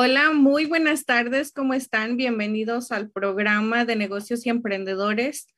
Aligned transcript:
Hola, 0.00 0.30
muy 0.30 0.66
buenas 0.66 1.06
tardes, 1.06 1.50
¿cómo 1.50 1.74
están? 1.74 2.16
Bienvenidos 2.16 2.92
al 2.92 3.10
programa 3.10 3.84
de 3.84 3.96
negocios 3.96 4.46
y 4.46 4.48
emprendedores. 4.48 5.48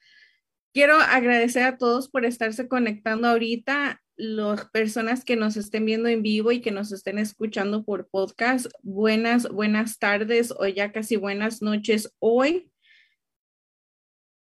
Quiero 0.73 0.95
agradecer 0.95 1.65
a 1.65 1.77
todos 1.77 2.09
por 2.09 2.25
estarse 2.25 2.67
conectando 2.67 3.29
ahorita, 3.29 4.01
las 4.17 4.65
personas 4.71 5.27
que 5.27 5.37
nos 5.37 5.59
estén 5.59 5.85
viendo 5.85 6.09
en 6.09 6.23
vivo 6.23 6.53
y 6.53 6.63
que 6.63 6.71
nos 6.71 6.91
estén 6.91 7.19
escuchando 7.19 7.85
por 7.85 8.09
podcast. 8.09 8.69
Buenas, 8.83 9.47
buenas 9.47 9.99
tardes 9.99 10.55
o 10.57 10.67
ya 10.67 10.91
casi 10.91 11.17
buenas 11.17 11.61
noches 11.61 12.11
hoy. 12.19 12.70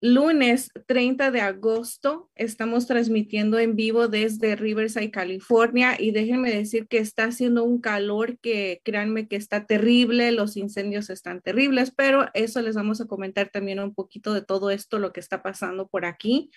Lunes 0.05 0.69
30 0.87 1.31
de 1.31 1.39
agosto 1.39 2.29
estamos 2.35 2.87
transmitiendo 2.87 3.57
en 3.57 3.77
vivo 3.77 4.09
desde 4.09 4.57
Riverside, 4.57 5.11
California 5.11 5.95
y 5.97 6.11
déjenme 6.11 6.53
decir 6.53 6.89
que 6.89 6.97
está 6.97 7.23
haciendo 7.23 7.63
un 7.63 7.79
calor 7.79 8.37
que 8.39 8.81
créanme 8.83 9.29
que 9.29 9.37
está 9.37 9.65
terrible, 9.65 10.33
los 10.33 10.57
incendios 10.57 11.09
están 11.09 11.39
terribles, 11.39 11.93
pero 11.95 12.25
eso 12.33 12.61
les 12.61 12.75
vamos 12.75 12.99
a 12.99 13.05
comentar 13.05 13.47
también 13.47 13.79
un 13.79 13.93
poquito 13.93 14.33
de 14.33 14.41
todo 14.41 14.71
esto, 14.71 14.99
lo 14.99 15.13
que 15.13 15.21
está 15.21 15.41
pasando 15.41 15.87
por 15.87 16.03
aquí, 16.03 16.51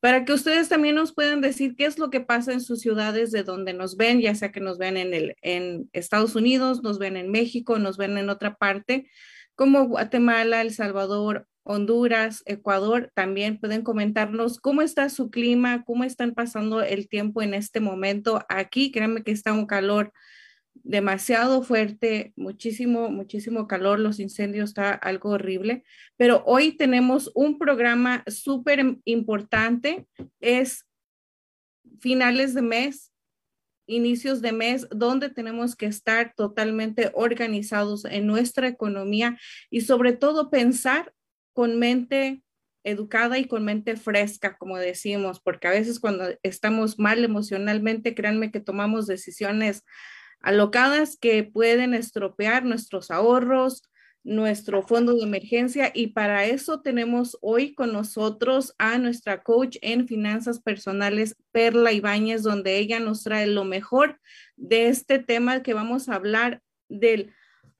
para 0.00 0.24
que 0.24 0.32
ustedes 0.32 0.68
también 0.68 0.96
nos 0.96 1.14
puedan 1.14 1.40
decir 1.40 1.76
qué 1.76 1.84
es 1.84 2.00
lo 2.00 2.10
que 2.10 2.20
pasa 2.20 2.52
en 2.52 2.60
sus 2.60 2.80
ciudades 2.80 3.30
de 3.30 3.44
donde 3.44 3.74
nos 3.74 3.96
ven, 3.96 4.20
ya 4.20 4.34
sea 4.34 4.50
que 4.50 4.58
nos 4.58 4.76
ven 4.76 4.96
en, 4.96 5.14
el, 5.14 5.36
en 5.42 5.88
Estados 5.92 6.34
Unidos, 6.34 6.82
nos 6.82 6.98
ven 6.98 7.16
en 7.16 7.30
México, 7.30 7.78
nos 7.78 7.96
ven 7.96 8.18
en 8.18 8.28
otra 8.28 8.56
parte 8.56 9.08
como 9.54 9.88
Guatemala, 9.88 10.62
El 10.62 10.72
Salvador 10.72 11.48
Honduras, 11.68 12.42
Ecuador, 12.46 13.12
también 13.14 13.58
pueden 13.60 13.82
comentarnos 13.82 14.58
cómo 14.58 14.80
está 14.80 15.10
su 15.10 15.30
clima, 15.30 15.84
cómo 15.84 16.04
están 16.04 16.32
pasando 16.32 16.82
el 16.82 17.08
tiempo 17.08 17.42
en 17.42 17.52
este 17.52 17.80
momento. 17.80 18.42
Aquí, 18.48 18.90
créanme 18.90 19.22
que 19.22 19.32
está 19.32 19.52
un 19.52 19.66
calor 19.66 20.12
demasiado 20.82 21.62
fuerte, 21.62 22.32
muchísimo, 22.36 23.10
muchísimo 23.10 23.66
calor, 23.66 23.98
los 23.98 24.18
incendios 24.18 24.70
está 24.70 24.92
algo 24.92 25.30
horrible, 25.30 25.84
pero 26.16 26.42
hoy 26.46 26.72
tenemos 26.72 27.30
un 27.34 27.58
programa 27.58 28.24
súper 28.26 28.96
importante, 29.04 30.06
es 30.40 30.86
finales 32.00 32.54
de 32.54 32.62
mes, 32.62 33.12
inicios 33.86 34.40
de 34.40 34.52
mes, 34.52 34.86
donde 34.90 35.28
tenemos 35.28 35.76
que 35.76 35.86
estar 35.86 36.32
totalmente 36.34 37.10
organizados 37.14 38.06
en 38.06 38.26
nuestra 38.26 38.68
economía 38.68 39.38
y 39.70 39.82
sobre 39.82 40.12
todo 40.12 40.50
pensar 40.50 41.12
con 41.58 41.76
mente 41.76 42.44
educada 42.84 43.36
y 43.36 43.46
con 43.46 43.64
mente 43.64 43.96
fresca, 43.96 44.56
como 44.58 44.78
decimos, 44.78 45.40
porque 45.40 45.66
a 45.66 45.72
veces 45.72 45.98
cuando 45.98 46.26
estamos 46.44 47.00
mal 47.00 47.24
emocionalmente, 47.24 48.14
créanme 48.14 48.52
que 48.52 48.60
tomamos 48.60 49.08
decisiones 49.08 49.82
alocadas 50.40 51.16
que 51.20 51.42
pueden 51.42 51.94
estropear 51.94 52.64
nuestros 52.64 53.10
ahorros, 53.10 53.82
nuestro 54.22 54.84
fondo 54.84 55.14
de 55.14 55.24
emergencia 55.24 55.90
y 55.92 56.12
para 56.12 56.44
eso 56.44 56.80
tenemos 56.80 57.36
hoy 57.40 57.74
con 57.74 57.92
nosotros 57.92 58.76
a 58.78 58.96
nuestra 58.98 59.42
coach 59.42 59.78
en 59.82 60.06
finanzas 60.06 60.60
personales, 60.60 61.34
Perla 61.50 61.90
Ibáñez, 61.90 62.44
donde 62.44 62.78
ella 62.78 63.00
nos 63.00 63.24
trae 63.24 63.48
lo 63.48 63.64
mejor 63.64 64.20
de 64.54 64.86
este 64.86 65.18
tema 65.18 65.64
que 65.64 65.74
vamos 65.74 66.08
a 66.08 66.14
hablar 66.14 66.62
del 66.88 67.34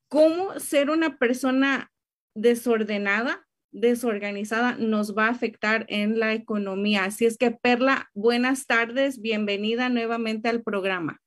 cómo 0.08 0.58
ser 0.58 0.90
una 0.90 1.16
persona 1.16 1.92
desordenada 2.34 3.44
desorganizada 3.70 4.76
nos 4.78 5.16
va 5.16 5.26
a 5.26 5.30
afectar 5.30 5.86
en 5.88 6.18
la 6.18 6.32
economía. 6.34 7.04
Así 7.04 7.26
es 7.26 7.36
que, 7.38 7.50
Perla, 7.50 8.08
buenas 8.14 8.66
tardes, 8.66 9.20
bienvenida 9.20 9.88
nuevamente 9.88 10.48
al 10.48 10.62
programa. 10.62 11.20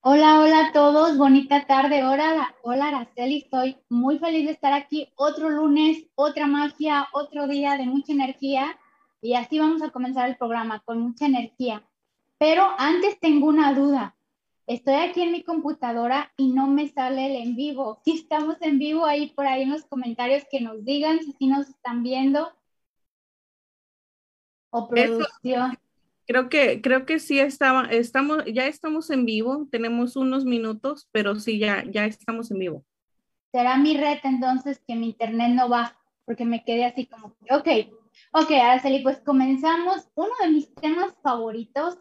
Hola, 0.00 0.40
hola 0.40 0.68
a 0.68 0.72
todos, 0.72 1.18
bonita 1.18 1.66
tarde. 1.66 2.04
Hola, 2.04 2.54
hola 2.62 2.88
Araceli, 2.88 3.38
estoy 3.38 3.76
muy 3.88 4.18
feliz 4.18 4.46
de 4.46 4.52
estar 4.52 4.72
aquí. 4.72 5.12
Otro 5.16 5.50
lunes, 5.50 6.06
otra 6.14 6.46
magia, 6.46 7.08
otro 7.12 7.48
día 7.48 7.76
de 7.76 7.86
mucha 7.86 8.12
energía 8.12 8.78
y 9.20 9.34
así 9.34 9.58
vamos 9.58 9.82
a 9.82 9.90
comenzar 9.90 10.28
el 10.28 10.36
programa 10.36 10.80
con 10.84 11.00
mucha 11.00 11.26
energía. 11.26 11.82
Pero 12.38 12.68
antes 12.78 13.18
tengo 13.18 13.48
una 13.48 13.72
duda. 13.72 14.15
Estoy 14.66 14.94
aquí 14.94 15.22
en 15.22 15.30
mi 15.30 15.44
computadora 15.44 16.32
y 16.36 16.48
no 16.48 16.66
me 16.66 16.88
sale 16.88 17.26
el 17.26 17.48
en 17.48 17.56
vivo. 17.56 18.00
Si 18.04 18.12
estamos 18.12 18.56
en 18.60 18.80
vivo, 18.80 19.06
ahí 19.06 19.28
por 19.28 19.46
ahí 19.46 19.62
en 19.62 19.70
los 19.70 19.84
comentarios 19.84 20.44
que 20.50 20.60
nos 20.60 20.84
digan 20.84 21.20
si 21.38 21.46
nos 21.46 21.68
están 21.68 22.02
viendo. 22.02 22.52
O 24.70 24.88
producción. 24.88 25.78
creo 26.26 26.48
que, 26.48 26.82
creo 26.82 27.06
que 27.06 27.20
sí 27.20 27.38
estaba, 27.38 27.84
estamos, 27.84 28.44
ya 28.52 28.66
estamos 28.66 29.08
en 29.10 29.24
vivo, 29.24 29.68
tenemos 29.70 30.16
unos 30.16 30.44
minutos, 30.44 31.08
pero 31.12 31.36
sí, 31.36 31.60
ya, 31.60 31.84
ya 31.88 32.04
estamos 32.04 32.50
en 32.50 32.58
vivo. 32.58 32.84
Será 33.52 33.78
mi 33.78 33.96
red 33.96 34.18
entonces 34.24 34.82
que 34.86 34.96
mi 34.96 35.10
internet 35.10 35.52
no 35.54 35.68
va, 35.68 35.96
porque 36.24 36.44
me 36.44 36.64
quedé 36.64 36.84
así 36.84 37.06
como, 37.06 37.28
ok, 37.48 37.68
ok, 38.32 38.50
Araceli, 38.50 39.02
pues 39.04 39.20
comenzamos. 39.20 40.08
Uno 40.16 40.32
de 40.42 40.50
mis 40.50 40.74
temas 40.74 41.14
favoritos 41.22 41.98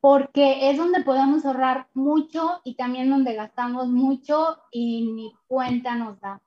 porque 0.00 0.70
es 0.70 0.76
donde 0.76 1.02
podemos 1.02 1.44
ahorrar 1.44 1.88
mucho 1.92 2.60
y 2.64 2.76
también 2.76 3.10
donde 3.10 3.34
gastamos 3.34 3.88
mucho 3.88 4.58
y 4.70 5.12
ni 5.12 5.32
cuenta 5.46 5.94
nos 5.94 6.20
da. 6.20 6.40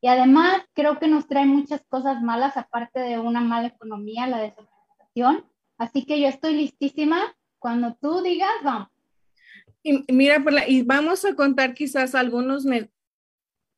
Y 0.00 0.08
además 0.08 0.62
creo 0.72 0.98
que 0.98 1.08
nos 1.08 1.26
trae 1.26 1.46
muchas 1.46 1.82
cosas 1.88 2.22
malas, 2.22 2.56
aparte 2.56 3.00
de 3.00 3.18
una 3.18 3.40
mala 3.40 3.68
economía, 3.68 4.26
la 4.26 4.38
desorganización. 4.38 5.44
Así 5.78 6.04
que 6.04 6.20
yo 6.20 6.28
estoy 6.28 6.54
listísima 6.54 7.36
Cuando 7.58 7.96
tú 8.00 8.22
digas, 8.22 8.50
vamos. 8.62 8.88
Y 9.82 10.04
mira, 10.12 10.42
y 10.68 10.82
vamos 10.82 11.24
a 11.24 11.34
contar 11.34 11.74
quizás 11.74 12.14
algunos 12.14 12.66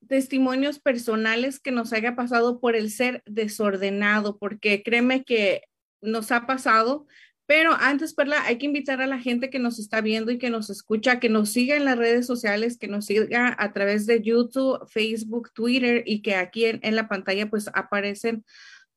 testimonios 0.07 0.79
personales 0.79 1.61
que 1.61 1.71
nos 1.71 1.93
haya 1.93 2.17
pasado 2.17 2.61
por 2.61 2.77
el 2.77 2.91
ser 2.91 3.23
desordenado, 3.27 4.39
porque 4.39 4.83
créeme 4.83 5.23
que 5.23 5.63
nos 6.01 6.33
ha 6.33 6.47
pasado, 6.47 7.07
pero 7.49 7.73
antes, 7.73 8.13
Perla, 8.13 8.45
hay 8.45 8.59
que 8.59 8.67
invitar 8.67 9.01
a 9.01 9.07
la 9.07 9.19
gente 9.19 9.49
que 9.49 9.59
nos 9.59 9.79
está 9.79 10.03
viendo 10.03 10.31
y 10.31 10.37
que 10.37 10.51
nos 10.51 10.69
escucha, 10.69 11.19
que 11.19 11.31
nos 11.31 11.49
siga 11.49 11.77
en 11.77 11.87
las 11.87 11.97
redes 11.97 12.27
sociales, 12.27 12.77
que 12.77 12.89
nos 12.89 13.07
siga 13.07 13.57
a 13.59 13.73
través 13.73 14.05
de 14.05 14.21
YouTube, 14.21 14.87
Facebook, 14.87 15.51
Twitter 15.55 16.03
y 16.05 16.21
que 16.21 16.35
aquí 16.35 16.67
en, 16.67 16.95
la 16.95 17.09
pantalla 17.09 17.49
pues 17.49 17.71
aparecen 17.73 18.45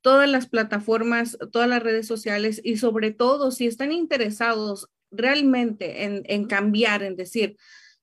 todas 0.01 0.30
las 0.30 0.48
plataformas, 0.48 1.38
todas 1.53 1.69
las 1.69 1.81
redes 1.81 2.07
sociales 2.07 2.59
y 2.62 2.75
sobre 2.75 3.12
todo 3.12 3.51
si 3.51 3.68
están 3.68 3.94
interesados 3.94 4.89
realmente 5.12 6.03
en, 6.03 6.24
en 6.25 6.44
cambiar, 6.45 7.03
en 7.03 7.15
decir, 7.15 7.56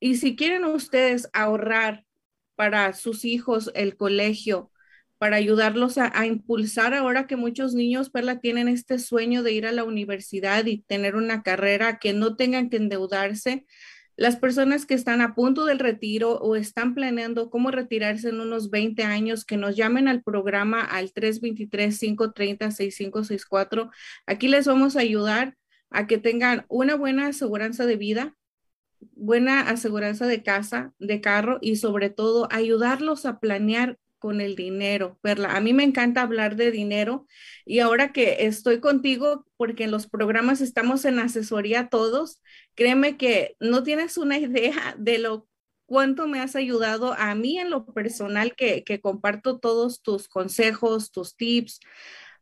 y 0.00 0.16
si 0.16 0.34
quieren 0.34 0.64
ustedes 0.64 1.28
ahorrar 1.32 2.04
para 2.56 2.92
sus 2.94 3.24
hijos 3.24 3.70
el 3.74 3.96
colegio, 3.96 4.72
para 5.18 5.36
ayudarlos 5.36 5.98
a, 5.98 6.26
impulsar 6.26 6.94
ahora 6.94 7.26
que 7.26 7.36
muchos 7.36 7.74
niños, 7.74 8.08
Perla, 8.08 8.40
tienen 8.40 8.68
este 8.68 8.98
sueño 8.98 9.42
de 9.42 9.52
ir 9.52 9.66
a 9.66 9.72
la 9.72 9.84
universidad 9.84 10.64
y 10.64 10.78
tener 10.78 11.14
una 11.14 11.42
carrera, 11.42 11.98
que 11.98 12.14
no 12.14 12.36
tengan 12.36 12.70
que 12.70 12.78
endeudarse. 12.78 13.66
Las 14.16 14.36
personas 14.36 14.86
que 14.86 14.94
están 14.94 15.20
a 15.20 15.34
punto 15.34 15.66
del 15.66 15.78
retiro 15.78 16.38
o 16.38 16.56
están 16.56 16.94
planeando 16.94 17.50
cómo 17.50 17.70
retirarse 17.70 18.30
en 18.30 18.40
unos 18.40 18.70
20 18.70 19.04
años, 19.04 19.44
que 19.44 19.58
nos 19.58 19.76
llamen 19.76 20.08
al 20.08 20.22
programa 20.22 20.80
al 20.80 21.12
323-530-6564. 21.12 23.90
Aquí 24.24 24.48
les 24.48 24.66
vamos 24.66 24.96
a 24.96 25.00
ayudar 25.00 25.58
a 25.90 26.06
que 26.06 26.16
tengan 26.16 26.64
una 26.68 26.94
buena 26.94 27.26
aseguranza 27.26 27.84
de 27.84 27.96
vida, 27.96 28.36
buena 29.14 29.60
aseguranza 29.62 30.26
de 30.26 30.42
casa, 30.42 30.92
de 30.98 31.20
carro 31.20 31.58
y 31.60 31.76
sobre 31.76 32.10
todo 32.10 32.48
ayudarlos 32.50 33.26
a 33.26 33.40
planear 33.40 33.98
con 34.20 34.40
el 34.40 34.54
dinero, 34.54 35.18
Perla. 35.22 35.56
A 35.56 35.60
mí 35.60 35.72
me 35.72 35.82
encanta 35.82 36.22
hablar 36.22 36.54
de 36.54 36.70
dinero 36.70 37.26
y 37.64 37.80
ahora 37.80 38.12
que 38.12 38.46
estoy 38.46 38.78
contigo, 38.78 39.46
porque 39.56 39.84
en 39.84 39.90
los 39.90 40.06
programas 40.06 40.60
estamos 40.60 41.04
en 41.04 41.18
asesoría 41.18 41.88
todos, 41.88 42.40
créeme 42.74 43.16
que 43.16 43.56
no 43.58 43.82
tienes 43.82 44.18
una 44.18 44.38
idea 44.38 44.94
de 44.98 45.18
lo 45.18 45.48
cuánto 45.86 46.28
me 46.28 46.38
has 46.38 46.54
ayudado 46.54 47.14
a 47.14 47.34
mí 47.34 47.58
en 47.58 47.70
lo 47.70 47.84
personal 47.86 48.54
que, 48.54 48.84
que 48.84 49.00
comparto 49.00 49.58
todos 49.58 50.02
tus 50.02 50.28
consejos, 50.28 51.10
tus 51.10 51.34
tips, 51.34 51.80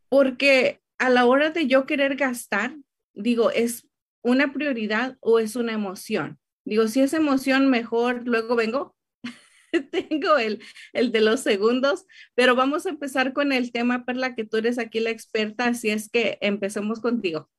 porque 0.07 0.81
a 0.99 1.09
la 1.09 1.25
hora 1.25 1.49
de 1.49 1.65
yo 1.65 1.87
querer 1.87 2.15
gastar, 2.15 2.75
digo, 3.13 3.49
¿es 3.51 3.87
una 4.21 4.53
prioridad 4.53 5.17
o 5.21 5.39
es 5.39 5.55
una 5.55 5.73
emoción? 5.73 6.39
Digo, 6.69 6.87
si 6.87 7.01
es 7.01 7.15
emoción, 7.15 7.67
mejor 7.71 8.27
luego 8.27 8.55
vengo. 8.55 8.95
Tengo 9.91 10.37
el, 10.37 10.61
el 10.93 11.11
de 11.11 11.19
los 11.19 11.39
segundos, 11.39 12.05
pero 12.35 12.55
vamos 12.55 12.85
a 12.85 12.89
empezar 12.89 13.33
con 13.33 13.51
el 13.51 13.71
tema, 13.71 14.05
Perla, 14.05 14.35
que 14.35 14.43
tú 14.43 14.57
eres 14.57 14.77
aquí 14.77 14.99
la 14.99 15.09
experta, 15.09 15.65
así 15.65 15.89
es 15.89 16.09
que 16.09 16.37
empecemos 16.41 16.99
contigo. 16.99 17.49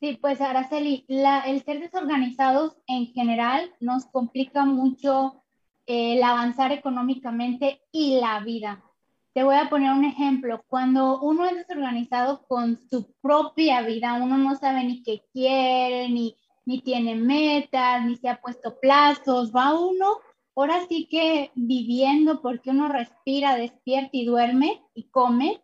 Sí, 0.00 0.18
pues 0.20 0.40
Araceli, 0.40 1.04
la, 1.06 1.42
el 1.42 1.62
ser 1.62 1.78
desorganizados 1.78 2.76
en 2.88 3.06
general 3.12 3.72
nos 3.78 4.06
complica 4.06 4.64
mucho 4.64 5.44
el 5.86 6.20
avanzar 6.24 6.72
económicamente 6.72 7.80
y 7.92 8.18
la 8.18 8.40
vida. 8.40 8.82
Te 9.34 9.44
voy 9.44 9.54
a 9.54 9.70
poner 9.70 9.92
un 9.92 10.04
ejemplo. 10.04 10.64
Cuando 10.66 11.20
uno 11.20 11.44
es 11.44 11.54
desorganizado 11.54 12.44
con 12.48 12.76
su 12.90 13.14
propia 13.22 13.82
vida, 13.82 14.14
uno 14.14 14.36
no 14.36 14.56
sabe 14.56 14.82
ni 14.82 15.04
qué 15.04 15.22
quiere, 15.32 16.08
ni, 16.08 16.36
ni 16.66 16.82
tiene 16.82 17.14
metas, 17.14 18.04
ni 18.04 18.16
se 18.16 18.28
ha 18.28 18.40
puesto 18.40 18.78
plazos, 18.78 19.50
va 19.54 19.78
uno 19.78 20.18
ahora 20.56 20.86
sí 20.88 21.06
que 21.06 21.52
viviendo 21.54 22.40
porque 22.40 22.70
uno 22.70 22.88
respira, 22.88 23.56
despierta 23.56 24.10
y 24.12 24.24
duerme 24.24 24.82
y 24.94 25.04
come, 25.04 25.62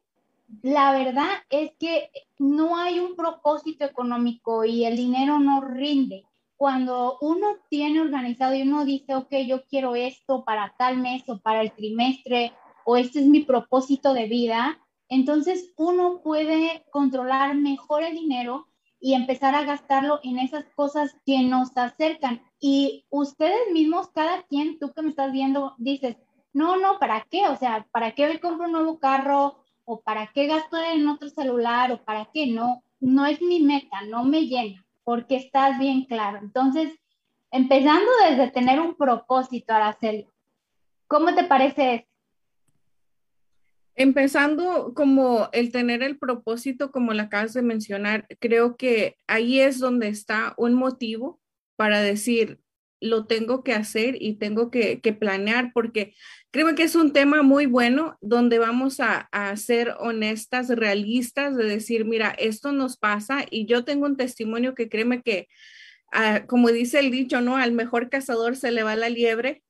la 0.61 0.93
verdad 0.93 1.31
es 1.49 1.73
que 1.79 2.11
no 2.39 2.77
hay 2.77 3.01
un 3.01 3.17
propósito 3.17 3.87
económico 3.87 4.65
y 4.65 4.85
el 4.85 4.97
dinero 4.97 5.39
no 5.39 5.63
rinde. 5.63 6.27
Cuando 6.57 7.17
uno 7.23 7.57
tiene 7.71 8.01
organizado 8.01 8.55
y 8.55 8.63
uno 8.63 8.85
dice, 8.85 9.15
ok, 9.17 9.33
yo 9.47 9.65
quiero 9.65 9.97
esto 9.97 10.45
para 10.45 10.75
tal 10.79 10.99
mes 10.99 11.27
o 11.29 11.41
para 11.41 11.63
el 11.63 11.73
trimestre 11.73 12.53
o 12.85 12.97
este 12.97 13.21
es 13.21 13.27
mi 13.27 13.41
propósito 13.41 14.13
de 14.13 14.27
vida, 14.27 14.79
entonces 15.09 15.73
uno 15.77 16.21
puede 16.23 16.85
controlar 16.91 17.57
mejor 17.57 18.03
el 18.03 18.15
dinero 18.15 18.69
y 19.05 19.15
empezar 19.15 19.57
a 19.57 19.65
gastarlo 19.65 20.21
en 20.23 20.39
esas 20.39 20.65
cosas 20.77 21.17
que 21.27 21.43
nos 21.43 21.77
acercan. 21.77 22.41
Y 22.61 23.05
ustedes 23.11 23.73
mismos, 23.73 24.09
cada 24.15 24.45
quien, 24.45 24.79
tú 24.79 24.93
que 24.93 25.03
me 25.03 25.09
estás 25.09 25.33
viendo, 25.33 25.75
dices, 25.77 26.17
no, 26.53 26.77
no, 26.77 27.01
¿para 27.01 27.27
qué? 27.29 27.49
O 27.49 27.57
sea, 27.57 27.85
¿para 27.91 28.13
qué 28.13 28.27
hoy 28.27 28.39
compro 28.39 28.67
un 28.67 28.73
nuevo 28.73 29.01
carro? 29.01 29.65
¿O 29.85 30.01
para 30.03 30.29
qué 30.29 30.47
gasto 30.47 30.77
en 30.81 31.09
otro 31.09 31.29
celular? 31.31 31.91
¿O 31.91 32.05
para 32.05 32.29
qué? 32.33 32.47
No, 32.47 32.85
no 33.01 33.27
es 33.27 33.43
mi 33.43 33.61
meta, 33.61 34.03
no 34.03 34.23
me 34.23 34.47
llena, 34.47 34.87
porque 35.03 35.35
estás 35.35 35.81
bien 35.81 36.05
claro. 36.05 36.39
Entonces, 36.39 36.97
empezando 37.51 38.09
desde 38.29 38.53
tener 38.53 38.79
un 38.79 38.95
propósito, 38.95 39.75
Araceli, 39.75 40.29
¿cómo 41.09 41.35
te 41.35 41.43
parece 41.43 41.95
esto? 41.97 42.12
Empezando 43.95 44.95
como 44.95 45.49
el 45.53 45.71
tener 45.71 46.03
el 46.03 46.19
propósito, 46.19 46.91
como 46.91 47.13
la 47.13 47.25
acabas 47.25 47.53
de 47.53 47.63
mencionar, 47.63 48.27
creo 48.41 48.77
que 48.77 49.17
ahí 49.27 49.61
es 49.61 49.79
donde 49.79 50.09
está 50.09 50.55
un 50.57 50.75
motivo 50.75 51.41
para 51.77 52.01
decir, 52.01 52.59
lo 53.03 53.27
tengo 53.27 53.65
que 53.65 53.73
hacer 53.75 54.17
y 54.21 54.35
tengo 54.35 54.71
que, 54.71 55.01
planear, 55.19 55.73
porque 55.75 56.15
creo 56.53 56.75
que 56.75 56.85
es 56.85 56.95
un 56.95 57.13
tema 57.13 57.43
muy 57.43 57.67
bueno 57.67 58.17
donde 58.21 58.59
vamos 58.59 59.01
a, 59.01 59.29
ser 59.57 59.95
honestas, 59.99 60.69
realistas, 60.69 61.57
de 61.57 61.65
decir, 61.65 62.05
mira, 62.05 62.31
esto 62.31 62.73
nos 62.73 62.97
pasa 62.97 63.45
y 63.51 63.67
yo 63.67 63.85
tengo 63.85 64.07
un 64.07 64.17
testimonio 64.17 64.75
que 64.75 64.89
créeme 64.89 65.23
que, 65.23 65.49
ah, 66.13 66.45
como 66.47 66.69
dice 66.71 67.01
el 67.01 67.11
dicho, 67.11 67.41
¿no? 67.41 67.57
Al 67.57 67.73
mejor 67.73 68.09
cazador 68.09 68.57
se 68.57 68.71
le 68.71 68.85
va 68.85 68.97
la 68.97 69.09
liebre. 69.09 69.63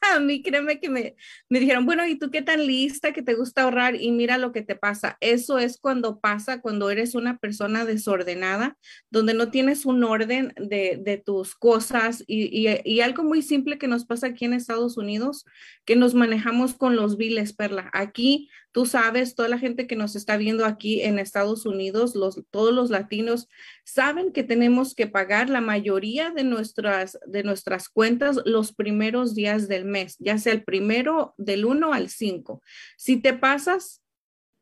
a 0.14 0.20
mí 0.20 0.42
créeme 0.42 0.80
que 0.80 0.88
me, 0.88 1.16
me 1.48 1.60
dijeron, 1.60 1.86
bueno, 1.86 2.06
¿y 2.06 2.18
tú 2.18 2.30
qué 2.30 2.42
tan 2.42 2.66
lista 2.66 3.12
que 3.12 3.22
te 3.22 3.34
gusta 3.34 3.62
ahorrar? 3.62 3.96
Y 3.96 4.12
mira 4.12 4.38
lo 4.38 4.52
que 4.52 4.62
te 4.62 4.76
pasa. 4.76 5.16
Eso 5.20 5.58
es 5.58 5.78
cuando 5.78 6.20
pasa, 6.20 6.60
cuando 6.60 6.90
eres 6.90 7.14
una 7.14 7.38
persona 7.38 7.84
desordenada, 7.84 8.76
donde 9.10 9.34
no 9.34 9.50
tienes 9.50 9.86
un 9.86 10.04
orden 10.04 10.52
de, 10.56 10.98
de 11.02 11.18
tus 11.18 11.54
cosas 11.54 12.24
y, 12.26 12.44
y, 12.46 12.80
y, 12.84 13.00
algo 13.00 13.24
muy 13.24 13.42
simple 13.42 13.78
que 13.78 13.88
nos 13.88 14.04
pasa 14.04 14.28
aquí 14.28 14.44
en 14.44 14.54
Estados 14.54 14.96
Unidos, 14.96 15.44
que 15.84 15.96
nos 15.96 16.14
manejamos 16.14 16.74
con 16.74 16.96
los 16.96 17.16
biles, 17.16 17.52
Perla. 17.52 17.90
Aquí 17.92 18.48
Tú 18.72 18.86
sabes, 18.86 19.34
toda 19.34 19.48
la 19.48 19.58
gente 19.58 19.86
que 19.86 19.96
nos 19.96 20.14
está 20.14 20.36
viendo 20.36 20.64
aquí 20.64 21.02
en 21.02 21.18
Estados 21.18 21.66
Unidos, 21.66 22.14
todos 22.50 22.72
los 22.72 22.90
latinos, 22.90 23.48
saben 23.84 24.32
que 24.32 24.44
tenemos 24.44 24.94
que 24.94 25.08
pagar 25.08 25.50
la 25.50 25.60
mayoría 25.60 26.30
de 26.30 26.44
nuestras, 26.44 27.18
de 27.26 27.42
nuestras 27.42 27.88
cuentas 27.88 28.38
los 28.44 28.72
primeros 28.72 29.34
días 29.34 29.66
del 29.66 29.84
mes, 29.84 30.16
ya 30.18 30.38
sea 30.38 30.52
el 30.52 30.62
primero 30.62 31.34
del 31.36 31.64
1 31.64 31.92
al 31.92 32.10
5. 32.10 32.62
Si 32.96 33.16
te 33.16 33.32
pasas, 33.32 34.02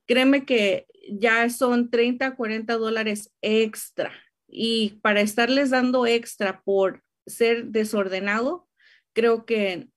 créeme 0.07 0.47
que 0.47 0.87
ya 1.11 1.49
son 1.51 1.91
30, 1.91 2.35
40 2.35 2.77
dólares 2.79 3.33
extra. 3.43 4.13
Y 4.47 4.99
para 5.03 5.21
estarles 5.21 5.71
dando 5.71 6.07
extra 6.07 6.63
por 6.63 7.05
ser 7.27 7.67
desordenado, 7.67 8.67
creo 9.13 9.45
que 9.45 9.89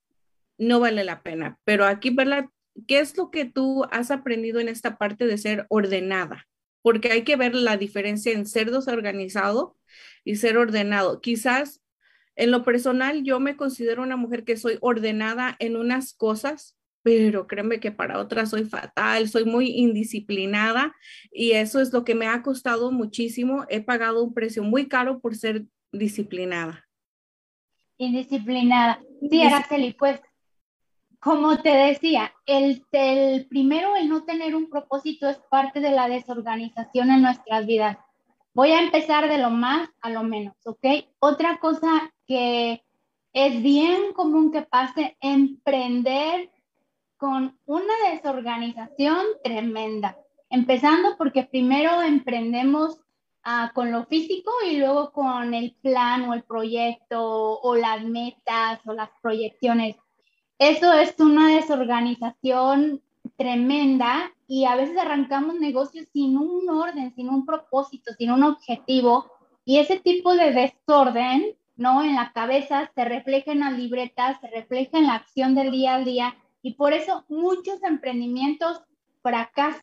no 0.58 0.80
vale 0.80 1.04
la 1.04 1.22
pena. 1.22 1.58
Pero 1.64 1.86
aquí, 1.86 2.10
¿verdad? 2.10 2.50
¿Qué 2.86 3.00
es 3.00 3.16
lo 3.16 3.30
que 3.30 3.44
tú 3.44 3.84
has 3.90 4.10
aprendido 4.10 4.60
en 4.60 4.68
esta 4.68 4.98
parte 4.98 5.26
de 5.26 5.38
ser 5.38 5.66
ordenada? 5.68 6.46
Porque 6.82 7.12
hay 7.12 7.22
que 7.22 7.36
ver 7.36 7.54
la 7.54 7.76
diferencia 7.76 8.32
en 8.32 8.46
ser 8.46 8.70
desorganizado 8.70 9.76
y 10.24 10.36
ser 10.36 10.56
ordenado. 10.56 11.20
Quizás 11.20 11.82
en 12.34 12.50
lo 12.50 12.64
personal 12.64 13.22
yo 13.22 13.40
me 13.40 13.56
considero 13.56 14.02
una 14.02 14.16
mujer 14.16 14.44
que 14.44 14.56
soy 14.56 14.78
ordenada 14.80 15.56
en 15.58 15.76
unas 15.76 16.14
cosas, 16.14 16.76
pero 17.02 17.46
créeme 17.46 17.80
que 17.80 17.92
para 17.92 18.18
otras 18.18 18.50
soy 18.50 18.64
fatal, 18.64 19.28
soy 19.28 19.44
muy 19.44 19.70
indisciplinada 19.70 20.94
y 21.30 21.52
eso 21.52 21.80
es 21.80 21.92
lo 21.92 22.04
que 22.04 22.14
me 22.14 22.26
ha 22.26 22.42
costado 22.42 22.90
muchísimo. 22.90 23.66
He 23.68 23.80
pagado 23.80 24.22
un 24.22 24.34
precio 24.34 24.62
muy 24.62 24.88
caro 24.88 25.20
por 25.20 25.36
ser 25.36 25.64
disciplinada. 25.92 26.88
Indisciplinada. 27.98 29.00
Sí, 29.28 29.42
Araceli, 29.42 29.92
pues 29.92 30.20
como 31.22 31.56
te 31.58 31.70
decía, 31.70 32.32
el, 32.46 32.84
primero, 33.48 33.94
el 33.94 34.08
no 34.08 34.24
tener 34.24 34.56
un 34.56 34.68
propósito 34.68 35.28
es 35.28 35.38
parte 35.48 35.78
de 35.78 35.92
la 35.92 36.08
desorganización 36.08 37.12
en 37.12 37.22
nuestras 37.22 37.64
vidas. 37.64 37.96
Voy 38.54 38.72
a 38.72 38.82
empezar 38.82 39.28
de 39.28 39.38
lo 39.38 39.50
más 39.50 39.88
a 40.00 40.10
lo 40.10 40.24
menos, 40.24 40.56
¿ok? 40.64 40.84
Otra 41.20 41.58
cosa 41.58 42.12
que 42.26 42.82
es 43.32 43.62
bien 43.62 44.12
común 44.14 44.50
que 44.50 44.62
pase, 44.62 45.16
emprender 45.20 46.50
con 47.18 47.56
una 47.66 47.94
desorganización 48.10 49.24
tremenda. 49.44 50.18
Empezando 50.50 51.16
porque 51.16 51.44
primero 51.44 52.02
emprendemos 52.02 52.98
ah, 53.44 53.70
con 53.76 53.92
lo 53.92 54.06
físico 54.06 54.50
y 54.68 54.78
luego 54.78 55.12
con 55.12 55.54
el 55.54 55.76
plan 55.82 56.28
o 56.28 56.34
el 56.34 56.42
proyecto 56.42 57.60
o 57.60 57.76
las 57.76 58.02
metas 58.02 58.80
o 58.86 58.92
las 58.92 59.10
proyecciones. 59.22 60.01
Eso 60.62 60.92
es 60.92 61.18
una 61.18 61.48
desorganización 61.56 63.02
tremenda 63.36 64.32
y 64.46 64.64
a 64.64 64.76
veces 64.76 64.96
arrancamos 64.96 65.56
negocios 65.56 66.06
sin 66.12 66.38
un 66.38 66.70
orden, 66.70 67.12
sin 67.16 67.30
un 67.30 67.44
propósito, 67.44 68.12
sin 68.16 68.30
un 68.30 68.44
objetivo 68.44 69.28
y 69.64 69.78
ese 69.78 69.98
tipo 69.98 70.36
de 70.36 70.52
desorden, 70.52 71.56
¿no? 71.74 72.04
En 72.04 72.14
la 72.14 72.32
cabeza 72.32 72.92
se 72.94 73.04
refleja 73.04 73.50
en 73.50 73.58
las 73.58 73.72
libretas, 73.72 74.40
se 74.40 74.46
refleja 74.46 74.98
en 74.98 75.08
la 75.08 75.16
acción 75.16 75.56
del 75.56 75.72
día 75.72 75.96
a 75.96 76.04
día 76.04 76.36
y 76.62 76.74
por 76.74 76.92
eso 76.92 77.24
muchos 77.28 77.82
emprendimientos 77.82 78.84
fracasan, 79.20 79.82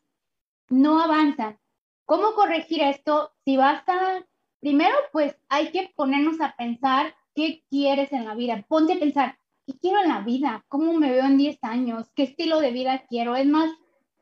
no 0.70 1.02
avanzan. 1.02 1.58
¿Cómo 2.06 2.32
corregir 2.32 2.80
esto? 2.80 3.32
Si 3.44 3.58
basta, 3.58 4.24
primero 4.60 4.96
pues 5.12 5.36
hay 5.50 5.72
que 5.72 5.92
ponernos 5.94 6.40
a 6.40 6.56
pensar 6.56 7.14
qué 7.34 7.64
quieres 7.68 8.14
en 8.14 8.24
la 8.24 8.34
vida. 8.34 8.64
Ponte 8.66 8.94
a 8.94 8.98
pensar, 8.98 9.36
¿qué 9.70 9.78
quiero 9.78 10.02
en 10.02 10.08
la 10.08 10.20
vida? 10.20 10.64
¿Cómo 10.68 10.94
me 10.94 11.12
veo 11.12 11.24
en 11.24 11.38
10 11.38 11.58
años? 11.62 12.10
¿Qué 12.16 12.24
estilo 12.24 12.60
de 12.60 12.72
vida 12.72 13.04
quiero? 13.08 13.36
Es 13.36 13.46
más, 13.46 13.70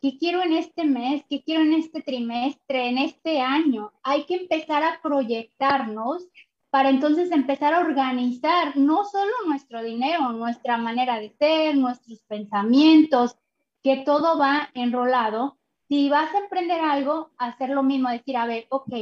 ¿qué 0.02 0.18
quiero 0.18 0.42
en 0.42 0.52
este 0.52 0.84
mes? 0.84 1.24
¿Qué 1.28 1.42
quiero 1.42 1.62
en 1.62 1.72
este 1.72 2.02
trimestre? 2.02 2.88
¿En 2.88 2.98
este 2.98 3.40
año? 3.40 3.92
Hay 4.02 4.24
que 4.26 4.34
empezar 4.34 4.82
a 4.82 5.00
proyectarnos 5.02 6.26
para 6.68 6.90
entonces 6.90 7.30
empezar 7.30 7.72
a 7.72 7.80
organizar 7.80 8.76
no 8.76 9.06
solo 9.06 9.32
nuestro 9.46 9.82
dinero, 9.82 10.32
nuestra 10.32 10.76
manera 10.76 11.18
de 11.18 11.30
ser, 11.38 11.76
nuestros 11.76 12.20
pensamientos, 12.24 13.38
que 13.82 14.02
todo 14.04 14.38
va 14.38 14.68
enrolado. 14.74 15.56
Si 15.88 16.10
vas 16.10 16.34
a 16.34 16.40
emprender 16.40 16.82
algo, 16.82 17.30
hacer 17.38 17.70
lo 17.70 17.82
mismo, 17.82 18.10
decir, 18.10 18.36
a 18.36 18.44
ver, 18.44 18.66
ok, 18.68 18.92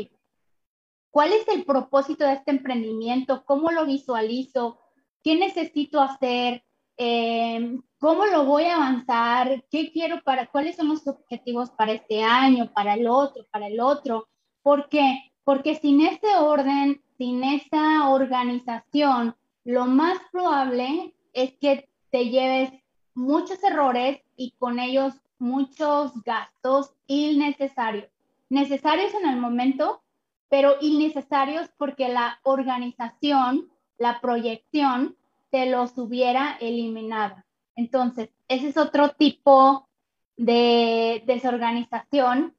¿cuál 1.11 1.33
es 1.33 1.49
el 1.49 1.65
propósito 1.65 2.25
de 2.25 2.35
este 2.35 2.53
emprendimiento? 2.53 3.45
¿Cómo 3.45 3.73
lo 3.73 3.85
visualizo? 3.85 4.79
¿Qué 5.27 5.35
necesito 5.35 6.01
hacer? 6.01 6.63
Eh, 6.97 7.81
¿Cómo 7.99 8.27
lo 8.27 8.45
voy 8.45 8.63
a 8.67 8.77
avanzar? 8.77 9.65
¿Qué 9.73 9.91
quiero 9.91 10.23
para, 10.23 10.47
cuáles 10.47 10.77
son 10.77 10.87
los 10.87 11.05
objetivos 11.09 11.71
para 11.71 11.95
este 11.95 12.23
año, 12.23 12.73
para 12.73 12.95
el 12.95 13.09
otro, 13.09 13.45
para 13.51 13.67
el 13.67 13.81
otro? 13.81 14.29
¿Por 14.63 14.89
qué? 14.89 15.33
Porque 15.43 15.75
sin 15.75 16.01
ese 16.01 16.37
orden 16.37 17.03
sin 17.19 17.43
esa 17.43 18.09
organización, 18.09 19.35
lo 19.65 19.87
más 19.87 20.17
probable 20.31 21.13
es 21.33 21.55
que 21.59 21.89
te 22.13 22.29
lleves 22.29 22.71
muchos 23.13 23.61
errores 23.65 24.21
y 24.37 24.53
con 24.53 24.79
ellos 24.79 25.13
muchos 25.41 26.23
gastos 26.23 26.95
innecesarios. 27.09 28.07
Necesarios 28.49 29.13
en 29.15 29.29
el 29.29 29.41
momento, 29.41 30.05
pero 30.49 30.77
innecesarios 30.81 31.69
porque 31.77 32.11
la 32.11 32.39
organización, 32.45 33.73
la 33.99 34.21
proyección, 34.21 35.17
te 35.51 35.67
los 35.67 35.97
hubiera 35.99 36.57
eliminado. 36.61 37.37
Entonces, 37.75 38.31
ese 38.49 38.69
es 38.69 38.77
otro 38.77 39.11
tipo 39.11 39.89
de 40.37 41.23
desorganización. 41.27 42.55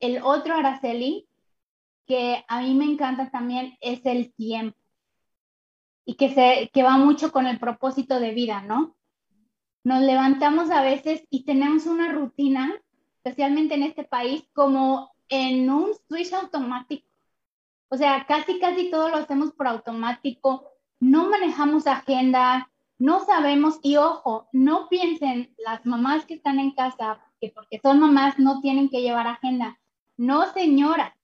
El 0.00 0.22
otro, 0.22 0.54
Araceli, 0.54 1.28
que 2.06 2.44
a 2.48 2.62
mí 2.62 2.74
me 2.74 2.84
encanta 2.84 3.30
también 3.30 3.76
es 3.80 4.04
el 4.04 4.32
tiempo 4.34 4.78
y 6.04 6.14
que, 6.14 6.34
se, 6.34 6.70
que 6.72 6.82
va 6.82 6.98
mucho 6.98 7.32
con 7.32 7.46
el 7.46 7.58
propósito 7.58 8.20
de 8.20 8.32
vida, 8.32 8.62
¿no? 8.62 8.96
Nos 9.84 10.02
levantamos 10.02 10.70
a 10.70 10.82
veces 10.82 11.26
y 11.30 11.44
tenemos 11.44 11.86
una 11.86 12.12
rutina, 12.12 12.72
especialmente 13.16 13.74
en 13.74 13.82
este 13.82 14.04
país, 14.04 14.44
como 14.52 15.14
en 15.28 15.70
un 15.70 15.92
switch 16.06 16.32
automático. 16.32 17.06
O 17.94 17.96
sea, 17.96 18.26
casi, 18.26 18.58
casi 18.58 18.90
todo 18.90 19.08
lo 19.08 19.18
hacemos 19.18 19.52
por 19.52 19.68
automático, 19.68 20.68
no 20.98 21.30
manejamos 21.30 21.86
agenda, 21.86 22.68
no 22.98 23.24
sabemos, 23.24 23.78
y 23.84 23.98
ojo, 23.98 24.48
no 24.50 24.88
piensen 24.88 25.54
las 25.58 25.86
mamás 25.86 26.26
que 26.26 26.34
están 26.34 26.58
en 26.58 26.72
casa, 26.72 27.20
que 27.40 27.52
porque 27.54 27.78
son 27.80 28.00
mamás 28.00 28.36
no 28.36 28.60
tienen 28.60 28.88
que 28.88 29.00
llevar 29.00 29.28
agenda. 29.28 29.78
No, 30.16 30.52
señora, 30.52 31.16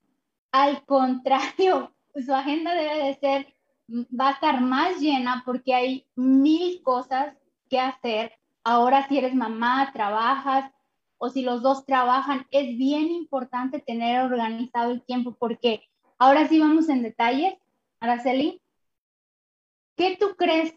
al 0.52 0.84
contrario, 0.84 1.92
su 2.24 2.32
agenda 2.32 2.72
debe 2.72 3.04
de 3.04 3.14
ser, 3.16 3.54
va 3.88 4.28
a 4.28 4.32
estar 4.34 4.60
más 4.60 5.00
llena 5.00 5.42
porque 5.44 5.74
hay 5.74 6.06
mil 6.14 6.84
cosas 6.84 7.34
que 7.68 7.80
hacer. 7.80 8.38
Ahora 8.62 9.08
si 9.08 9.18
eres 9.18 9.34
mamá, 9.34 9.90
trabajas 9.92 10.70
o 11.18 11.30
si 11.30 11.42
los 11.42 11.62
dos 11.62 11.84
trabajan, 11.84 12.46
es 12.52 12.78
bien 12.78 13.10
importante 13.10 13.80
tener 13.80 14.20
organizado 14.20 14.92
el 14.92 15.02
tiempo 15.02 15.34
porque 15.36 15.89
ahora 16.20 16.46
sí 16.46 16.60
vamos 16.60 16.88
en 16.88 17.02
detalles. 17.02 17.54
Araceli, 17.98 18.62
¿qué 19.96 20.16
tú 20.20 20.36
crees 20.36 20.72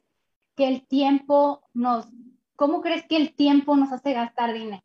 que 0.56 0.68
el 0.68 0.88
tiempo 0.88 1.62
nos, 1.74 2.08
cómo 2.56 2.82
crees 2.82 3.06
que 3.06 3.18
el 3.18 3.36
tiempo 3.36 3.76
nos 3.76 3.92
hace 3.92 4.14
gastar 4.14 4.54
dinero? 4.54 4.84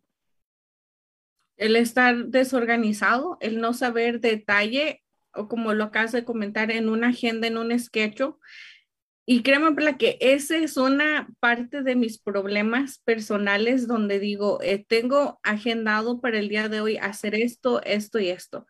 el 1.58 1.76
estar 1.76 2.26
desorganizado, 2.26 3.36
el 3.40 3.60
no 3.60 3.74
saber 3.74 4.20
detalle, 4.20 5.02
o 5.34 5.48
como 5.48 5.74
lo 5.74 5.84
acabas 5.84 6.12
de 6.12 6.24
comentar, 6.24 6.70
en 6.70 6.88
una 6.88 7.08
agenda, 7.08 7.46
en 7.46 7.58
un 7.58 7.78
sketch. 7.78 8.22
Y 9.26 9.42
créeme, 9.42 9.74
que 9.98 10.16
esa 10.20 10.56
es 10.56 10.76
una 10.78 11.28
parte 11.40 11.82
de 11.82 11.96
mis 11.96 12.18
problemas 12.18 13.00
personales 13.00 13.86
donde 13.86 14.20
digo, 14.20 14.60
eh, 14.62 14.86
tengo 14.88 15.38
agendado 15.42 16.20
para 16.20 16.38
el 16.38 16.48
día 16.48 16.68
de 16.68 16.80
hoy 16.80 16.96
hacer 16.96 17.34
esto, 17.34 17.82
esto 17.82 18.18
y 18.18 18.30
esto. 18.30 18.66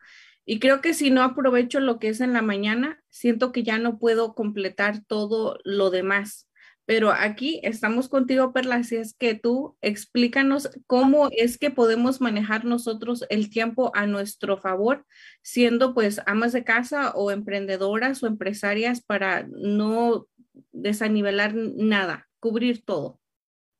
Y 0.51 0.57
creo 0.57 0.81
que 0.81 0.95
si 0.95 1.11
no 1.11 1.21
aprovecho 1.21 1.79
lo 1.79 1.99
que 1.99 2.09
es 2.09 2.21
en 2.21 2.33
la 2.33 2.41
mañana, 2.41 2.99
siento 3.09 3.51
que 3.51 3.61
ya 3.61 3.77
no 3.77 3.99
puedo 3.99 4.33
completar 4.33 5.03
todo 5.05 5.59
lo 5.63 5.91
demás. 5.91 6.49
Pero 6.85 7.11
aquí 7.11 7.59
estamos 7.61 8.09
contigo, 8.09 8.51
Perla, 8.51 8.81
si 8.81 8.95
es 8.95 9.13
que 9.13 9.35
tú 9.35 9.77
explícanos 9.81 10.71
cómo 10.87 11.29
es 11.29 11.59
que 11.59 11.69
podemos 11.69 12.19
manejar 12.19 12.65
nosotros 12.65 13.25
el 13.29 13.51
tiempo 13.51 13.91
a 13.93 14.07
nuestro 14.07 14.57
favor, 14.57 15.05
siendo 15.43 15.93
pues 15.93 16.19
amas 16.25 16.51
de 16.51 16.63
casa 16.63 17.11
o 17.11 17.29
emprendedoras 17.29 18.23
o 18.23 18.25
empresarias 18.25 19.01
para 19.01 19.45
no 19.51 20.25
desanivelar 20.71 21.53
nada, 21.53 22.27
cubrir 22.39 22.83
todo. 22.83 23.19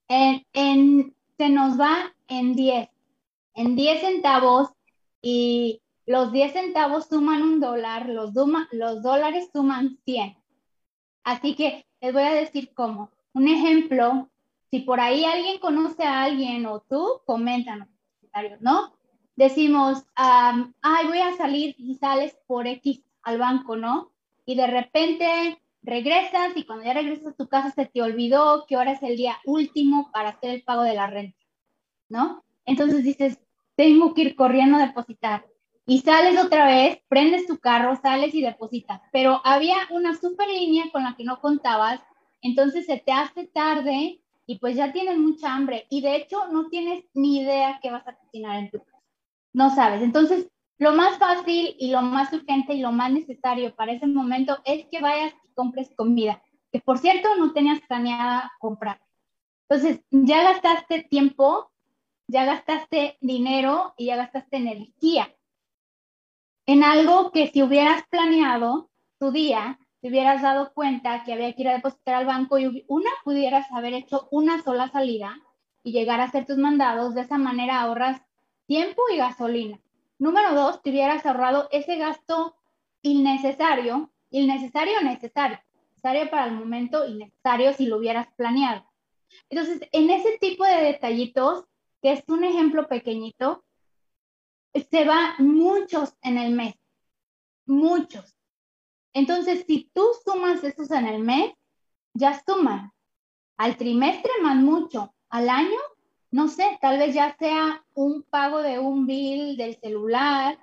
En, 0.08 1.16
se 1.36 1.50
nos 1.50 1.80
va 1.80 2.14
en 2.28 2.54
10, 2.54 2.90
en 3.56 3.76
10 3.76 4.02
centavos 4.02 4.70
y 5.20 5.82
los 6.10 6.32
10 6.32 6.54
centavos 6.54 7.06
suman 7.06 7.44
un 7.44 7.60
dólar, 7.60 8.10
los, 8.10 8.34
dólares 8.34 9.50
suman 9.54 10.00
100. 10.06 10.36
Así 11.24 11.54
que 11.54 11.86
les 12.02 12.14
voy 12.14 12.24
a 12.24 12.34
decir 12.34 12.74
cómo. 12.74 13.12
Un 13.34 13.48
ejemplo, 13.48 14.28
si 14.72 14.80
por 14.80 15.00
ahí 15.00 15.24
alguien 15.24 15.60
conoce 15.60 16.02
a 16.02 16.24
alguien 16.24 16.66
o 16.66 16.80
tú, 16.80 17.22
coméntanos 17.28 17.88
¿no? 18.60 18.96
Decimos, 19.36 20.04
ay, 20.16 21.06
voy 21.06 21.20
a 21.20 21.38
salir 21.38 21.76
y 21.78 21.94
sales 21.94 22.36
por 22.48 22.66
X 22.66 23.04
al 23.22 23.38
banco, 23.38 23.76
¿no? 23.76 24.12
Y 24.48 24.56
de 24.56 24.66
repente 24.66 25.62
regresas 25.84 26.58
y 26.58 26.64
cuando 26.64 26.86
ya 26.86 26.96
regresas 26.96 27.28
a 27.28 27.38
tu 27.38 27.48
casa 27.48 27.70
se 27.70 27.86
te 27.86 28.02
olvidó 28.02 28.66
que 28.68 28.76
ahora 28.76 28.94
es 28.94 29.04
el 29.04 29.16
día 29.16 29.38
último 29.46 30.10
para 30.12 30.30
hacer 30.30 30.50
el 30.50 30.64
pago 30.64 30.82
de 30.82 30.96
la 30.96 31.06
renta, 31.06 31.46
¿no? 32.10 32.44
Entonces 32.66 33.04
dices, 33.04 33.38
tengo 33.76 34.16
que 34.16 34.24
ir 34.24 34.36
corriendo 34.36 34.78
a 34.78 34.88
depositar. 34.88 35.46
Y 35.90 36.02
sales 36.02 36.40
otra 36.40 36.68
vez, 36.68 37.00
prendes 37.08 37.48
tu 37.48 37.58
carro, 37.58 38.00
sales 38.00 38.36
y 38.36 38.44
depositas. 38.44 39.02
Pero 39.12 39.42
había 39.44 39.76
una 39.90 40.16
super 40.16 40.48
línea 40.48 40.86
con 40.92 41.02
la 41.02 41.16
que 41.16 41.24
no 41.24 41.42
contabas, 41.42 42.00
entonces 42.44 42.86
se 42.86 42.98
te 42.98 43.12
hace 43.12 43.48
tarde 43.48 44.22
y 44.46 44.60
pues 44.60 44.76
ya 44.76 44.94
tienes 44.94 45.18
mucha 45.18 45.52
hambre. 45.52 45.88
Y 45.90 46.02
de 46.02 46.16
hecho 46.16 46.48
no 46.52 46.70
tienes 46.70 47.06
ni 47.16 47.40
idea 47.40 47.80
qué 47.82 47.90
vas 47.90 48.08
a 48.08 48.16
cocinar 48.16 48.60
en 48.60 48.70
tu 48.70 48.78
casa. 48.84 49.02
No 49.52 49.74
sabes. 49.74 50.04
Entonces, 50.04 50.48
lo 50.78 50.94
más 50.94 51.18
fácil 51.18 51.76
y 51.80 51.90
lo 51.90 52.04
más 52.04 52.32
urgente 52.34 52.76
y 52.76 52.82
lo 52.82 52.92
más 52.92 53.12
necesario 53.12 53.76
para 53.76 53.94
ese 53.94 54.06
momento 54.06 54.60
es 54.66 54.86
que 54.92 55.02
vayas 55.02 55.34
y 55.44 55.54
compres 55.56 55.90
comida, 55.96 56.44
que 56.72 56.82
por 56.82 57.00
cierto 57.00 57.30
no 57.40 57.52
tenías 57.52 57.82
planeada 57.88 58.52
comprar. 58.60 59.02
Entonces, 59.68 60.02
ya 60.12 60.44
gastaste 60.44 61.02
tiempo, 61.10 61.72
ya 62.28 62.46
gastaste 62.46 63.18
dinero 63.22 63.96
y 63.98 64.06
ya 64.06 64.18
gastaste 64.18 64.58
energía 64.58 65.34
en 66.72 66.84
algo 66.84 67.32
que 67.32 67.48
si 67.48 67.64
hubieras 67.64 68.04
planeado 68.12 68.92
tu 69.18 69.32
día, 69.32 69.80
te 70.02 70.10
hubieras 70.10 70.44
dado 70.44 70.72
cuenta 70.72 71.24
que 71.24 71.34
había 71.34 71.52
que 71.54 71.64
ir 71.64 71.70
a 71.70 71.74
depositar 71.74 72.14
al 72.14 72.28
banco 72.28 72.60
y 72.60 72.86
una 72.88 73.10
pudieras 73.24 73.72
haber 73.72 73.96
hecho 73.96 74.28
una 74.30 74.62
sola 74.62 74.88
salida 74.88 75.36
y 75.82 75.94
llegar 75.94 76.22
a 76.22 76.26
hacer 76.26 76.46
tus 76.46 76.60
mandados, 76.60 77.16
de 77.16 77.22
esa 77.22 77.40
manera 77.40 77.82
ahorras 77.82 78.22
tiempo 78.68 79.02
y 79.12 79.18
gasolina. 79.18 79.80
Número 80.20 80.54
dos, 80.54 80.84
te 80.84 80.92
hubieras 80.92 81.26
ahorrado 81.26 81.70
ese 81.72 81.98
gasto 81.98 82.56
innecesario, 83.02 84.12
innecesario 84.30 85.02
necesario, 85.02 85.58
necesario 85.90 86.30
para 86.30 86.46
el 86.46 86.52
momento, 86.52 87.08
innecesario 87.08 87.74
si 87.74 87.88
lo 87.88 87.98
hubieras 87.98 88.28
planeado. 88.36 88.86
Entonces, 89.50 89.82
en 89.92 90.12
ese 90.12 90.38
tipo 90.38 90.66
de 90.66 90.84
detallitos, 90.84 91.66
que 92.04 92.12
es 92.12 92.24
un 92.28 92.44
ejemplo 92.44 92.88
pequeñito, 92.88 93.64
se 94.74 95.06
va 95.06 95.36
muchos 95.40 96.16
en 96.22 96.38
el 96.38 96.54
mes, 96.54 96.76
muchos. 97.66 98.36
Entonces, 99.14 99.66
si 99.68 99.90
tú 99.94 100.06
sumas 100.24 100.64
esos 100.64 100.92
en 100.92 101.08
el 101.08 101.24
mes, 101.24 101.54
ya 102.14 102.42
suman. 102.46 102.92
Al 103.58 103.76
trimestre 103.78 104.32
más 104.42 104.56
mucho, 104.56 105.14
al 105.30 105.50
año, 105.50 105.80
no 106.32 106.48
sé, 106.48 106.78
tal 106.82 107.00
vez 107.00 107.14
ya 107.14 107.36
sea 107.38 107.84
un 107.94 108.24
pago 108.24 108.62
de 108.62 108.80
un 108.80 109.06
bill 109.06 109.58
del 109.58 109.76
celular 109.80 110.58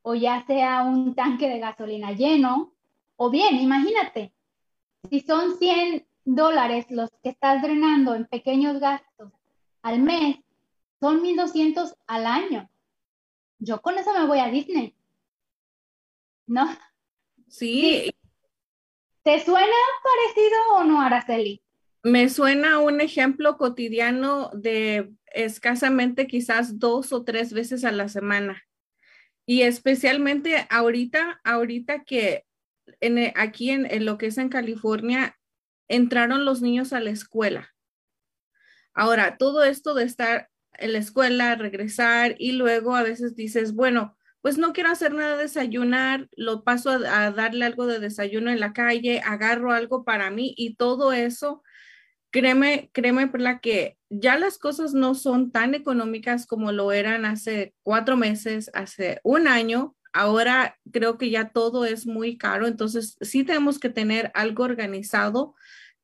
o 0.00 0.14
ya 0.14 0.44
sea 0.46 0.82
un 0.82 1.14
tanque 1.14 1.48
de 1.48 1.60
gasolina 1.60 2.12
lleno. 2.12 2.72
O 3.16 3.30
bien, 3.30 3.56
imagínate, 3.60 4.32
si 5.08 5.20
son 5.20 5.56
100 5.58 6.06
dólares 6.24 6.86
los 6.90 7.10
que 7.22 7.28
estás 7.28 7.62
drenando 7.62 8.14
en 8.14 8.26
pequeños 8.26 8.80
gastos 8.80 9.32
al 9.82 10.00
mes, 10.00 10.38
son 11.00 11.22
1.200 11.22 11.94
al 12.06 12.26
año 12.26 12.71
yo 13.62 13.80
con 13.80 13.96
eso 13.96 14.12
me 14.12 14.26
voy 14.26 14.40
a 14.40 14.48
Disney. 14.48 14.94
¿No? 16.46 16.66
Sí. 17.48 18.12
¿Te 19.22 19.44
suena 19.44 19.76
parecido 20.02 20.58
o 20.74 20.84
no, 20.84 21.00
Araceli? 21.00 21.62
Me 22.02 22.28
suena 22.28 22.80
un 22.80 23.00
ejemplo 23.00 23.56
cotidiano 23.56 24.50
de 24.52 25.12
escasamente 25.26 26.26
quizás 26.26 26.80
dos 26.80 27.12
o 27.12 27.22
tres 27.22 27.52
veces 27.52 27.84
a 27.84 27.92
la 27.92 28.08
semana. 28.08 28.64
Y 29.46 29.62
especialmente 29.62 30.66
ahorita, 30.68 31.40
ahorita 31.44 32.02
que 32.02 32.44
en, 33.00 33.32
aquí 33.36 33.70
en, 33.70 33.86
en 33.86 34.04
lo 34.04 34.18
que 34.18 34.26
es 34.26 34.38
en 34.38 34.48
California, 34.48 35.38
entraron 35.88 36.44
los 36.44 36.62
niños 36.62 36.92
a 36.92 37.00
la 37.00 37.10
escuela. 37.10 37.72
Ahora, 38.92 39.36
todo 39.38 39.62
esto 39.62 39.94
de 39.94 40.04
estar 40.04 40.50
en 40.78 40.92
la 40.92 40.98
escuela, 40.98 41.54
regresar 41.56 42.34
y 42.38 42.52
luego 42.52 42.96
a 42.96 43.02
veces 43.02 43.36
dices, 43.36 43.74
bueno, 43.74 44.16
pues 44.42 44.58
no 44.58 44.72
quiero 44.72 44.90
hacer 44.90 45.14
nada 45.14 45.36
de 45.36 45.44
desayunar, 45.44 46.28
lo 46.36 46.64
paso 46.64 46.90
a, 46.90 47.30
darle 47.30 47.64
algo 47.64 47.86
de 47.86 48.00
desayuno 48.00 48.50
en 48.50 48.60
la 48.60 48.72
calle, 48.72 49.20
agarro 49.24 49.72
algo 49.72 50.04
para 50.04 50.30
mí 50.30 50.52
y 50.56 50.74
todo 50.74 51.12
eso, 51.12 51.62
créeme, 52.30 52.90
créeme 52.92 53.28
por 53.28 53.40
la 53.40 53.60
que 53.60 53.98
ya 54.10 54.36
las 54.38 54.58
cosas 54.58 54.94
no 54.94 55.14
son 55.14 55.52
tan 55.52 55.74
económicas 55.74 56.46
como 56.46 56.72
lo 56.72 56.92
eran 56.92 57.24
hace 57.24 57.74
cuatro 57.82 58.16
meses, 58.16 58.70
hace 58.74 59.20
un 59.22 59.46
año. 59.46 59.96
Ahora 60.12 60.76
creo 60.92 61.16
que 61.18 61.30
ya 61.30 61.50
todo 61.50 61.86
es 61.86 62.06
muy 62.06 62.36
caro, 62.36 62.66
entonces 62.66 63.16
sí 63.20 63.44
tenemos 63.44 63.78
que 63.78 63.88
tener 63.88 64.30
algo 64.34 64.64
organizado, 64.64 65.54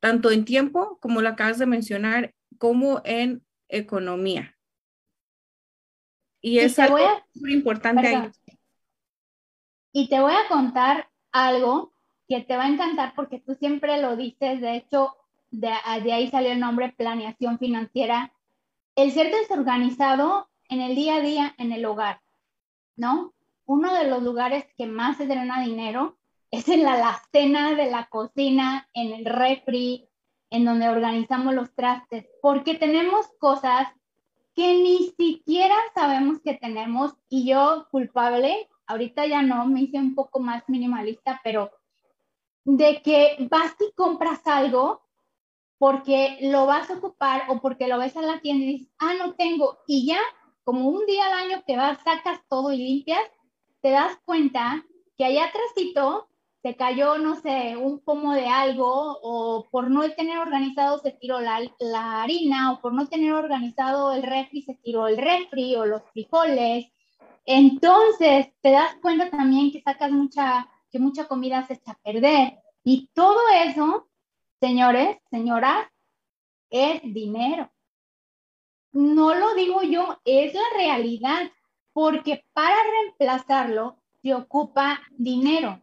tanto 0.01 0.31
en 0.31 0.45
tiempo, 0.45 0.99
como 1.01 1.21
lo 1.23 1.29
acabas 1.29 1.59
de 1.59 1.67
mencionar, 1.67 2.35
como 2.57 3.03
en 3.05 3.43
economía. 3.69 4.58
Y, 6.41 6.59
es 6.59 6.79
algo 6.79 6.99
muy 7.35 7.53
importante 7.53 8.33
Y 9.93 10.09
te 10.09 10.21
voy 10.21 10.33
a 10.33 10.49
contar 10.49 11.09
algo 11.33 11.93
que 12.29 12.41
te 12.41 12.57
va 12.57 12.65
a 12.65 12.69
encantar 12.69 13.15
porque 13.15 13.41
tú 13.41 13.55
siempre 13.55 14.01
lo 14.01 14.17
dices, 14.17 14.61
de 14.61 14.77
hecho, 14.77 15.17
de, 15.51 15.73
de 16.03 16.13
ahí 16.13 16.31
salió 16.31 16.53
el 16.53 16.61
nombre 16.61 16.93
planeación 16.93 17.59
financiera. 17.59 18.33
El 18.95 19.13
ser 19.13 19.33
desorganizado 19.33 20.49
en 20.69 20.81
el 20.81 20.95
día 20.95 21.17
a 21.17 21.21
día 21.21 21.55
en 21.59 21.73
el 21.73 21.85
hogar, 21.85 22.21
¿no? 22.97 23.33
Uno 23.65 23.95
de 23.95 24.09
los 24.09 24.23
lugares 24.23 24.67
que 24.77 24.87
más 24.87 25.17
se 25.17 25.27
drena 25.27 25.63
dinero 25.63 26.17
es 26.51 26.69
en 26.69 26.83
la 26.83 26.95
alacena 26.95 27.75
de 27.75 27.91
la 27.91 28.07
cocina, 28.07 28.89
en 28.95 29.13
el 29.13 29.25
refri, 29.25 30.09
en 30.51 30.65
donde 30.65 30.89
organizamos 30.89 31.55
los 31.55 31.75
trastes, 31.75 32.27
porque 32.41 32.75
tenemos 32.75 33.27
cosas 33.39 33.89
que 34.59 34.75
ni 34.75 35.15
siquiera 35.17 35.77
sabemos 35.95 36.41
que 36.41 36.55
tenemos 36.55 37.13
y 37.29 37.49
yo 37.49 37.87
culpable, 37.93 38.69
ahorita 38.89 39.25
ya 39.25 39.41
no, 39.41 39.65
me 39.67 39.83
hice 39.83 39.99
un 39.99 40.17
poco 40.17 40.41
más 40.41 40.65
minimalista, 40.67 41.41
pero 41.45 41.71
de 42.65 43.01
que 43.01 43.37
vas 43.49 43.77
y 43.79 43.93
compras 43.93 44.45
algo 44.49 45.07
porque 45.79 46.39
lo 46.43 46.67
vas 46.67 46.91
a 46.91 46.95
ocupar 46.95 47.45
o 47.51 47.61
porque 47.61 47.87
lo 47.87 47.99
ves 47.99 48.17
en 48.17 48.27
la 48.27 48.41
tienda 48.41 48.65
y 48.65 48.73
dices, 48.79 48.93
ah, 48.99 49.15
no 49.15 49.35
tengo, 49.35 49.79
y 49.87 50.09
ya, 50.09 50.19
como 50.65 50.89
un 50.89 51.07
día 51.07 51.27
al 51.27 51.35
año 51.35 51.63
que 51.65 51.77
vas, 51.77 52.03
sacas 52.03 52.41
todo 52.49 52.73
y 52.73 52.79
limpias, 52.79 53.23
te 53.81 53.91
das 53.91 54.19
cuenta 54.25 54.85
que 55.17 55.25
allá 55.25 55.45
atrásito 55.45 56.29
se 56.69 56.77
cayó, 56.77 57.17
no 57.17 57.35
sé, 57.41 57.79
un 57.79 57.99
pomo 58.01 58.35
de 58.35 58.47
algo, 58.47 59.19
o 59.23 59.67
por 59.71 59.91
no 59.91 60.03
tener 60.11 60.39
organizado 60.39 60.99
se 60.99 61.13
tiró 61.13 61.41
la, 61.41 61.63
harina, 62.21 62.73
o 62.73 62.81
por 62.83 62.93
no 62.93 63.07
tener 63.09 63.33
organizado 63.33 64.13
el 64.13 64.23
refri 64.23 64.61
se 64.61 64.75
tiró 64.75 65.09
el 65.09 65.17
refri 65.17 65.77
o 65.77 65.87
los 65.87 66.03
frijoles. 66.13 66.93
Entonces 67.47 68.49
te 68.61 68.73
das 68.73 68.97
cuenta 69.01 69.31
también 69.31 69.73
que 69.73 69.81
sacas 69.81 70.11
mucha, 70.11 70.69
que 70.91 70.99
mucha 70.99 71.27
comida 71.27 71.67
se 71.67 71.75
echa 71.75 71.93
a 71.93 71.99
perder. 72.03 72.59
Y 72.85 73.09
todo 73.15 73.41
eso, 73.65 74.07
señores, 74.61 75.17
señoras, 75.31 75.87
es 76.69 77.01
dinero. 77.03 77.71
No 78.93 79.35
lo 79.35 79.55
digo 79.55 79.83
yo, 79.85 80.21
es 80.27 80.53
la 80.53 80.69
realidad, 80.77 81.51
porque 81.95 82.45
para 82.53 82.77
reemplazarlo 82.93 83.97
se 84.23 84.35
ocupa 84.35 85.01
dinero 85.17 85.81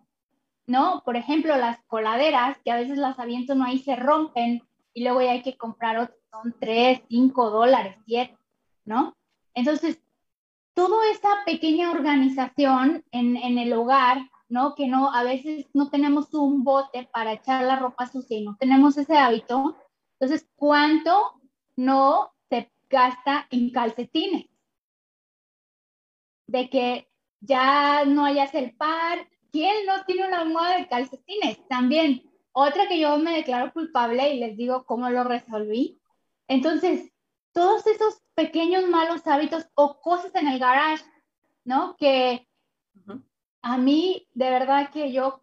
¿no? 0.67 1.01
Por 1.05 1.15
ejemplo, 1.15 1.55
las 1.57 1.79
coladeras, 1.85 2.57
que 2.63 2.71
a 2.71 2.77
veces 2.77 2.97
las 2.97 3.19
aviento 3.19 3.55
no 3.55 3.65
ahí 3.65 3.79
se 3.79 3.95
rompen 3.95 4.63
y 4.93 5.03
luego 5.03 5.21
ya 5.21 5.31
hay 5.31 5.41
que 5.41 5.57
comprar 5.57 5.97
otros, 5.97 6.17
son 6.31 6.55
3, 6.59 7.03
5 7.09 7.49
dólares, 7.49 7.97
7, 8.05 8.37
¿no? 8.85 9.15
Entonces, 9.53 10.01
toda 10.73 11.09
esa 11.11 11.29
pequeña 11.45 11.91
organización 11.91 13.03
en, 13.11 13.37
en, 13.37 13.57
el 13.57 13.73
hogar, 13.73 14.29
¿no? 14.49 14.75
Que 14.75 14.87
no, 14.87 15.13
a 15.13 15.23
veces 15.23 15.67
no 15.73 15.89
tenemos 15.89 16.33
un 16.33 16.63
bote 16.63 17.07
para 17.13 17.33
echar 17.33 17.63
la 17.63 17.77
ropa 17.77 18.07
sucia 18.07 18.37
y 18.37 18.43
no 18.43 18.57
tenemos 18.59 18.97
ese 18.97 19.17
hábito. 19.17 19.77
Entonces, 20.19 20.47
¿cuánto 20.55 21.41
no 21.75 22.33
se 22.49 22.71
gasta 22.89 23.47
en 23.51 23.71
calcetines? 23.71 24.47
De 26.47 26.69
que 26.69 27.07
ya 27.39 28.05
no 28.05 28.25
hayas 28.25 28.53
el 28.53 28.75
par, 28.75 29.27
¿quién 29.55 29.85
no 29.85 30.03
tiene 30.03 30.27
una 30.27 30.41
almohada 30.41 30.79
de 30.79 30.87
calcetines? 30.89 31.65
También, 31.69 32.29
otra 32.51 32.89
que 32.89 32.99
yo 32.99 33.17
me 33.19 33.37
declaro 33.37 33.71
culpable 33.71 34.33
y 34.33 34.39
les 34.39 34.57
digo 34.57 34.85
cómo 34.85 35.09
lo 35.09 35.23
resolví. 35.23 35.97
Entonces, 36.49 37.09
todos 37.53 37.87
esos 37.87 38.21
pequeños 38.33 38.85
malos 38.89 39.25
hábitos 39.27 39.65
o 39.75 40.01
cosas 40.01 40.35
en 40.35 40.49
el 40.49 40.59
garage, 40.59 41.05
¿no? 41.63 41.95
Que 41.95 42.45
a 43.61 43.77
mí, 43.77 44.27
de 44.33 44.49
verdad 44.49 44.89
que 44.91 45.13
yo 45.13 45.39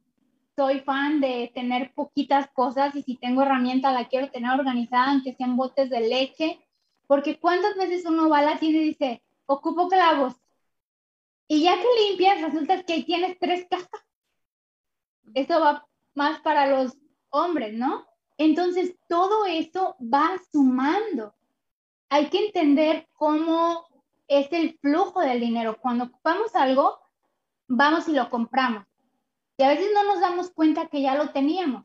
soy 0.57 0.81
fan 0.81 1.23
de 1.23 1.51
tener 1.55 1.95
poquitas 1.95 2.51
cosas 2.53 2.95
y 2.95 3.03
si 3.03 3.17
tengo 3.17 3.41
herramienta 3.41 3.93
la 3.93 4.09
quiero 4.09 4.31
tener 4.31 4.51
organizada, 4.51 5.13
aunque 5.13 5.33
sean 5.33 5.57
botes 5.57 5.89
de 5.89 6.01
leche, 6.01 6.61
porque 7.07 7.41
cuántas 7.41 7.77
veces 7.77 8.05
uno 8.05 8.29
va 8.29 8.41
a 8.41 8.43
la 8.43 8.59
tienda 8.59 8.79
y 8.81 8.89
dice, 8.89 9.23
ocupo 9.47 9.89
clavos, 9.89 10.35
y 11.53 11.65
ya 11.65 11.77
que 11.77 12.09
limpias, 12.09 12.41
resulta 12.41 12.83
que 12.83 13.03
tienes 13.03 13.39
tres 13.39 13.67
cajas. 13.69 14.07
Eso 15.35 15.61
va 15.61 15.87
más 16.15 16.41
para 16.41 16.67
los 16.67 16.97
hombres, 17.29 17.75
¿no? 17.75 18.07
Entonces, 18.39 18.97
todo 19.07 19.45
eso 19.45 19.95
va 20.01 20.41
sumando. 20.51 21.35
Hay 22.09 22.31
que 22.31 22.47
entender 22.47 23.07
cómo 23.13 23.85
es 24.29 24.51
el 24.53 24.79
flujo 24.79 25.21
del 25.21 25.41
dinero. 25.41 25.77
Cuando 25.79 26.05
ocupamos 26.05 26.55
algo, 26.55 26.99
vamos 27.69 28.09
y 28.09 28.13
lo 28.13 28.31
compramos. 28.31 28.87
Y 29.59 29.65
a 29.65 29.69
veces 29.69 29.91
no 29.93 30.05
nos 30.05 30.23
damos 30.23 30.53
cuenta 30.53 30.87
que 30.87 31.03
ya 31.03 31.17
lo 31.17 31.33
teníamos. 31.33 31.85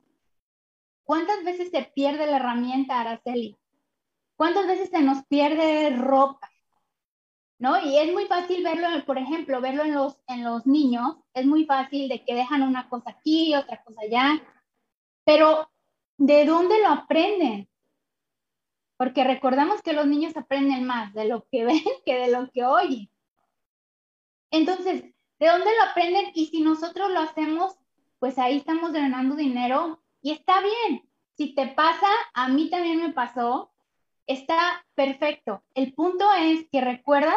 ¿Cuántas 1.03 1.43
veces 1.43 1.71
se 1.71 1.91
pierde 1.93 2.25
la 2.25 2.37
herramienta, 2.37 3.01
Araceli? 3.01 3.57
¿Cuántas 4.37 4.65
veces 4.65 4.91
se 4.91 5.01
nos 5.01 5.25
pierde 5.25 5.89
ropa? 5.89 6.49
¿No? 7.59 7.79
Y 7.81 7.97
es 7.97 8.13
muy 8.13 8.25
fácil 8.25 8.63
verlo, 8.63 8.87
por 9.05 9.17
ejemplo, 9.17 9.61
verlo 9.61 9.83
en 9.83 9.93
los, 9.93 10.17
en 10.27 10.43
los 10.43 10.65
niños, 10.65 11.17
es 11.33 11.45
muy 11.45 11.65
fácil 11.65 12.09
de 12.09 12.23
que 12.23 12.35
dejan 12.35 12.61
una 12.61 12.89
cosa 12.89 13.11
aquí, 13.11 13.55
otra 13.55 13.83
cosa 13.83 14.01
allá, 14.01 14.41
pero 15.25 15.69
¿de 16.17 16.45
dónde 16.45 16.79
lo 16.81 16.89
aprenden? 16.89 17.67
porque 18.97 19.23
recordamos 19.23 19.81
que 19.81 19.93
los 19.93 20.07
niños 20.07 20.35
aprenden 20.35 20.83
más 20.85 21.13
de 21.13 21.25
lo 21.25 21.47
que 21.49 21.63
ven 21.65 21.81
que 22.05 22.15
de 22.15 22.31
lo 22.31 22.51
que 22.51 22.65
oyen. 22.65 23.09
Entonces, 24.51 25.03
¿de 25.39 25.47
dónde 25.47 25.71
lo 25.77 25.83
aprenden? 25.89 26.31
Y 26.33 26.47
si 26.47 26.61
nosotros 26.61 27.11
lo 27.11 27.19
hacemos, 27.19 27.77
pues 28.19 28.37
ahí 28.39 28.57
estamos 28.57 28.91
drenando 28.91 29.35
dinero 29.35 30.01
y 30.21 30.31
está 30.31 30.61
bien. 30.61 31.07
Si 31.37 31.53
te 31.53 31.67
pasa, 31.67 32.07
a 32.33 32.49
mí 32.49 32.69
también 32.69 32.99
me 32.99 33.13
pasó, 33.13 33.71
está 34.27 34.85
perfecto. 34.93 35.63
El 35.73 35.93
punto 35.93 36.25
es 36.33 36.67
que 36.71 36.81
recuerdas 36.81 37.35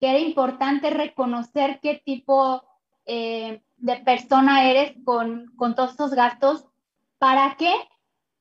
que 0.00 0.10
era 0.10 0.18
importante 0.18 0.90
reconocer 0.90 1.80
qué 1.80 2.02
tipo 2.04 2.62
eh, 3.06 3.62
de 3.76 3.96
persona 3.96 4.70
eres 4.70 4.94
con, 5.04 5.52
con 5.56 5.74
todos 5.74 5.92
estos 5.92 6.12
gastos. 6.14 6.66
¿Para 7.18 7.56
qué? 7.56 7.72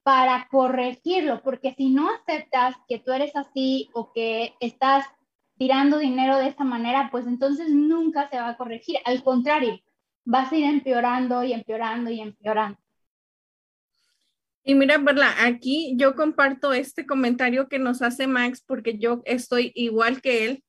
Para 0.04 0.48
corregirlo, 0.50 1.42
porque 1.42 1.74
si 1.76 1.90
no 1.90 2.10
aceptas 2.10 2.76
que 2.88 3.00
tú 3.00 3.12
eres 3.12 3.36
así 3.36 3.90
o 3.94 4.12
que 4.12 4.56
estás 4.60 5.06
tirando 5.58 6.00
dinero 6.00 6.38
de 6.38 6.48
esa 6.48 6.64
manera, 6.64 7.10
pues 7.12 7.28
entonces 7.28 7.70
nunca 7.70 8.28
se 8.30 8.38
va 8.38 8.50
a 8.50 8.58
corregir. 8.58 8.98
Al 9.06 9.24
contrario, 9.24 9.80
vas 10.26 10.52
a 10.52 10.56
ir 10.56 10.66
empeorando 10.66 11.44
y 11.44 11.54
empeorando 11.54 12.10
y 12.10 12.20
empeorando. 12.20 12.81
Y 14.64 14.76
mira, 14.76 15.04
Perla, 15.04 15.34
aquí 15.44 15.96
yo 15.98 16.16
comparto 16.16 16.72
este 16.72 17.08
comentario 17.08 17.68
que 17.68 17.80
nos 17.80 18.02
hace 18.02 18.28
Max 18.28 18.64
porque 18.66 19.00
yo 19.00 19.22
estoy 19.26 19.72
igual 19.74 20.22
que 20.22 20.46
él. 20.46 20.64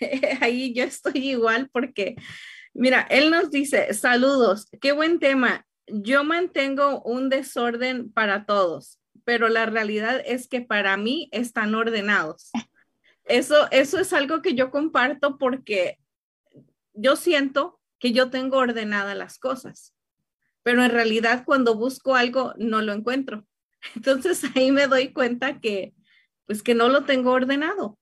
Ahí 0.40 0.72
yo 0.72 0.84
estoy 0.84 1.30
igual 1.30 1.68
porque, 1.70 2.16
mira, 2.72 3.02
él 3.10 3.30
nos 3.30 3.50
dice, 3.50 3.92
saludos, 3.92 4.68
qué 4.80 4.92
buen 4.92 5.18
tema. 5.18 5.66
Yo 5.86 6.24
mantengo 6.24 7.02
un 7.02 7.28
desorden 7.28 8.10
para 8.10 8.46
todos, 8.46 8.98
pero 9.24 9.50
la 9.50 9.66
realidad 9.66 10.22
es 10.24 10.48
que 10.48 10.62
para 10.62 10.96
mí 10.96 11.28
están 11.30 11.74
ordenados. 11.74 12.50
Eso, 13.26 13.68
eso 13.70 13.98
es 13.98 14.12
algo 14.14 14.40
que 14.40 14.54
yo 14.54 14.70
comparto 14.70 15.36
porque 15.36 15.98
yo 16.94 17.16
siento 17.16 17.78
que 17.98 18.12
yo 18.12 18.30
tengo 18.30 18.56
ordenadas 18.56 19.16
las 19.16 19.38
cosas 19.38 19.93
pero 20.64 20.82
en 20.82 20.90
realidad 20.90 21.44
cuando 21.44 21.76
busco 21.76 22.16
algo 22.16 22.54
no 22.58 22.82
lo 22.82 22.92
encuentro. 22.92 23.46
Entonces 23.94 24.42
ahí 24.56 24.72
me 24.72 24.88
doy 24.88 25.12
cuenta 25.12 25.60
que 25.60 25.94
pues 26.46 26.62
que 26.62 26.74
no 26.74 26.88
lo 26.88 27.04
tengo 27.04 27.30
ordenado. 27.30 27.98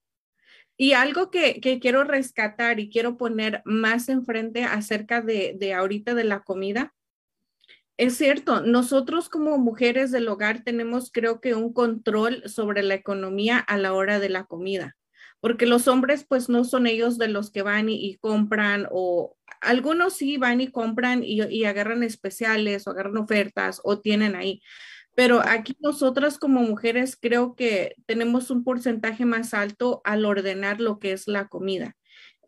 Y 0.78 0.94
algo 0.94 1.30
que, 1.30 1.60
quiero 1.80 2.02
rescatar 2.02 2.80
y 2.80 2.88
quiero 2.88 3.16
poner 3.18 3.62
más 3.66 4.08
enfrente 4.08 4.64
acerca 4.64 5.20
de, 5.20 5.54
de 5.56 5.74
ahorita 5.74 6.14
de 6.14 6.24
la 6.24 6.40
comida, 6.40 6.94
es 7.98 8.16
cierto, 8.16 8.62
nosotros 8.62 9.28
como 9.28 9.58
mujeres 9.58 10.10
del 10.10 10.26
hogar 10.26 10.64
tenemos 10.64 11.12
creo 11.12 11.40
que 11.40 11.54
un 11.54 11.72
control 11.72 12.48
sobre 12.48 12.82
la 12.82 12.94
economía 12.94 13.58
a 13.58 13.76
la 13.76 13.92
hora 13.92 14.18
de 14.18 14.30
la 14.30 14.44
comida 14.44 14.96
porque 15.42 15.66
los 15.66 15.88
hombres 15.88 16.24
pues 16.24 16.48
no 16.48 16.62
son 16.62 16.86
ellos 16.86 17.18
de 17.18 17.26
los 17.26 17.50
que 17.50 17.62
van 17.62 17.88
y, 17.88 18.14
compran 18.18 18.86
o 18.92 19.36
algunos 19.60 20.14
sí 20.14 20.36
van 20.36 20.60
y 20.60 20.68
compran 20.68 21.24
y, 21.24 21.64
agarran 21.64 22.04
especiales 22.04 22.86
o 22.86 22.90
agarran 22.92 23.16
ofertas 23.16 23.80
o 23.82 23.98
tienen 23.98 24.36
ahí. 24.36 24.62
Pero 25.16 25.42
aquí 25.44 25.76
nosotras 25.80 26.38
como 26.38 26.62
mujeres 26.62 27.18
creo 27.20 27.56
que 27.56 27.96
tenemos 28.06 28.50
un 28.50 28.62
porcentaje 28.62 29.24
más 29.24 29.52
alto 29.52 30.00
al 30.04 30.24
ordenar 30.26 30.80
lo 30.80 31.00
que 31.00 31.10
es 31.10 31.26
la 31.26 31.48
comida. 31.48 31.96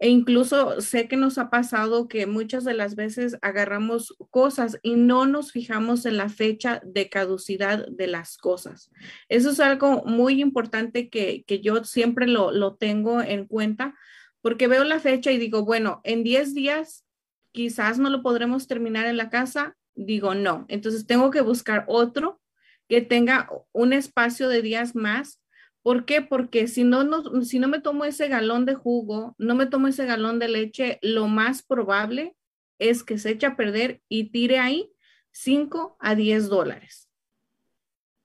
E 0.00 0.08
incluso 0.08 0.80
sé 0.80 1.06
que 1.06 1.16
nos 1.16 1.38
ha 1.38 1.50
pasado 1.50 2.08
que 2.08 2.26
muchas 2.26 2.64
de 2.64 2.74
las 2.74 2.96
veces 2.96 3.38
agarramos 3.42 4.14
cosas 4.30 4.78
y 4.82 4.96
no 4.96 5.26
nos 5.26 5.52
fijamos 5.52 6.04
en 6.04 6.16
la 6.16 6.28
fecha 6.28 6.82
de 6.84 7.08
caducidad 7.08 7.86
de 7.86 8.08
las 8.08 8.36
cosas. 8.36 8.90
Eso 9.28 9.50
es 9.50 9.60
algo 9.60 10.04
muy 10.04 10.40
importante 10.40 11.08
que, 11.08 11.44
yo 11.62 11.84
siempre 11.84 12.26
lo, 12.26 12.50
lo 12.50 12.74
tengo 12.74 13.22
en 13.22 13.46
cuenta 13.46 13.94
porque 14.42 14.66
veo 14.66 14.84
la 14.84 15.00
fecha 15.00 15.32
y 15.32 15.38
digo, 15.38 15.64
bueno, 15.64 16.00
en 16.04 16.22
10 16.22 16.54
días 16.54 17.04
quizás 17.52 17.98
no 17.98 18.10
lo 18.10 18.20
podremos 18.20 18.66
terminar 18.66 19.06
en 19.06 19.16
la 19.16 19.30
casa. 19.30 19.76
Digo, 19.94 20.34
no. 20.34 20.66
Entonces 20.68 21.06
tengo 21.06 21.30
que 21.30 21.40
buscar 21.40 21.84
otro 21.86 22.42
que 22.88 23.00
tenga 23.00 23.48
un 23.72 23.92
espacio 23.92 24.48
de 24.48 24.60
días 24.60 24.94
más 24.94 25.40
¿Por 25.84 26.06
qué? 26.06 26.22
Porque 26.22 26.66
si 26.66 26.82
no, 26.82 27.04
no, 27.04 27.42
si 27.42 27.58
no 27.58 27.68
me 27.68 27.78
tomo 27.78 28.06
ese 28.06 28.26
galón 28.26 28.64
de 28.64 28.74
jugo, 28.74 29.34
no 29.36 29.54
me 29.54 29.66
tomo 29.66 29.86
ese 29.86 30.06
galón 30.06 30.38
de 30.38 30.48
leche, 30.48 30.98
lo 31.02 31.28
más 31.28 31.62
probable 31.62 32.34
es 32.78 33.04
que 33.04 33.18
se 33.18 33.32
eche 33.32 33.44
a 33.44 33.54
perder 33.54 34.00
y 34.08 34.30
tire 34.30 34.58
ahí 34.58 34.90
5 35.32 35.98
a 36.00 36.14
10 36.14 36.48
dólares. 36.48 37.10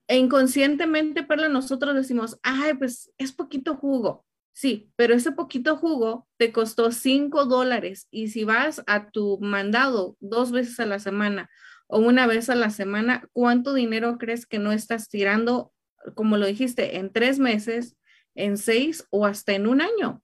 E 0.08 0.16
inconscientemente, 0.16 1.22
para 1.22 1.50
nosotros 1.50 1.94
decimos, 1.94 2.40
ay, 2.42 2.72
pues 2.78 3.12
es 3.18 3.32
poquito 3.32 3.76
jugo. 3.76 4.24
Sí, 4.54 4.90
pero 4.96 5.12
ese 5.12 5.30
poquito 5.30 5.76
jugo 5.76 6.26
te 6.38 6.52
costó 6.52 6.92
5 6.92 7.44
dólares 7.44 8.08
y 8.10 8.28
si 8.28 8.44
vas 8.44 8.82
a 8.86 9.10
tu 9.10 9.38
mandado 9.38 10.16
dos 10.20 10.50
veces 10.50 10.80
a 10.80 10.86
la 10.86 10.98
semana 10.98 11.50
o 11.88 11.98
una 11.98 12.26
vez 12.26 12.48
a 12.48 12.54
la 12.54 12.70
semana, 12.70 13.28
¿cuánto 13.34 13.74
dinero 13.74 14.16
crees 14.16 14.46
que 14.46 14.58
no 14.58 14.72
estás 14.72 15.10
tirando 15.10 15.74
como 16.14 16.36
lo 16.36 16.46
dijiste, 16.46 16.98
en 16.98 17.12
tres 17.12 17.38
meses, 17.38 17.96
en 18.34 18.56
seis 18.56 19.06
o 19.10 19.26
hasta 19.26 19.52
en 19.52 19.66
un 19.66 19.80
año. 19.80 20.22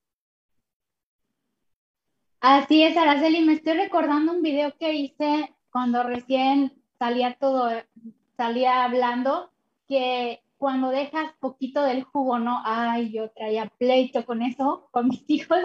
Así 2.41 2.83
es, 2.83 2.97
Araceli. 2.97 3.45
Me 3.45 3.55
estoy 3.55 3.75
recordando 3.75 4.33
un 4.33 4.43
video 4.43 4.77
que 4.79 4.95
hice 4.95 5.55
cuando 5.71 6.03
recién 6.03 6.73
salía 6.99 7.35
todo, 7.35 7.71
salía 8.37 8.85
hablando, 8.85 9.51
que 9.89 10.43
cuando 10.57 10.91
dejas 10.91 11.33
poquito 11.41 11.83
del 11.83 12.05
jugo, 12.05 12.39
¿no? 12.39 12.63
Ay, 12.65 13.13
yo 13.13 13.31
traía 13.31 13.71
pleito 13.79 14.25
con 14.25 14.43
eso, 14.43 14.89
con 14.91 15.09
mis 15.09 15.25
hijos, 15.29 15.59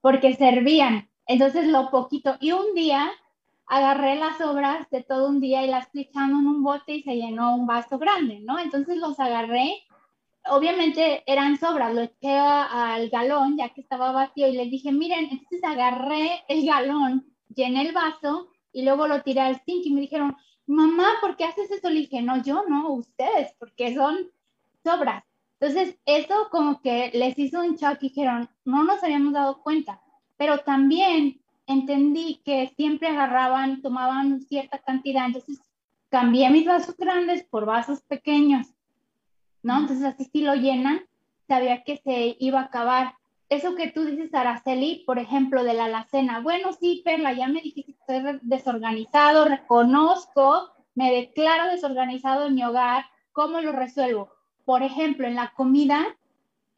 porque 0.00 0.34
servían. 0.34 1.08
Entonces 1.26 1.66
lo 1.66 1.90
poquito. 1.90 2.36
Y 2.40 2.52
un 2.52 2.74
día 2.74 3.10
agarré 3.70 4.16
las 4.16 4.36
sobras 4.36 4.90
de 4.90 5.04
todo 5.04 5.28
un 5.28 5.40
día 5.40 5.62
y 5.62 5.68
las 5.68 5.88
fui 5.88 6.10
en 6.12 6.34
un 6.34 6.62
bote 6.64 6.92
y 6.92 7.02
se 7.02 7.14
llenó 7.14 7.54
un 7.54 7.68
vaso 7.68 7.98
grande, 7.98 8.40
¿no? 8.40 8.58
Entonces 8.58 8.96
los 8.98 9.20
agarré, 9.20 9.84
obviamente 10.46 11.22
eran 11.24 11.56
sobras, 11.56 11.94
lo 11.94 12.00
eché 12.00 12.36
al 12.36 13.08
galón 13.10 13.56
ya 13.56 13.68
que 13.68 13.80
estaba 13.80 14.10
vacío 14.10 14.48
y 14.48 14.56
les 14.56 14.70
dije, 14.72 14.90
miren, 14.90 15.28
entonces 15.30 15.62
agarré 15.62 16.42
el 16.48 16.66
galón, 16.66 17.32
llené 17.54 17.82
el 17.82 17.92
vaso 17.92 18.48
y 18.72 18.82
luego 18.82 19.06
lo 19.06 19.22
tiré 19.22 19.40
al 19.40 19.62
sink 19.64 19.86
y 19.86 19.92
me 19.92 20.00
dijeron, 20.00 20.36
mamá, 20.66 21.06
¿por 21.20 21.36
qué 21.36 21.44
haces 21.44 21.70
eso? 21.70 21.90
Le 21.90 22.00
dije, 22.00 22.22
no, 22.22 22.42
yo 22.42 22.64
no, 22.68 22.90
ustedes, 22.90 23.54
porque 23.60 23.94
son 23.94 24.32
sobras. 24.82 25.22
Entonces, 25.60 25.96
eso 26.06 26.48
como 26.50 26.80
que 26.80 27.12
les 27.14 27.38
hizo 27.38 27.60
un 27.60 27.76
shock 27.76 27.98
y 28.00 28.08
dijeron, 28.08 28.48
no 28.64 28.82
nos 28.82 29.04
habíamos 29.04 29.32
dado 29.32 29.62
cuenta, 29.62 30.00
pero 30.36 30.58
también 30.58 31.40
entendí 31.66 32.40
que 32.44 32.68
siempre 32.76 33.08
agarraban, 33.08 33.82
tomaban 33.82 34.40
cierta 34.42 34.78
cantidad, 34.78 35.26
entonces 35.26 35.60
cambié 36.08 36.50
mis 36.50 36.66
vasos 36.66 36.96
grandes 36.96 37.44
por 37.44 37.64
vasos 37.66 38.02
pequeños, 38.02 38.66
¿no? 39.62 39.78
Entonces 39.78 40.04
así 40.04 40.24
si 40.24 40.42
lo 40.42 40.54
llenan, 40.54 41.02
sabía 41.46 41.82
que 41.84 41.98
se 41.98 42.36
iba 42.38 42.60
a 42.60 42.64
acabar. 42.64 43.14
Eso 43.48 43.74
que 43.74 43.90
tú 43.90 44.04
dices, 44.04 44.32
Araceli, 44.32 45.02
por 45.06 45.18
ejemplo, 45.18 45.64
de 45.64 45.74
la 45.74 45.86
alacena. 45.86 46.40
Bueno, 46.40 46.72
sí, 46.72 47.02
Perla, 47.04 47.32
ya 47.32 47.48
me 47.48 47.60
dijiste 47.60 47.92
que 47.92 47.98
estoy 47.98 48.38
desorganizado, 48.42 49.44
reconozco, 49.44 50.70
me 50.94 51.12
declaro 51.12 51.70
desorganizado 51.70 52.46
en 52.46 52.54
mi 52.54 52.64
hogar, 52.64 53.06
¿cómo 53.32 53.60
lo 53.60 53.72
resuelvo? 53.72 54.30
Por 54.64 54.82
ejemplo, 54.82 55.26
en 55.26 55.34
la 55.34 55.52
comida, 55.56 56.16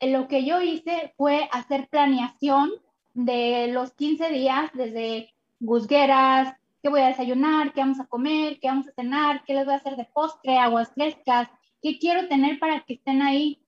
lo 0.01 0.29
que 0.29 0.45
yo 0.45 0.61
hice 0.61 1.13
fue 1.17 1.49
hacer 1.53 1.89
planeación 1.89 2.71
de 3.15 3.69
los 3.69 3.93
15 3.93 4.31
días, 4.31 4.71
desde 4.75 5.33
guzgueras, 5.61 6.55
qué 6.83 6.89
voy 6.89 7.01
a 7.01 7.09
desayunar, 7.09 7.73
qué 7.73 7.81
vamos 7.81 8.01
a 8.01 8.07
comer, 8.07 8.59
qué 8.61 8.69
vamos 8.69 8.89
a 8.89 8.93
cenar, 8.93 9.45
qué 9.45 9.55
les 9.55 9.65
voy 9.65 9.75
a 9.75 9.79
hacer 9.79 9.97
de 9.97 10.09
postre, 10.13 10.59
aguas 10.59 10.93
frescas, 10.93 11.49
qué 11.81 11.99
quiero 11.99 12.29
tener 12.29 12.59
para 12.59 12.81
que 12.85 12.95
estén 12.95 13.23
ahí, 13.23 13.63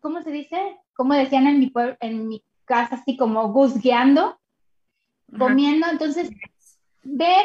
¿cómo 0.00 0.22
se 0.22 0.30
dice? 0.30 0.78
Como 0.94 1.14
decían 1.14 1.46
en 1.46 1.60
mi, 1.60 1.72
en 2.00 2.28
mi 2.28 2.42
casa, 2.64 2.96
así 2.96 3.16
como 3.16 3.52
guzgueando, 3.52 4.38
comiendo. 5.38 5.86
Entonces, 5.88 6.30
ver, 7.04 7.44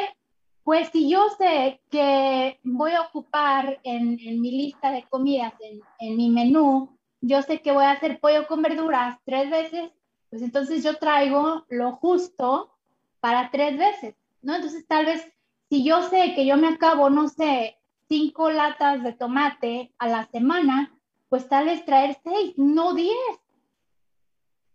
pues 0.64 0.88
si 0.88 1.08
yo 1.08 1.28
sé 1.38 1.80
que 1.90 2.58
voy 2.64 2.92
a 2.92 3.02
ocupar 3.02 3.80
en, 3.84 4.18
en 4.20 4.40
mi 4.40 4.50
lista 4.50 4.90
de 4.90 5.04
comidas, 5.04 5.54
en, 5.60 5.80
en 6.00 6.16
mi 6.16 6.30
menú, 6.30 6.98
yo 7.20 7.42
sé 7.42 7.60
que 7.60 7.72
voy 7.72 7.84
a 7.84 7.92
hacer 7.92 8.18
pollo 8.18 8.46
con 8.46 8.62
verduras 8.62 9.18
tres 9.24 9.50
veces 9.50 9.92
pues 10.34 10.42
entonces 10.42 10.82
yo 10.82 10.96
traigo 10.96 11.64
lo 11.68 11.92
justo 11.92 12.74
para 13.20 13.52
tres 13.52 13.78
veces, 13.78 14.16
¿no? 14.42 14.56
Entonces 14.56 14.84
tal 14.84 15.06
vez 15.06 15.24
si 15.70 15.84
yo 15.84 16.02
sé 16.08 16.34
que 16.34 16.44
yo 16.44 16.56
me 16.56 16.66
acabo, 16.66 17.08
no 17.08 17.28
sé, 17.28 17.78
cinco 18.08 18.50
latas 18.50 19.04
de 19.04 19.12
tomate 19.12 19.92
a 19.96 20.08
la 20.08 20.26
semana, 20.26 20.92
pues 21.28 21.48
tal 21.48 21.66
vez 21.66 21.84
traer 21.84 22.18
seis, 22.24 22.54
no 22.56 22.94
diez, 22.94 23.14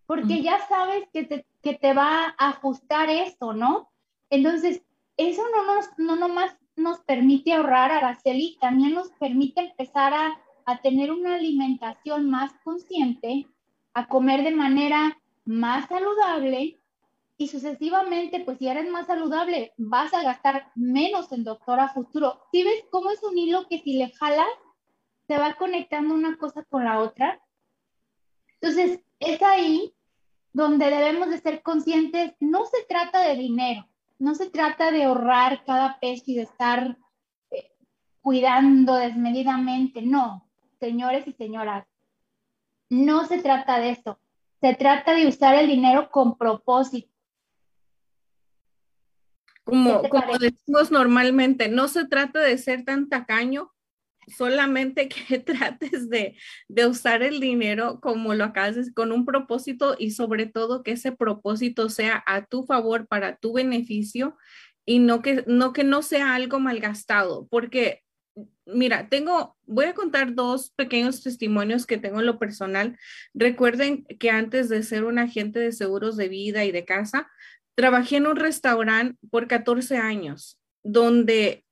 porque 0.06 0.42
ya 0.42 0.66
sabes 0.70 1.10
que 1.12 1.26
te, 1.26 1.46
que 1.62 1.74
te 1.74 1.94
va 1.94 2.34
a 2.38 2.52
ajustar 2.52 3.10
eso, 3.10 3.52
¿no? 3.52 3.92
Entonces, 4.30 4.82
eso 5.18 5.42
no 5.54 5.76
nos, 5.76 5.90
no 5.98 6.16
nomás 6.16 6.56
nos 6.78 7.02
permite 7.02 7.52
ahorrar, 7.52 7.92
Araceli, 7.92 8.58
también 8.62 8.94
nos 8.94 9.10
permite 9.20 9.60
empezar 9.60 10.14
a, 10.14 10.40
a 10.66 10.78
tener 10.82 11.12
una 11.12 11.36
alimentación 11.36 12.30
más 12.30 12.54
consciente, 12.64 13.46
a 13.94 14.08
comer 14.08 14.46
de 14.46 14.52
manera 14.52 15.18
más 15.50 15.90
saludable 15.90 16.80
y 17.36 17.48
sucesivamente, 17.48 18.42
pues 18.42 18.60
si 18.60 18.68
eres 18.68 18.88
más 18.92 19.08
saludable, 19.08 19.74
vas 19.78 20.14
a 20.14 20.22
gastar 20.22 20.72
menos 20.76 21.32
en 21.32 21.44
doctor 21.44 21.80
a 21.80 21.90
futuro. 21.90 22.40
¿Sí 22.52 22.64
ves 22.64 22.86
cómo 22.92 23.10
es 23.10 23.24
un 23.24 23.36
hilo 23.36 23.66
que 23.68 23.80
si 23.80 23.94
le 23.94 24.12
jalas, 24.12 24.46
se 25.28 25.40
va 25.40 25.56
conectando 25.56 26.14
una 26.14 26.38
cosa 26.38 26.64
con 26.66 26.86
la 26.86 27.00
otra? 27.00 27.42
Entonces, 28.62 29.00
es 29.20 29.42
ahí 29.42 29.96
donde 30.54 30.86
debemos 30.92 31.32
de 31.32 31.40
ser 31.40 31.64
conscientes, 31.64 32.34
no 32.40 32.66
se 32.68 32.84
trata 32.88 33.22
de 33.22 33.36
dinero, 33.36 33.90
no 34.20 34.36
se 34.36 34.52
trata 34.52 34.92
de 34.92 35.06
ahorrar 35.06 35.64
cada 35.66 36.00
peso 36.00 36.26
y 36.28 36.36
de 36.36 36.44
estar 36.44 36.96
eh, 37.50 37.72
cuidando 38.22 38.98
desmedidamente, 38.98 40.04
no, 40.04 40.48
señores 40.80 41.26
y 41.28 41.34
señoras, 41.34 41.88
no 42.90 43.26
se 43.26 43.40
trata 43.40 43.80
de 43.80 43.92
eso, 43.92 44.20
se 44.62 44.76
trata 44.76 45.14
de 45.14 45.28
usar 45.28 45.56
el 45.56 45.68
dinero 45.68 46.10
con 46.12 46.38
propósito. 46.38 47.10
Como, 49.64 50.02
como 50.10 50.38
decimos 50.40 50.92
normalmente, 50.92 51.70
no 51.70 51.88
se 51.88 52.06
trata 52.08 52.40
de 52.40 52.58
ser 52.58 52.86
tan 52.86 53.08
tacaño, 53.08 53.72
solamente 54.36 55.10
que 55.10 55.40
trates 55.40 56.10
de, 56.10 56.36
de, 56.68 56.88
usar 56.88 57.22
el 57.22 57.40
dinero 57.40 58.00
como 58.02 58.34
lo 58.34 58.52
haces, 58.56 58.92
con 58.94 59.12
un 59.12 59.26
propósito 59.26 59.96
y 59.98 60.12
sobre 60.12 60.48
todo 60.48 60.84
que 60.84 60.92
ese 60.92 61.12
propósito 61.12 61.90
sea 61.90 62.24
a 62.26 62.46
tu 62.46 62.66
favor, 62.66 63.08
para 63.08 63.38
tu 63.38 63.54
beneficio 63.54 64.38
y 64.86 65.00
no 65.00 65.22
que 65.22 65.44
no, 65.46 65.72
que 65.72 65.84
no 65.84 66.02
sea 66.02 66.34
algo 66.34 66.60
malgastado, 66.60 67.48
porque 67.50 68.02
mira, 68.74 69.10
tengo, 69.10 69.58
voy 69.66 69.86
a 69.86 69.94
contar 69.94 70.36
dos 70.36 70.72
pequeños 70.72 71.22
testimonios 71.22 71.86
que 71.86 71.98
tengo 71.98 72.20
en 72.20 72.26
lo 72.26 72.40
personal. 72.40 72.98
Recuerden 73.34 74.06
que 74.20 74.30
antes 74.30 74.70
de 74.70 74.84
ser 74.84 75.04
un 75.04 75.20
agente 75.20 75.60
de 75.60 75.72
seguros 75.72 76.18
de 76.18 76.30
vida 76.30 76.66
y 76.66 76.72
de 76.72 76.86
casa, 76.86 77.30
trabajé 77.76 78.18
en 78.18 78.28
un 78.28 78.36
restaurante 78.36 79.18
por 79.32 79.48
14 79.48 79.98
años, 79.98 80.60
donde 80.84 81.66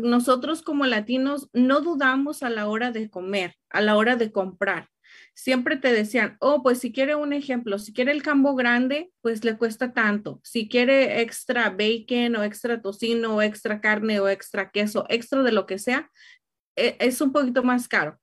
nosotros 0.00 0.62
como 0.62 0.86
latinos 0.86 1.48
no 1.52 1.80
dudamos 1.80 2.42
a 2.42 2.50
la 2.50 2.68
hora 2.68 2.90
de 2.90 3.08
comer, 3.08 3.54
a 3.70 3.80
la 3.80 3.96
hora 3.96 4.16
de 4.16 4.30
comprar. 4.30 4.88
Siempre 5.34 5.76
te 5.76 5.92
decían, 5.92 6.36
oh, 6.38 6.62
pues 6.62 6.78
si 6.78 6.92
quiere 6.92 7.16
un 7.16 7.32
ejemplo, 7.32 7.78
si 7.80 7.92
quiere 7.92 8.12
el 8.12 8.22
cambo 8.22 8.54
grande, 8.54 9.12
pues 9.20 9.44
le 9.44 9.56
cuesta 9.58 9.92
tanto. 9.92 10.40
Si 10.44 10.68
quiere 10.68 11.20
extra 11.22 11.70
bacon 11.70 12.36
o 12.36 12.44
extra 12.44 12.80
tocino 12.80 13.36
o 13.36 13.42
extra 13.42 13.80
carne 13.80 14.20
o 14.20 14.28
extra 14.28 14.70
queso, 14.70 15.06
extra 15.08 15.42
de 15.42 15.52
lo 15.52 15.66
que 15.66 15.78
sea, 15.78 16.10
e, 16.76 16.96
es 17.00 17.20
un 17.20 17.32
poquito 17.32 17.64
más 17.64 17.88
caro. 17.88 18.20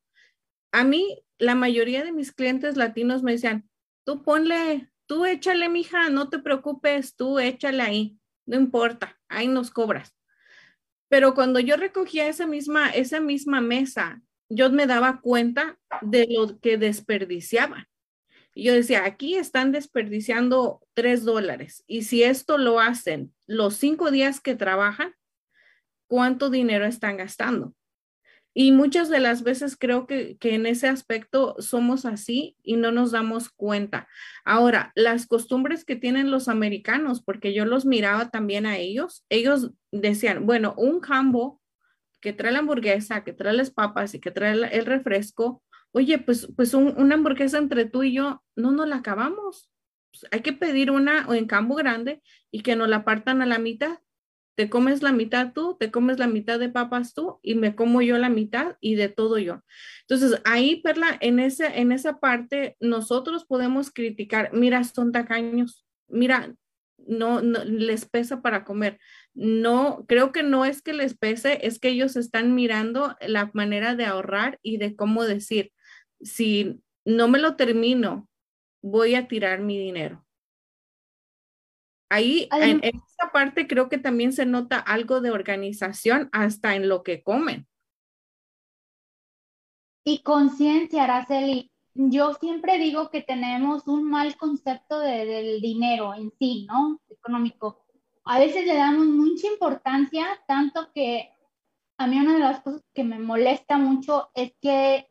A 0.72 0.86
mí, 0.86 1.22
la 1.38 1.54
mayoría 1.54 2.04
de 2.04 2.14
mis 2.14 2.32
clientes 2.32 2.78
latinos 2.78 3.24
me 3.24 3.34
decían, 3.34 3.70
tú 4.06 4.24
ponle, 4.24 4.90
tú 5.06 5.26
échale, 5.26 5.68
mija, 5.68 6.10
no 6.10 6.30
te 6.30 6.40
preocupes, 6.40 7.16
tú 7.18 7.40
échale 7.40 7.84
ahí, 7.84 8.18
no 8.46 8.56
importa, 8.56 9.20
ahí 9.28 9.50
nos 9.50 9.70
cobras. 9.70 10.16
Pero 11.10 11.34
cuando 11.34 11.60
yo 11.60 11.76
recogía 11.76 12.30
esa 12.30 12.48
misma, 12.48 12.90
esa 12.90 13.20
misma 13.20 13.60
mesa, 13.60 14.22
yo 14.54 14.70
me 14.70 14.86
daba 14.86 15.22
cuenta 15.22 15.80
de 16.02 16.28
lo 16.30 16.60
que 16.60 16.78
desperdiciaba. 16.78 17.88
Yo 18.54 18.74
decía, 18.74 19.06
aquí 19.06 19.36
están 19.36 19.72
desperdiciando 19.72 20.82
tres 20.94 21.24
dólares. 21.24 21.86
Y 21.88 22.04
si 22.04 22.24
esto 22.24 22.58
lo 22.58 22.82
hacen 22.82 23.34
los 23.48 23.76
cinco 23.76 24.12
días 24.12 24.42
que 24.42 24.56
trabajan, 24.56 25.16
¿cuánto 26.08 26.50
dinero 26.50 26.86
están 26.86 27.16
gastando? 27.16 27.74
Y 28.54 28.74
muchas 28.74 29.08
de 29.08 29.22
las 29.22 29.44
veces 29.44 29.78
creo 29.78 30.06
que, 30.06 30.38
en 30.42 30.66
ese 30.66 30.90
aspecto 30.90 31.56
somos 31.60 32.06
así 32.06 32.58
y 32.62 32.76
no 32.76 32.92
nos 32.92 33.12
damos 33.12 33.50
cuenta. 33.50 34.10
Ahora, 34.44 34.92
las 34.96 35.28
costumbres 35.28 35.86
que 35.86 35.96
tienen 35.96 36.30
los 36.30 36.50
americanos, 36.50 37.22
porque 37.24 37.54
yo 37.54 37.64
los 37.64 37.86
miraba 37.86 38.30
también 38.30 38.66
a 38.66 38.78
ellos, 38.78 39.24
ellos 39.30 39.72
decían, 39.94 40.46
bueno, 40.46 40.74
un 40.76 41.00
jambo 41.00 41.61
que 42.22 42.34
trae 42.34 42.52
la 42.52 42.60
hamburguesa, 42.60 43.24
que 43.24 43.34
trae 43.34 43.54
las 43.54 43.72
papas 43.72 44.14
y 44.14 44.20
que 44.20 44.32
trae 44.32 44.54
el 44.54 44.86
refresco, 44.86 45.64
oye, 45.92 46.20
pues, 46.20 46.48
pues 46.56 46.74
una 46.74 47.16
hamburguesa 47.16 47.58
entre 47.58 47.86
tú 47.86 48.04
y 48.04 48.14
yo, 48.14 48.44
no 48.56 48.72
nos 48.72 48.88
la 48.88 48.98
acabamos. 48.98 49.70
Pues, 50.12 50.26
hay 50.32 50.42
que 50.42 50.54
pedir 50.54 50.92
una 50.92 51.28
en 51.30 51.48
cambo 51.48 51.76
grande 51.76 52.22
y 52.52 52.62
que 52.62 52.76
nos 52.76 52.88
la 52.88 53.04
partan 53.04 53.42
a 53.42 53.46
la 53.46 53.60
mitad 53.60 54.00
te 54.56 54.70
comes 54.70 55.02
la 55.02 55.12
mitad 55.12 55.54
tú, 55.54 55.78
te 55.80 55.92
comes 55.92 56.20
la 56.20 56.28
mitad 56.28 56.60
de 56.60 56.70
papas 56.70 57.14
tú 57.14 57.40
y 57.42 57.56
me 57.56 57.76
como 57.76 58.02
yo 58.02 58.18
la 58.18 58.30
mitad 58.30 58.78
y 58.80 58.96
de 58.96 59.10
todo 59.10 59.40
yo. 59.40 59.62
Entonces, 60.02 60.42
ahí, 60.46 60.82
Perla, 60.82 61.18
en, 61.22 61.40
ese, 61.40 61.80
en 61.80 61.92
esa 61.92 62.20
parte 62.20 62.76
nosotros 62.80 63.46
podemos 63.46 63.92
criticar, 63.92 64.52
mira, 64.54 64.84
son 64.84 65.12
tacaños, 65.12 65.86
mira, 66.08 66.54
no, 67.08 67.42
no, 67.42 67.64
les 67.64 68.06
pesa 68.06 68.42
para 68.42 68.64
comer. 68.64 69.00
No, 69.34 70.06
creo 70.08 70.32
que 70.32 70.44
no 70.44 70.66
es 70.66 70.82
que 70.82 70.94
les 70.94 71.18
pese, 71.18 71.66
es 71.66 71.80
que 71.80 71.90
ellos 71.90 72.16
están 72.16 72.56
mirando 72.56 73.16
la 73.22 73.52
manera 73.54 73.96
de 73.96 74.06
ahorrar 74.06 74.60
y 74.62 74.78
de 74.78 74.96
cómo 74.96 75.24
decir, 75.24 75.72
si 76.22 76.82
no 77.06 77.28
me 77.28 77.40
lo 77.40 77.56
termino, 77.56 78.28
voy 78.82 79.16
a 79.16 79.28
tirar 79.28 79.62
mi 79.62 79.78
dinero. 79.78 80.26
Ahí, 82.10 82.50
en, 82.52 82.82
esta 82.84 83.32
parte 83.32 83.68
creo 83.68 83.88
que 83.88 83.98
también 83.98 84.34
se 84.34 84.46
nota 84.46 84.78
algo 84.78 85.22
de 85.22 85.32
organización 85.32 86.30
hasta 86.34 86.76
en 86.76 86.90
lo 86.90 87.04
que 87.04 87.24
comen. 87.24 87.68
Y 90.04 90.22
conciencia, 90.24 91.06
Araceli. 91.06 91.71
Yo 91.94 92.34
siempre 92.36 92.78
digo 92.78 93.10
que 93.10 93.22
tenemos 93.22 93.88
un 93.88 94.10
mal 94.10 94.38
concepto 94.38 95.00
del 95.00 95.62
dinero 95.62 96.14
en 96.14 96.32
sí, 96.40 96.66
¿no? 96.68 97.00
Económico. 97.10 97.84
A 98.24 98.40
veces 98.40 98.66
le 98.66 98.76
damos 98.76 99.08
mucha 99.08 99.48
importancia, 99.48 100.26
tanto 100.48 100.92
que 100.94 101.32
a 101.98 102.08
mí 102.08 102.18
una 102.20 102.34
de 102.34 102.40
las 102.40 102.62
cosas 102.62 102.84
que 102.94 103.04
me 103.04 103.20
molesta 103.20 103.78
mucho 103.78 104.30
es 104.34 104.54
que 104.62 105.08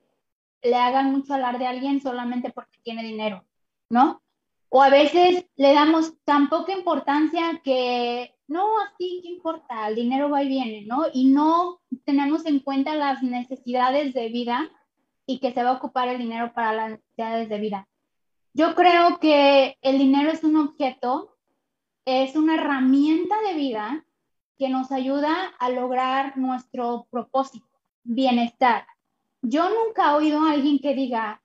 le 0.62 0.74
hagan 0.74 1.12
mucho 1.12 1.34
hablar 1.34 1.58
de 1.58 1.66
alguien 1.66 2.00
solamente 2.00 2.50
porque 2.50 2.78
tiene 2.82 3.02
dinero, 3.02 3.44
¿no? 3.90 4.22
O 4.68 4.82
a 4.82 4.88
veces 4.88 5.46
le 5.56 5.74
damos 5.74 6.14
tan 6.24 6.48
poca 6.48 6.72
importancia 6.72 7.60
que 7.62 8.34
no, 8.46 8.78
así, 8.80 9.20
¿qué 9.22 9.28
importa? 9.28 9.88
El 9.88 9.96
dinero 9.96 10.30
va 10.30 10.42
y 10.42 10.48
viene, 10.48 10.82
¿no? 10.86 11.04
Y 11.12 11.26
no 11.26 11.80
tenemos 12.04 12.46
en 12.46 12.60
cuenta 12.60 12.94
las 12.94 13.22
necesidades 13.22 14.14
de 14.14 14.28
vida 14.28 14.70
y 15.30 15.38
que 15.38 15.52
se 15.52 15.62
va 15.62 15.70
a 15.70 15.74
ocupar 15.74 16.08
el 16.08 16.18
dinero 16.18 16.52
para 16.52 16.72
las 16.72 16.90
necesidades 16.90 17.48
de 17.48 17.60
vida. 17.60 17.88
Yo 18.52 18.74
creo 18.74 19.20
que 19.20 19.78
el 19.80 19.96
dinero 19.96 20.32
es 20.32 20.42
un 20.42 20.56
objeto, 20.56 21.36
es 22.04 22.34
una 22.34 22.56
herramienta 22.56 23.36
de 23.46 23.54
vida 23.54 24.04
que 24.58 24.68
nos 24.68 24.90
ayuda 24.90 25.54
a 25.60 25.70
lograr 25.70 26.36
nuestro 26.36 27.06
propósito, 27.10 27.68
bienestar. 28.02 28.86
Yo 29.40 29.70
nunca 29.70 30.10
he 30.10 30.16
oído 30.16 30.40
a 30.40 30.50
alguien 30.50 30.80
que 30.80 30.96
diga, 30.96 31.40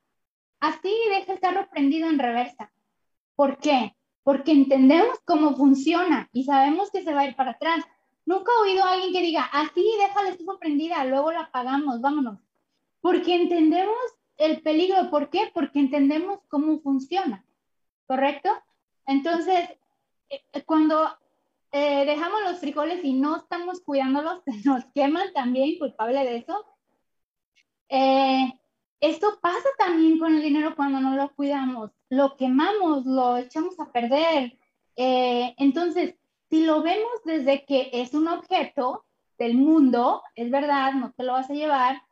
así 0.58 0.92
deja 1.08 1.34
el 1.34 1.40
carro 1.40 1.68
prendido 1.70 2.08
en 2.08 2.18
reversa. 2.18 2.72
¿Por 3.36 3.58
qué? 3.58 3.94
Porque 4.24 4.50
entendemos 4.50 5.16
cómo 5.24 5.54
funciona 5.54 6.28
y 6.32 6.42
sabemos 6.42 6.90
que 6.90 7.04
se 7.04 7.14
va 7.14 7.20
a 7.20 7.28
ir 7.28 7.36
para 7.36 7.52
atrás. 7.52 7.84
Nunca 8.24 8.50
he 8.50 8.68
oído 8.68 8.82
a 8.82 8.94
alguien 8.94 9.12
que 9.12 9.22
diga, 9.22 9.44
así, 9.44 9.86
deja 10.00 10.24
la 10.24 10.30
estufa 10.30 10.58
prendida, 10.58 11.04
luego 11.04 11.30
la 11.30 11.42
apagamos, 11.42 12.00
vámonos. 12.00 12.45
Porque 13.06 13.36
entendemos 13.36 13.94
el 14.36 14.62
peligro. 14.62 15.10
¿Por 15.10 15.30
qué? 15.30 15.48
Porque 15.54 15.78
entendemos 15.78 16.40
cómo 16.48 16.80
funciona. 16.80 17.44
¿Correcto? 18.08 18.50
Entonces, 19.06 19.68
eh, 20.28 20.42
cuando 20.66 21.16
eh, 21.70 22.04
dejamos 22.04 22.42
los 22.42 22.58
frijoles 22.58 23.04
y 23.04 23.12
no 23.12 23.36
estamos 23.36 23.80
cuidándolos, 23.80 24.42
nos 24.64 24.84
queman 24.86 25.32
también, 25.32 25.78
culpable 25.78 26.24
de 26.24 26.38
eso. 26.38 26.64
Eh, 27.90 28.52
esto 28.98 29.38
pasa 29.40 29.68
también 29.78 30.18
con 30.18 30.34
el 30.34 30.42
dinero 30.42 30.74
cuando 30.74 30.98
no 30.98 31.14
lo 31.14 31.32
cuidamos, 31.36 31.92
lo 32.08 32.36
quemamos, 32.36 33.06
lo 33.06 33.36
echamos 33.36 33.78
a 33.78 33.92
perder. 33.92 34.58
Eh, 34.96 35.54
entonces, 35.58 36.16
si 36.50 36.64
lo 36.64 36.82
vemos 36.82 37.22
desde 37.24 37.64
que 37.66 37.88
es 37.92 38.14
un 38.14 38.26
objeto 38.26 39.04
del 39.38 39.54
mundo, 39.54 40.24
es 40.34 40.50
verdad, 40.50 40.94
no 40.94 41.12
te 41.12 41.22
lo 41.22 41.34
vas 41.34 41.48
a 41.48 41.54
llevar, 41.54 42.02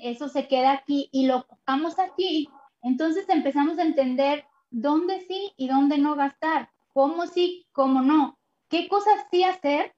eso 0.00 0.28
se 0.28 0.48
queda 0.48 0.72
aquí 0.72 1.08
y 1.12 1.26
lo 1.26 1.38
ocupamos 1.38 1.98
aquí, 1.98 2.48
entonces 2.82 3.28
empezamos 3.28 3.78
a 3.78 3.82
entender 3.82 4.44
dónde 4.70 5.20
sí 5.26 5.52
y 5.56 5.68
dónde 5.68 5.98
no 5.98 6.14
gastar, 6.16 6.70
cómo 6.92 7.26
sí, 7.26 7.66
cómo 7.72 8.02
no, 8.02 8.38
qué 8.68 8.88
cosas 8.88 9.26
sí 9.30 9.44
hacer 9.44 9.94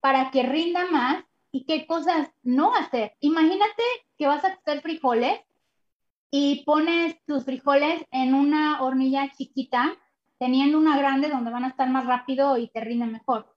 para 0.00 0.30
que 0.30 0.42
rinda 0.42 0.86
más 0.90 1.24
y 1.50 1.64
qué 1.64 1.86
cosas 1.86 2.30
no 2.42 2.74
hacer. 2.74 3.14
Imagínate 3.20 3.82
que 4.16 4.26
vas 4.26 4.44
a 4.44 4.48
hacer 4.48 4.82
frijoles 4.82 5.40
y 6.30 6.64
pones 6.64 7.16
tus 7.24 7.44
frijoles 7.44 8.04
en 8.10 8.34
una 8.34 8.82
hornilla 8.82 9.32
chiquita, 9.32 9.96
teniendo 10.38 10.78
una 10.78 10.98
grande 10.98 11.28
donde 11.28 11.50
van 11.50 11.64
a 11.64 11.68
estar 11.68 11.88
más 11.88 12.06
rápido 12.06 12.58
y 12.58 12.68
te 12.68 12.80
rinde 12.80 13.06
mejor. 13.06 13.54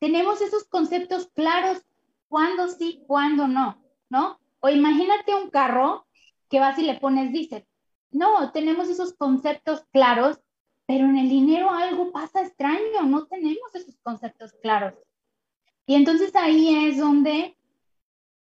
Tenemos 0.00 0.40
esos 0.40 0.64
conceptos 0.64 1.28
claros, 1.34 1.84
cuándo 2.28 2.68
sí, 2.68 3.04
cuándo 3.06 3.46
no, 3.46 3.82
¿no? 4.08 4.40
O 4.60 4.68
imagínate 4.68 5.34
un 5.34 5.50
carro 5.50 6.06
que 6.48 6.60
vas 6.60 6.78
y 6.78 6.82
le 6.82 6.98
pones 6.98 7.32
diésel. 7.32 7.66
No, 8.10 8.52
tenemos 8.52 8.88
esos 8.88 9.12
conceptos 9.14 9.84
claros, 9.92 10.40
pero 10.86 11.04
en 11.04 11.18
el 11.18 11.28
dinero 11.28 11.70
algo 11.70 12.10
pasa 12.10 12.42
extraño, 12.42 13.02
no 13.06 13.26
tenemos 13.26 13.74
esos 13.74 13.96
conceptos 14.02 14.54
claros. 14.62 14.94
Y 15.86 15.94
entonces 15.94 16.34
ahí 16.34 16.86
es 16.86 16.98
donde 16.98 17.56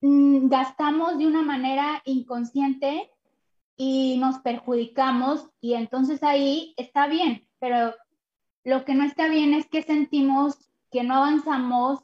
mm, 0.02 0.48
gastamos 0.48 1.18
de 1.18 1.28
una 1.28 1.42
manera 1.42 2.02
inconsciente 2.06 3.12
y 3.76 4.18
nos 4.20 4.40
perjudicamos 4.40 5.50
y 5.62 5.74
entonces 5.74 6.24
ahí 6.24 6.74
está 6.78 7.08
bien, 7.08 7.48
pero 7.60 7.94
lo 8.64 8.86
que 8.86 8.96
no 8.96 9.04
está 9.04 9.28
bien 9.28 9.54
es 9.54 9.68
que 9.68 9.84
sentimos 9.84 10.58
que 10.92 11.04
no 11.04 11.16
avanzamos, 11.16 12.00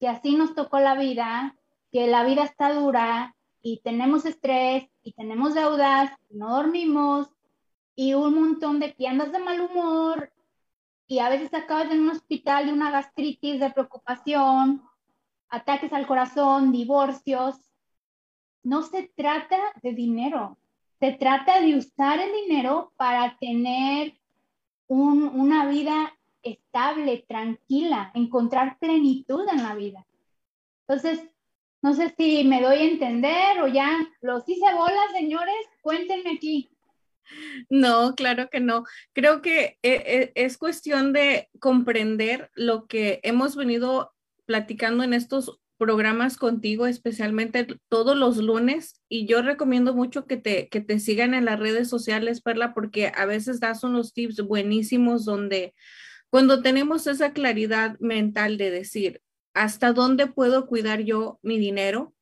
que 0.00 0.08
así 0.08 0.34
nos 0.34 0.54
tocó 0.54 0.80
la 0.80 0.96
vida, 0.96 1.56
que 1.92 2.06
la 2.06 2.24
vida 2.24 2.44
está 2.44 2.72
dura 2.72 3.36
y 3.62 3.78
tenemos 3.78 4.26
estrés 4.26 4.88
y 5.02 5.12
tenemos 5.12 5.54
deudas, 5.54 6.10
no 6.30 6.56
dormimos 6.56 7.28
y 7.94 8.14
un 8.14 8.34
montón 8.34 8.80
de 8.80 8.94
que 8.94 9.08
de 9.08 9.38
mal 9.38 9.60
humor 9.60 10.32
y 11.06 11.18
a 11.18 11.28
veces 11.28 11.52
acabas 11.54 11.90
en 11.90 12.00
un 12.00 12.10
hospital 12.10 12.66
de 12.66 12.72
una 12.72 12.90
gastritis, 12.90 13.60
de 13.60 13.70
preocupación, 13.70 14.82
ataques 15.48 15.92
al 15.92 16.06
corazón, 16.06 16.72
divorcios. 16.72 17.56
No 18.62 18.82
se 18.82 19.12
trata 19.14 19.58
de 19.82 19.92
dinero, 19.92 20.56
se 21.00 21.12
trata 21.12 21.60
de 21.60 21.76
usar 21.76 22.18
el 22.20 22.32
dinero 22.32 22.92
para 22.96 23.36
tener 23.38 24.14
una 24.88 25.66
vida 25.66 26.14
estable, 26.42 27.24
tranquila, 27.28 28.10
encontrar 28.14 28.78
plenitud 28.78 29.46
en 29.48 29.62
la 29.62 29.74
vida. 29.74 30.06
Entonces, 30.86 31.31
no 31.82 31.94
sé 31.94 32.14
si 32.16 32.44
me 32.44 32.62
doy 32.62 32.78
a 32.78 32.84
entender 32.84 33.60
o 33.60 33.66
ya 33.66 34.08
los 34.20 34.48
hice 34.48 34.72
bolas, 34.74 35.12
señores, 35.12 35.54
cuéntenme 35.80 36.30
aquí. 36.36 36.70
No, 37.68 38.14
claro 38.14 38.48
que 38.50 38.60
no. 38.60 38.84
Creo 39.12 39.42
que 39.42 39.78
eh, 39.82 40.02
eh, 40.06 40.32
es 40.34 40.58
cuestión 40.58 41.12
de 41.12 41.48
comprender 41.58 42.50
lo 42.54 42.86
que 42.86 43.20
hemos 43.24 43.56
venido 43.56 44.12
platicando 44.46 45.02
en 45.02 45.12
estos 45.14 45.58
programas 45.76 46.36
contigo, 46.36 46.86
especialmente 46.86 47.66
todos 47.88 48.16
los 48.16 48.36
lunes. 48.36 49.00
Y 49.08 49.26
yo 49.26 49.42
recomiendo 49.42 49.94
mucho 49.94 50.26
que 50.26 50.36
te, 50.36 50.68
que 50.68 50.80
te 50.80 51.00
sigan 51.00 51.34
en 51.34 51.44
las 51.44 51.58
redes 51.58 51.88
sociales, 51.88 52.42
Perla, 52.42 52.74
porque 52.74 53.10
a 53.14 53.26
veces 53.26 53.58
das 53.58 53.82
unos 53.82 54.12
tips 54.12 54.42
buenísimos 54.42 55.24
donde 55.24 55.74
cuando 56.30 56.62
tenemos 56.62 57.06
esa 57.06 57.32
claridad 57.32 57.98
mental 57.98 58.56
de 58.56 58.70
decir, 58.70 59.20
¿hasta 59.54 59.92
dónde 59.92 60.26
puedo 60.26 60.66
cuidar 60.66 61.00
yo 61.00 61.38
mi 61.42 61.58
dinero? 61.58 62.14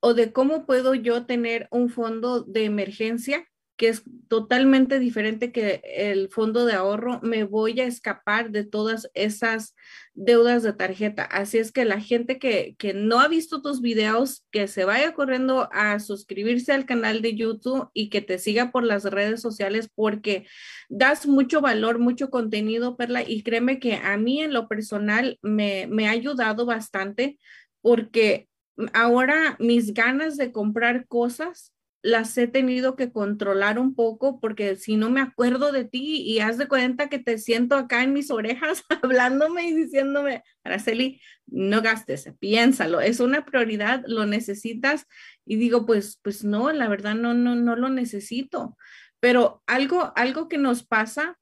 O 0.00 0.14
de 0.14 0.32
cómo 0.32 0.66
puedo 0.66 0.94
yo 0.94 1.26
tener 1.26 1.68
un 1.70 1.90
fondo 1.90 2.42
de 2.42 2.64
emergencia 2.64 3.46
que 3.80 3.88
es 3.88 4.02
totalmente 4.28 4.98
diferente 4.98 5.52
que 5.52 5.80
el 5.82 6.28
fondo 6.28 6.66
de 6.66 6.74
ahorro, 6.74 7.18
me 7.22 7.44
voy 7.44 7.80
a 7.80 7.86
escapar 7.86 8.50
de 8.50 8.62
todas 8.62 9.10
esas 9.14 9.74
deudas 10.12 10.62
de 10.62 10.74
tarjeta. 10.74 11.24
Así 11.24 11.56
es 11.56 11.72
que 11.72 11.86
la 11.86 11.98
gente 11.98 12.38
que, 12.38 12.76
que 12.76 12.92
no 12.92 13.20
ha 13.20 13.28
visto 13.28 13.62
tus 13.62 13.80
videos, 13.80 14.44
que 14.50 14.68
se 14.68 14.84
vaya 14.84 15.14
corriendo 15.14 15.70
a 15.72 15.98
suscribirse 15.98 16.72
al 16.72 16.84
canal 16.84 17.22
de 17.22 17.34
YouTube 17.34 17.88
y 17.94 18.10
que 18.10 18.20
te 18.20 18.38
siga 18.38 18.70
por 18.70 18.84
las 18.84 19.04
redes 19.04 19.40
sociales 19.40 19.88
porque 19.94 20.46
das 20.90 21.26
mucho 21.26 21.62
valor, 21.62 21.98
mucho 21.98 22.28
contenido, 22.28 22.98
Perla, 22.98 23.22
y 23.26 23.42
créeme 23.42 23.80
que 23.80 23.94
a 23.94 24.18
mí 24.18 24.42
en 24.42 24.52
lo 24.52 24.68
personal 24.68 25.38
me, 25.40 25.86
me 25.86 26.06
ha 26.06 26.10
ayudado 26.10 26.66
bastante 26.66 27.38
porque 27.80 28.46
ahora 28.92 29.56
mis 29.58 29.94
ganas 29.94 30.36
de 30.36 30.52
comprar 30.52 31.06
cosas 31.06 31.72
las 32.02 32.36
he 32.38 32.46
tenido 32.46 32.96
que 32.96 33.12
controlar 33.12 33.78
un 33.78 33.94
poco 33.94 34.40
porque 34.40 34.76
si 34.76 34.96
no 34.96 35.10
me 35.10 35.20
acuerdo 35.20 35.70
de 35.70 35.84
ti 35.84 36.22
y 36.22 36.40
haz 36.40 36.56
de 36.56 36.66
cuenta 36.66 37.08
que 37.08 37.18
te 37.18 37.36
siento 37.36 37.76
acá 37.76 38.02
en 38.02 38.12
mis 38.12 38.30
orejas 38.30 38.84
hablándome 39.02 39.64
y 39.64 39.74
diciéndome, 39.74 40.42
Araceli, 40.64 41.20
no 41.46 41.82
gastes, 41.82 42.32
piénsalo, 42.38 43.00
es 43.00 43.20
una 43.20 43.44
prioridad, 43.44 44.02
lo 44.06 44.24
necesitas 44.24 45.06
y 45.44 45.56
digo, 45.56 45.84
pues, 45.84 46.18
pues 46.22 46.44
no, 46.44 46.72
la 46.72 46.88
verdad 46.88 47.14
no, 47.14 47.34
no, 47.34 47.54
no 47.54 47.76
lo 47.76 47.88
necesito. 47.88 48.76
Pero 49.20 49.62
algo, 49.66 50.12
algo 50.16 50.48
que 50.48 50.58
nos 50.58 50.84
pasa 50.84 51.38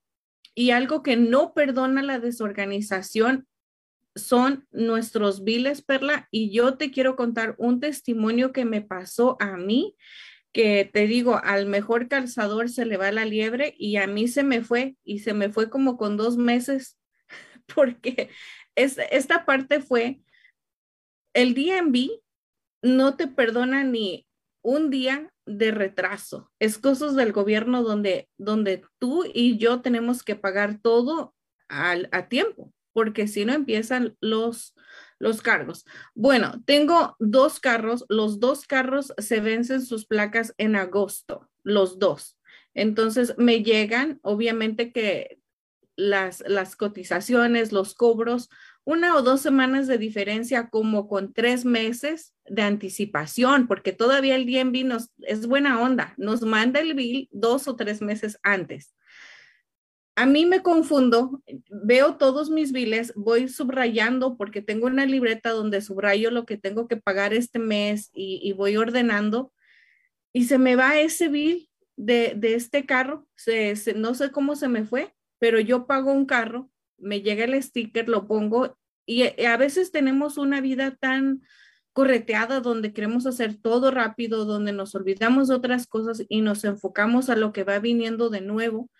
y 0.55 0.73
algo 0.73 1.05
que 1.05 1.17
no 1.17 1.55
perdona 1.55 2.03
la 2.03 2.19
desorganización 2.19 3.47
son 4.17 4.67
nuestros 4.73 5.45
biles, 5.45 5.83
Perla, 5.83 6.27
y 6.33 6.51
yo 6.51 6.77
te 6.77 6.91
quiero 6.91 7.15
contar 7.15 7.55
un 7.59 7.79
testimonio 7.79 8.53
que 8.53 8.65
me 8.65 8.81
pasó 8.81 9.37
a 9.39 9.57
mí 9.57 9.95
que 10.53 10.89
te 10.91 11.07
digo, 11.07 11.41
al 11.43 11.67
mejor 11.67 12.09
calzador 12.09 12.69
se 12.69 12.85
le 12.85 12.97
va 12.97 13.13
la 13.13 13.25
liebre 13.25 13.75
y 13.79 13.97
a 13.97 14.07
mí 14.07 14.29
se 14.29 14.43
me 14.43 14.63
fue 14.63 14.97
y 15.05 15.21
se 15.21 15.35
me 15.35 15.51
fue 15.51 15.71
como 15.71 15.97
con 15.97 16.17
dos 16.17 16.37
meses 16.37 16.99
porque 17.75 18.31
es, 18.75 18.99
esta 19.11 19.45
parte 19.45 19.81
fue, 19.81 20.21
el 21.35 21.55
DMV 21.55 22.21
no 22.83 23.17
te 23.17 23.27
perdona 23.27 23.85
ni 23.85 24.27
un 24.63 24.91
día 24.91 25.33
de 25.47 25.71
retraso. 25.71 26.51
Es 26.59 26.79
cosas 26.79 27.17
del 27.17 27.33
gobierno 27.33 27.83
donde, 27.83 28.29
donde 28.37 28.83
tú 28.99 29.25
y 29.33 29.59
yo 29.59 29.81
tenemos 29.81 30.23
que 30.23 30.37
pagar 30.37 30.81
todo 30.81 31.35
al, 31.69 32.09
a 32.13 32.29
tiempo, 32.29 32.73
porque 32.93 33.29
si 33.29 33.45
no 33.45 33.53
empiezan 33.53 34.17
los, 34.21 34.75
los 35.19 35.43
cargos. 35.43 35.85
Bueno, 36.15 36.63
tengo 36.65 37.17
dos 37.19 37.61
carros. 37.61 38.05
Los 38.09 38.41
dos 38.41 38.67
carros 38.67 39.13
se 39.19 39.41
vencen 39.41 39.85
sus 39.85 40.07
placas 40.07 40.55
en 40.59 40.77
agosto, 40.77 41.49
los 41.63 41.99
dos. 41.99 42.39
Entonces 42.75 43.35
me 43.39 43.63
llegan, 43.63 44.21
obviamente 44.23 44.93
que 44.93 45.41
las, 45.97 46.45
las 46.47 46.77
cotizaciones, 46.77 47.73
los 47.73 47.95
cobros, 47.95 48.49
una 48.85 49.17
o 49.17 49.23
dos 49.23 49.41
semanas 49.41 49.87
de 49.87 49.99
diferencia, 49.99 50.71
como 50.71 51.09
con 51.09 51.33
tres 51.33 51.65
meses 51.65 52.35
de 52.47 52.63
anticipación, 52.63 53.67
porque 53.67 53.93
todavía 53.93 54.37
el 54.37 54.47
DMV 54.47 54.85
nos 54.85 55.11
es 55.19 55.47
buena 55.47 55.81
onda, 55.81 56.15
nos 56.17 56.43
manda 56.43 56.81
el 56.81 56.95
bill 56.95 57.29
dos 57.33 57.69
o 57.69 57.77
tres 57.77 58.01
meses 58.01 58.39
antes 58.43 58.95
a 60.19 60.27
mí 60.27 60.47
me 60.47 60.63
confundo, 60.63 61.45
veo 61.71 62.17
todos 62.17 62.51
mis 62.51 62.73
biles, 62.73 63.13
voy 63.15 63.47
subrayando 63.47 64.37
porque 64.37 64.61
tengo 64.63 64.89
una 64.89 65.07
libreta 65.07 65.51
donde 65.51 65.81
subrayo 65.81 66.33
lo 66.33 66.45
que 66.45 66.57
tengo 66.57 66.89
que 66.89 66.97
pagar 66.97 67.33
este 67.33 67.61
mes 67.61 68.11
y, 68.13 68.53
voy 68.55 68.77
ordenando 68.77 69.53
y 70.33 70.47
se 70.47 70.59
me 70.59 70.75
va 70.75 70.99
ese 70.99 71.29
bill 71.29 71.71
de, 71.95 72.37
este 72.43 72.85
carro, 72.85 73.29
no 73.95 74.15
sé 74.15 74.33
cómo 74.33 74.57
se 74.57 74.67
me 74.67 74.85
fue, 74.85 75.15
pero 75.39 75.61
yo 75.61 75.87
pago 75.87 76.11
un 76.11 76.27
carro, 76.27 76.69
me 76.97 77.23
llega 77.23 77.45
el 77.45 77.63
sticker, 77.63 78.09
lo 78.09 78.27
pongo 78.27 78.77
y 79.07 79.23
a 79.45 79.57
veces 79.57 79.93
tenemos 79.93 80.37
una 80.37 80.61
vida 80.61 80.97
tan 80.97 81.43
correteada 81.93 82.59
donde 82.59 82.93
queremos 82.93 83.25
hacer 83.25 83.55
todo 83.55 83.93
rápido, 83.93 84.47
donde 84.47 84.73
nos 84.73 84.97
olvidamos 84.97 85.47
de 85.47 85.55
otras 85.55 85.87
cosas 85.87 86.25
y 86.29 86.41
nos 86.41 86.65
enfocamos 86.65 87.31
a 87.31 87.37
lo 87.37 87.53
que 87.53 87.63
va 87.63 87.79
viniendo 87.79 88.31
de 88.31 88.41
nuevo 88.41 88.91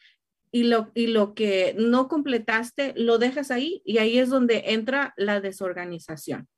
y 0.51 0.65
lo, 0.65 0.91
y 0.95 1.09
lo 1.09 1.35
que 1.35 1.75
no 1.79 2.09
completaste 2.09 2.95
lo 2.97 3.19
dejas 3.19 3.51
ahí 3.51 3.83
y 3.85 3.99
ahí 3.99 4.19
es 4.19 4.29
donde 4.29 4.73
entra 4.73 5.15
la 5.17 5.41
desorganización. 5.41 6.49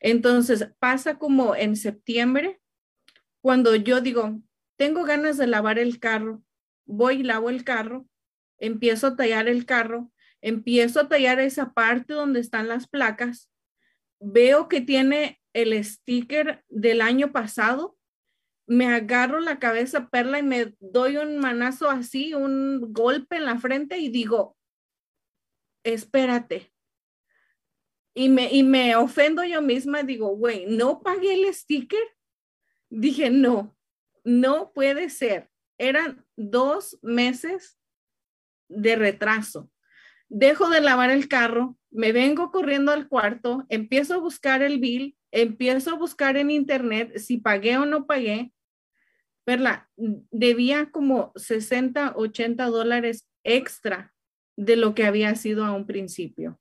Entonces 0.00 0.68
pasa 0.78 1.18
como 1.18 1.54
en 1.54 1.76
septiembre, 1.76 2.60
cuando 3.40 3.74
yo 3.76 4.00
digo, 4.00 4.40
tengo 4.76 5.04
ganas 5.04 5.36
de 5.36 5.46
lavar 5.46 5.78
el 5.78 5.98
carro, 6.00 6.42
voy 6.86 7.20
y 7.20 7.22
lavo 7.22 7.50
el 7.50 7.64
carro, 7.64 8.06
empiezo 8.58 9.08
a 9.08 9.16
tallar 9.16 9.48
el 9.48 9.66
carro, 9.66 10.10
empiezo 10.40 11.00
a 11.00 11.08
tallar 11.08 11.38
esa 11.40 11.72
parte 11.72 12.12
donde 12.14 12.40
están 12.40 12.68
las 12.68 12.88
placas, 12.88 13.50
veo 14.20 14.68
que 14.68 14.80
tiene 14.80 15.40
el 15.52 15.82
sticker 15.84 16.64
del 16.68 17.00
año 17.00 17.32
pasado 17.32 17.96
me 18.70 18.86
agarro 18.86 19.40
la 19.40 19.58
cabeza 19.58 20.10
perla 20.10 20.38
y 20.38 20.44
me 20.44 20.76
doy 20.78 21.16
un 21.16 21.38
manazo 21.38 21.90
así, 21.90 22.34
un 22.34 22.92
golpe 22.92 23.34
en 23.34 23.44
la 23.44 23.58
frente 23.58 23.98
y 23.98 24.10
digo, 24.10 24.56
espérate. 25.82 26.72
Y 28.14 28.28
me, 28.28 28.48
y 28.52 28.62
me 28.62 28.94
ofendo 28.94 29.42
yo 29.42 29.60
misma, 29.60 30.04
digo, 30.04 30.36
güey, 30.36 30.66
¿no 30.66 31.02
pagué 31.02 31.34
el 31.34 31.52
sticker? 31.52 31.98
Dije, 32.88 33.28
no, 33.28 33.76
no 34.22 34.72
puede 34.72 35.10
ser. 35.10 35.50
Eran 35.76 36.24
dos 36.36 36.96
meses 37.02 37.76
de 38.68 38.94
retraso. 38.94 39.68
Dejo 40.28 40.70
de 40.70 40.80
lavar 40.80 41.10
el 41.10 41.26
carro, 41.26 41.76
me 41.90 42.12
vengo 42.12 42.52
corriendo 42.52 42.92
al 42.92 43.08
cuarto, 43.08 43.66
empiezo 43.68 44.14
a 44.14 44.18
buscar 44.18 44.62
el 44.62 44.78
bill, 44.78 45.16
empiezo 45.32 45.90
a 45.90 45.94
buscar 45.98 46.36
en 46.36 46.52
internet 46.52 47.18
si 47.18 47.38
pagué 47.38 47.76
o 47.76 47.84
no 47.84 48.06
pagué 48.06 48.52
Perla, 49.50 49.90
debía 49.96 50.92
como 50.92 51.32
60, 51.34 52.12
80 52.14 52.66
dólares 52.66 53.28
extra 53.42 54.14
de 54.56 54.76
lo 54.76 54.94
que 54.94 55.02
había 55.02 55.34
sido 55.34 55.64
a 55.64 55.72
un 55.72 55.88
principio. 55.88 56.60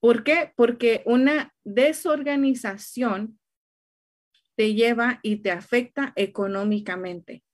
¿Por 0.00 0.24
qué? 0.24 0.54
Porque 0.56 1.02
una 1.04 1.54
desorganización 1.64 3.38
te 4.54 4.72
lleva 4.72 5.20
y 5.22 5.42
te 5.42 5.50
afecta 5.50 6.14
económicamente. 6.16 7.44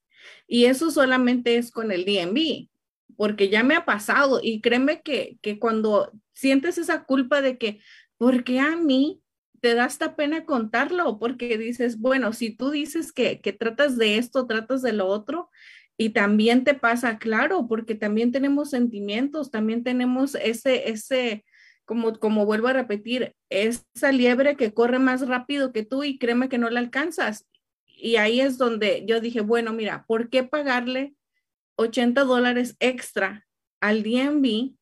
Y 0.46 0.66
eso 0.66 0.92
solamente 0.92 1.56
es 1.56 1.72
con 1.72 1.90
el 1.90 2.04
DMV, 2.04 2.68
porque 3.16 3.48
ya 3.48 3.64
me 3.64 3.74
ha 3.74 3.84
pasado 3.84 4.38
y 4.40 4.60
créeme 4.60 5.02
que, 5.02 5.36
que 5.42 5.58
cuando 5.58 6.12
sientes 6.32 6.78
esa 6.78 7.02
culpa 7.06 7.42
de 7.42 7.58
que, 7.58 7.80
porque 8.18 8.60
a 8.60 8.76
mí 8.76 9.20
te 9.62 9.74
da 9.74 9.86
esta 9.86 10.16
pena 10.16 10.44
contarlo? 10.44 11.18
Porque 11.18 11.56
dices, 11.56 11.98
bueno, 11.98 12.32
si 12.32 12.50
tú 12.50 12.70
dices 12.70 13.12
que, 13.12 13.40
que 13.40 13.52
tratas 13.52 13.96
de 13.96 14.18
esto, 14.18 14.46
tratas 14.46 14.82
de 14.82 14.92
lo 14.92 15.06
otro, 15.06 15.50
y 15.96 16.10
también 16.10 16.64
te 16.64 16.74
pasa, 16.74 17.18
claro, 17.18 17.68
porque 17.68 17.94
también 17.94 18.32
tenemos 18.32 18.70
sentimientos, 18.70 19.52
también 19.52 19.84
tenemos 19.84 20.34
ese, 20.34 20.90
ese, 20.90 21.44
como, 21.84 22.18
como 22.18 22.44
vuelvo 22.44 22.68
a 22.68 22.72
repetir, 22.72 23.36
esa 23.50 24.10
liebre 24.10 24.56
que 24.56 24.74
corre 24.74 24.98
más 24.98 25.28
rápido 25.28 25.72
que 25.72 25.84
tú 25.84 26.02
y 26.02 26.18
créeme 26.18 26.48
que 26.48 26.58
no 26.58 26.70
la 26.70 26.80
alcanzas. 26.80 27.46
Y 27.86 28.16
ahí 28.16 28.40
es 28.40 28.58
donde 28.58 29.04
yo 29.06 29.20
dije, 29.20 29.42
bueno, 29.42 29.72
mira, 29.72 30.04
¿por 30.08 30.28
qué 30.28 30.42
pagarle 30.42 31.14
80 31.76 32.24
dólares 32.24 32.76
extra 32.80 33.46
al 33.80 34.02
DMV 34.02 34.74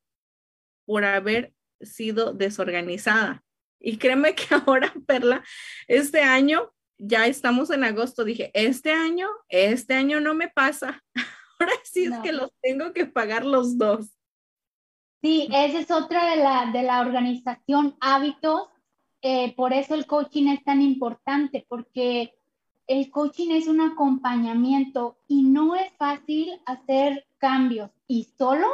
por 0.87 1.05
haber 1.05 1.53
sido 1.83 2.33
desorganizada? 2.33 3.45
Y 3.81 3.97
créeme 3.97 4.35
que 4.35 4.45
ahora, 4.67 4.93
Perla, 5.07 5.43
este 5.89 6.21
año, 6.21 6.71
ya 6.99 7.27
estamos 7.27 7.71
en 7.71 7.85
agosto, 7.85 8.25
dije, 8.25 8.51
este 8.55 8.93
año, 8.93 9.27
este 9.49 9.95
año 9.95 10.21
no 10.21 10.35
me 10.35 10.49
pasa. 10.49 11.03
Ahora 11.59 11.73
sí 11.85 12.05
es 12.05 12.19
que 12.21 12.33
los 12.33 12.51
tengo 12.63 12.93
que 12.95 13.05
pagar 13.05 13.45
los 13.45 13.77
dos. 13.77 14.07
Sí, 15.21 15.47
esa 15.53 15.79
es 15.79 15.91
otra 15.91 16.31
de 16.31 16.37
la, 16.37 16.71
de 16.73 16.83
la 16.83 17.03
organización 17.03 17.97
hábitos. 18.01 18.69
Eh, 19.21 19.55
por 19.55 19.75
eso 19.75 19.95
el 19.95 20.07
coaching 20.07 20.49
es 20.49 20.65
tan 20.65 20.81
importante, 20.81 21.67
porque 21.69 22.35
el 22.87 23.11
coaching 23.11 23.51
es 23.51 23.67
un 23.67 23.83
acompañamiento 23.83 25.19
y 25.29 25.43
no 25.43 25.77
es 25.77 25.93
fácil 25.99 26.51
hacer 26.65 27.27
cambios 27.37 27.91
y 28.09 28.25
solo 28.39 28.67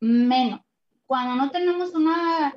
menos. 0.00 0.60
Cuando 1.06 1.34
no 1.34 1.50
tenemos 1.50 1.94
una 1.94 2.54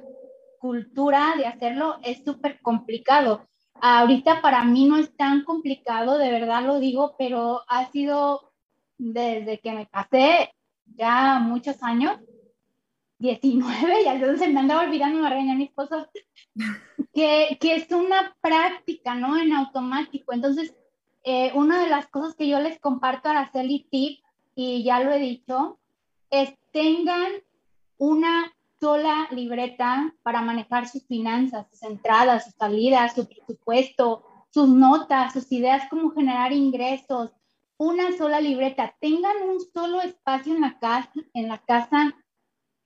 cultura 0.61 1.33
de 1.35 1.47
hacerlo 1.47 1.97
es 2.03 2.23
súper 2.23 2.61
complicado. 2.61 3.47
Ahorita 3.81 4.41
para 4.41 4.63
mí 4.63 4.87
no 4.87 4.97
es 4.97 5.15
tan 5.17 5.43
complicado, 5.43 6.19
de 6.19 6.29
verdad 6.29 6.63
lo 6.63 6.79
digo, 6.79 7.15
pero 7.17 7.63
ha 7.67 7.91
sido 7.91 8.53
desde 8.99 9.59
que 9.59 9.71
me 9.71 9.87
casé 9.87 10.53
ya 10.85 11.39
muchos 11.39 11.81
años, 11.81 12.19
19, 13.17 14.03
y 14.03 14.07
entonces 14.07 14.53
me 14.53 14.59
andaba 14.59 14.83
olvidando, 14.83 15.19
me 15.19 15.29
regañó 15.29 15.55
mi 15.55 15.65
esposo, 15.65 16.07
que, 17.13 17.57
que, 17.59 17.75
es 17.75 17.91
una 17.91 18.35
práctica, 18.41 19.15
¿no? 19.15 19.37
En 19.37 19.53
automático. 19.53 20.33
Entonces, 20.33 20.75
eh, 21.23 21.51
una 21.55 21.81
de 21.81 21.89
las 21.89 22.07
cosas 22.07 22.35
que 22.35 22.47
yo 22.47 22.59
les 22.59 22.79
comparto 22.79 23.29
a 23.29 23.31
Araceli 23.31 23.87
Tip, 23.89 24.23
y 24.55 24.83
ya 24.83 24.99
lo 24.99 25.11
he 25.11 25.19
dicho, 25.19 25.79
es 26.29 26.53
tengan 26.71 27.31
una 27.97 28.53
sola 28.81 29.27
libreta 29.29 30.13
para 30.23 30.41
manejar 30.41 30.87
sus 30.87 31.05
finanzas, 31.05 31.67
sus 31.69 31.83
entradas, 31.83 32.45
sus 32.45 32.55
salidas, 32.55 33.13
su 33.13 33.27
presupuesto, 33.27 34.23
sus 34.49 34.67
notas, 34.67 35.33
sus 35.33 35.51
ideas, 35.51 35.83
cómo 35.89 36.09
generar 36.11 36.51
ingresos. 36.51 37.31
Una 37.77 38.17
sola 38.17 38.41
libreta. 38.41 38.95
Tengan 38.99 39.37
un 39.47 39.59
solo 39.73 40.01
espacio 40.01 40.55
en 40.55 40.61
la 40.61 40.79
casa, 40.79 41.11
en 41.33 41.47
la 41.47 41.59
casa, 41.59 42.15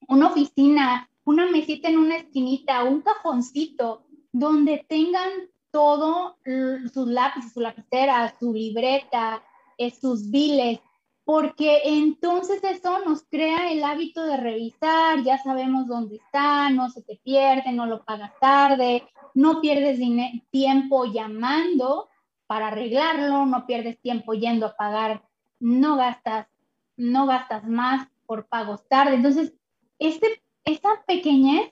una 0.08 0.28
oficina, 0.28 1.10
una 1.24 1.50
mesita 1.50 1.90
en 1.90 1.98
una 1.98 2.18
esquinita, 2.18 2.84
un 2.84 3.02
cajoncito 3.02 4.06
donde 4.32 4.86
tengan 4.88 5.30
todo 5.72 6.38
sus 6.94 7.08
lápices, 7.08 7.54
su 7.54 7.62
lapicera, 7.62 8.36
su 8.40 8.54
libreta, 8.54 9.44
eh, 9.78 9.92
sus 9.92 10.30
biles, 10.30 10.80
porque 11.26 11.82
entonces 11.86 12.64
eso 12.64 13.00
nos 13.04 13.24
crea 13.24 13.72
el 13.72 13.84
hábito 13.84 14.24
de 14.24 14.38
revisar, 14.38 15.24
ya 15.24 15.40
sabemos 15.40 15.88
dónde 15.88 16.18
está, 16.18 16.70
no 16.70 16.90
se 16.90 17.02
te 17.02 17.20
pierde, 17.24 17.72
no 17.72 17.88
lo 17.88 18.06
pagas 18.06 18.32
tarde, 18.40 19.04
no 19.34 19.60
pierdes 19.60 20.00
tiempo 20.52 21.06
llamando 21.06 22.10
para 22.46 22.68
arreglarlo, 22.68 23.48
no 23.48 23.66
pierdes 23.66 24.00
tiempo 24.00 24.36
yendo 24.36 24.68
a 24.68 24.76
pagar, 24.76 25.24
no 25.60 25.98
gastas, 25.98 26.48
no 26.96 27.26
gastas 27.26 27.68
más 27.68 28.08
por 28.28 28.46
pagos 28.46 28.88
tarde. 28.88 29.16
Entonces, 29.16 29.52
este, 29.98 30.44
esta 30.64 31.04
pequeñez 31.08 31.72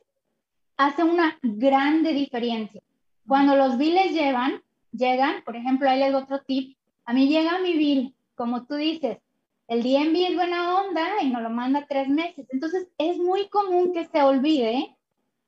hace 0.77 1.03
una 1.03 1.37
grande 1.43 2.13
diferencia. 2.13 2.81
Cuando 3.27 3.55
los 3.55 3.77
biles 3.77 4.13
llevan, 4.13 4.63
llegan, 4.91 5.43
por 5.45 5.55
ejemplo, 5.55 5.87
ahí 5.87 5.99
les 5.99 6.11
doy 6.11 6.23
otro 6.23 6.41
tip, 6.41 6.75
a 7.05 7.13
mí 7.13 7.27
llega 7.27 7.59
mi 7.59 7.73
bill, 7.73 8.15
como 8.35 8.65
tú 8.65 8.75
dices, 8.75 9.19
el 9.67 9.81
DMV 9.81 10.15
es 10.29 10.35
buena 10.35 10.81
onda 10.81 11.21
y 11.21 11.29
nos 11.29 11.41
lo 11.41 11.49
manda 11.49 11.85
tres 11.87 12.09
meses. 12.09 12.45
Entonces 12.49 12.87
es 12.97 13.17
muy 13.17 13.47
común 13.49 13.93
que 13.93 14.05
se 14.05 14.21
olvide. 14.21 14.95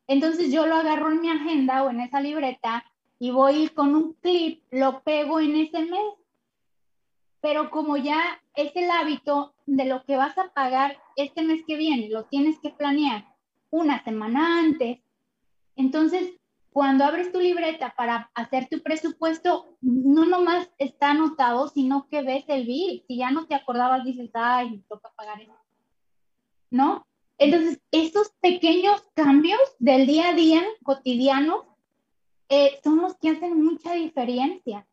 Entonces 0.07 0.51
yo 0.51 0.65
lo 0.67 0.75
agarro 0.75 1.11
en 1.11 1.21
mi 1.21 1.29
agenda 1.29 1.83
o 1.83 1.89
en 1.89 2.01
esa 2.01 2.21
libreta 2.21 2.85
y 3.19 3.31
voy 3.31 3.69
con 3.69 3.95
un 3.95 4.13
clip, 4.13 4.61
lo 4.71 5.01
pego 5.01 5.39
en 5.39 5.55
ese 5.55 5.79
mes. 5.79 6.13
Pero 7.41 7.69
como 7.69 7.97
ya 7.97 8.41
es 8.55 8.75
el 8.75 8.89
hábito 8.89 9.53
de 9.65 9.85
lo 9.85 10.03
que 10.03 10.17
vas 10.17 10.37
a 10.37 10.49
pagar 10.53 10.97
este 11.15 11.43
mes 11.43 11.63
que 11.67 11.75
viene, 11.75 12.09
lo 12.09 12.25
tienes 12.25 12.59
que 12.59 12.69
planear 12.69 13.25
una 13.69 14.03
semana 14.03 14.59
antes. 14.59 14.99
Entonces 15.75 16.33
cuando 16.75 17.05
abres 17.05 17.31
tu 17.31 17.39
libreta 17.39 17.93
para 17.95 18.29
hacer 18.33 18.67
tu 18.67 18.83
presupuesto, 18.83 19.77
no 19.79 20.25
nomás 20.25 20.69
está 20.77 21.11
anotado, 21.11 21.69
sino 21.69 22.09
que 22.09 22.21
ves 22.21 22.43
el 22.49 22.65
bill. 22.65 23.01
Si 23.07 23.15
ya 23.15 23.31
no 23.31 23.47
te 23.47 23.55
acordabas, 23.55 24.03
dices, 24.03 24.29
ay, 24.33 24.71
me 24.71 24.77
toca 24.79 25.09
pagar 25.15 25.39
eso. 25.39 25.55
¿No? 26.69 27.07
Entonces, 27.37 27.79
esos 27.91 28.33
pequeños 28.41 29.01
cambios 29.13 29.57
del 29.79 30.05
día 30.05 30.31
a 30.31 30.33
día, 30.33 30.63
cotidianos, 30.83 31.63
eh, 32.49 32.77
son 32.83 32.97
los 32.97 33.15
que 33.19 33.29
hacen 33.29 33.63
mucha 33.63 33.93
diferencia. 33.93 34.85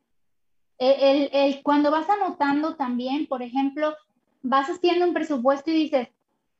El, 0.78 1.30
el, 1.32 1.64
cuando 1.64 1.90
vas 1.90 2.08
anotando 2.08 2.76
también, 2.76 3.26
por 3.26 3.42
ejemplo, 3.42 3.92
vas 4.40 4.70
haciendo 4.70 5.04
un 5.04 5.14
presupuesto 5.14 5.72
y 5.72 5.74
dices, 5.74 6.06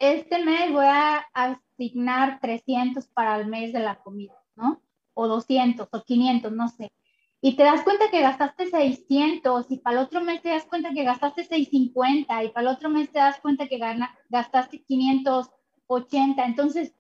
este 0.01 0.45
mes 0.45 0.73
voy 0.73 0.87
a 0.87 1.19
asignar 1.33 2.41
300 2.41 3.07
para 3.07 3.37
el 3.37 3.47
mes 3.47 3.73
de 3.73 3.79
la 3.79 4.03
comida, 4.03 4.35
¿no? 4.57 4.83
O 5.15 5.29
200 5.29 5.89
o 5.91 6.03
500, 6.03 6.53
no 6.53 6.69
sé. 6.69 6.93
Y 7.41 7.57
te 7.57 7.65
das 7.65 7.83
cuenta 7.83 8.11
que 8.11 8.21
gastaste 8.21 8.71
600 8.71 9.71
y 9.71 9.79
para 9.79 9.99
el 9.99 10.05
otro 10.05 10.21
mes 10.21 10.41
te 10.43 10.51
das 10.51 10.65
cuenta 10.65 10.93
que 10.93 11.03
gastaste 11.03 11.45
650 11.45 12.45
y 12.45 12.49
para 12.51 12.69
el 12.69 12.75
otro 12.77 12.89
mes 12.89 13.11
te 13.11 13.19
das 13.19 13.41
cuenta 13.41 13.67
que 13.67 13.81
gastaste 14.29 14.85
580. 14.85 16.45
Entonces, 16.45 16.95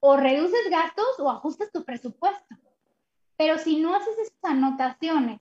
o 0.00 0.16
reduces 0.16 0.68
gastos 0.68 1.18
o 1.18 1.30
ajustas 1.30 1.70
tu 1.70 1.84
presupuesto. 1.84 2.56
Pero 3.36 3.58
si 3.58 3.76
no 3.76 3.94
haces 3.94 4.18
esas 4.18 4.36
anotaciones, 4.42 5.40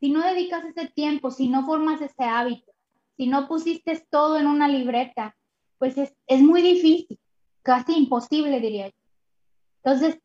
si 0.00 0.10
no 0.10 0.20
dedicas 0.20 0.64
ese 0.64 0.88
tiempo, 0.88 1.30
si 1.30 1.48
no 1.48 1.64
formas 1.64 2.00
ese 2.00 2.24
hábito, 2.24 2.72
si 3.16 3.28
no 3.28 3.46
pusiste 3.46 4.04
todo 4.10 4.36
en 4.36 4.48
una 4.48 4.66
libreta, 4.66 5.36
pues 5.78 5.96
es, 5.96 6.12
es 6.26 6.42
muy 6.42 6.60
difícil, 6.60 7.20
casi 7.62 7.94
imposible, 7.94 8.60
diría 8.60 8.88
yo. 8.88 8.94
Entonces, 9.84 10.20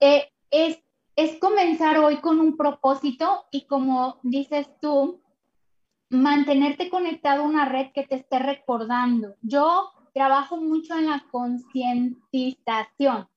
eh, 0.00 0.32
es, 0.54 0.78
es 1.16 1.38
comenzar 1.40 1.98
hoy 1.98 2.18
con 2.18 2.40
un 2.40 2.56
propósito 2.56 3.44
y 3.50 3.66
como 3.66 4.20
dices 4.22 4.68
tú, 4.80 5.20
mantenerte 6.10 6.88
conectado 6.90 7.42
a 7.42 7.46
una 7.46 7.64
red 7.64 7.90
que 7.92 8.06
te 8.06 8.14
esté 8.16 8.38
recordando. 8.38 9.34
Yo 9.42 9.90
trabajo 10.12 10.56
mucho 10.56 10.96
en 10.96 11.06
la 11.06 11.26
concientización, 11.30 13.28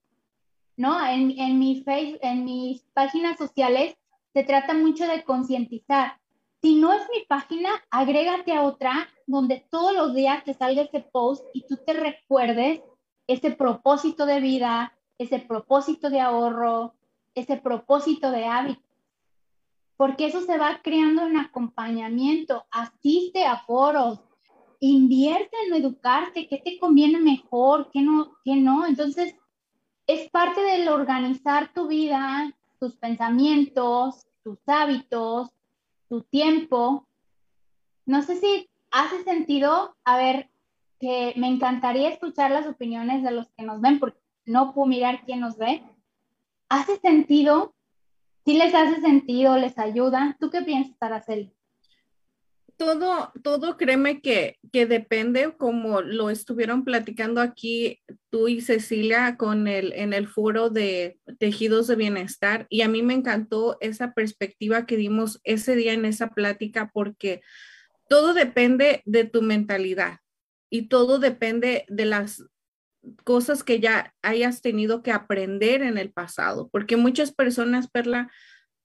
¿no? 0.76 1.04
En, 1.06 1.32
en, 1.40 1.58
mi 1.58 1.82
face, 1.84 2.20
en 2.22 2.46
mis 2.46 2.84
páginas 2.94 3.38
sociales 3.38 3.98
se 4.34 4.44
trata 4.44 4.76
mucho 4.76 5.08
de 5.08 5.24
concientizar. 5.24 6.20
Si 6.62 6.76
no 6.76 6.94
es 6.94 7.02
mi 7.12 7.26
página, 7.26 7.70
agrégate 7.90 8.54
a 8.54 8.62
otra 8.62 9.08
donde 9.26 9.66
todos 9.72 9.94
los 9.94 10.14
días 10.14 10.44
te 10.44 10.54
salga 10.54 10.84
ese 10.84 11.02
post 11.02 11.44
y 11.54 11.66
tú 11.66 11.78
te 11.86 11.94
recuerdes 11.94 12.82
ese 13.26 13.52
propósito 13.52 14.26
de 14.26 14.40
vida, 14.40 14.94
ese 15.18 15.40
propósito 15.40 16.10
de 16.10 16.20
ahorro, 16.20 16.94
ese 17.40 17.58
propósito 17.58 18.32
de 18.32 18.46
hábito. 18.46 18.82
Porque 19.96 20.28
eso 20.28 20.42
se 20.42 20.58
va 20.58 20.82
creando 20.84 21.26
en 21.26 21.38
acompañamiento. 21.38 22.66
Asiste 22.72 23.46
a 23.46 23.58
foros, 23.58 24.20
invierte 24.80 25.56
en 25.68 25.74
educarte, 25.74 26.48
qué 26.48 26.58
te 26.58 26.78
conviene 26.80 27.20
mejor, 27.20 27.90
qué 27.92 28.02
no, 28.02 28.34
qué 28.44 28.56
no. 28.56 28.86
Entonces, 28.86 29.36
es 30.06 30.30
parte 30.30 30.62
del 30.62 30.88
organizar 30.90 31.74
tu 31.74 31.88
vida, 31.88 32.54
tus 32.80 32.96
pensamientos, 32.96 34.28
tus 34.44 34.60
hábitos, 34.68 35.50
tu 36.10 36.22
tiempo. 36.22 37.08
No 38.06 38.22
sé 38.22 38.38
si 38.38 38.70
hace 38.92 39.24
sentido, 39.24 39.96
a 40.04 40.18
ver, 40.18 40.50
que 41.00 41.34
me 41.38 41.48
encantaría 41.48 42.10
escuchar 42.10 42.52
las 42.52 42.68
opiniones 42.68 43.24
de 43.24 43.32
los 43.32 43.48
que 43.50 43.64
nos 43.64 43.82
ven, 43.82 44.00
porque 44.00 44.20
no 44.46 44.74
puedo 44.74 44.88
mirar 44.88 45.24
quién 45.26 45.42
nos 45.42 45.58
ve, 45.58 45.84
¿hace 46.70 46.98
sentido 47.00 47.74
¿Sí 48.48 48.54
les 48.54 48.74
hace 48.74 49.02
sentido? 49.02 49.58
¿Les 49.58 49.78
ayuda? 49.78 50.38
¿Tú 50.40 50.50
qué 50.50 50.62
piensas, 50.62 50.96
Araceli? 51.02 51.54
todo, 52.78 53.34
todo 53.44 53.76
créeme 53.76 54.22
que, 54.22 54.58
que 54.72 54.86
depende, 54.86 55.54
como 55.58 56.02
lo 56.02 56.30
estuvieron 56.30 56.86
platicando 56.86 57.42
aquí 57.42 58.00
tú 58.30 58.48
y 58.48 58.62
Cecilia 58.62 59.36
con 59.36 59.68
el, 59.68 59.94
en 59.94 60.14
el 60.14 60.28
foro 60.28 60.70
de 60.70 61.20
tejidos 61.40 61.88
de 61.88 61.96
bienestar. 61.96 62.68
Y 62.70 62.82
a 62.82 62.88
mí 62.88 63.02
me 63.02 63.16
encantó 63.16 63.78
esa 63.82 64.14
perspectiva 64.14 64.86
que 64.86 64.96
dimos 64.96 65.42
ese 65.44 65.76
día 65.76 65.94
en 65.94 66.06
esa 66.06 66.30
plática 66.30 66.92
porque 66.94 67.42
todo 68.08 68.34
depende 68.34 69.02
de 69.06 69.26
tu 69.26 69.42
mentalidad 69.42 70.20
y 70.70 70.84
todo 70.84 71.20
depende 71.20 71.86
de 71.90 72.06
las 72.06 72.44
cosas 73.24 73.64
que 73.64 73.80
ya 73.80 74.14
hayas 74.22 74.62
tenido 74.62 75.02
que 75.02 75.12
aprender 75.12 75.82
en 75.82 75.98
el 75.98 76.12
pasado, 76.12 76.70
porque 76.72 76.98
muchas 76.98 77.34
personas, 77.34 77.90
Perla, 77.90 78.32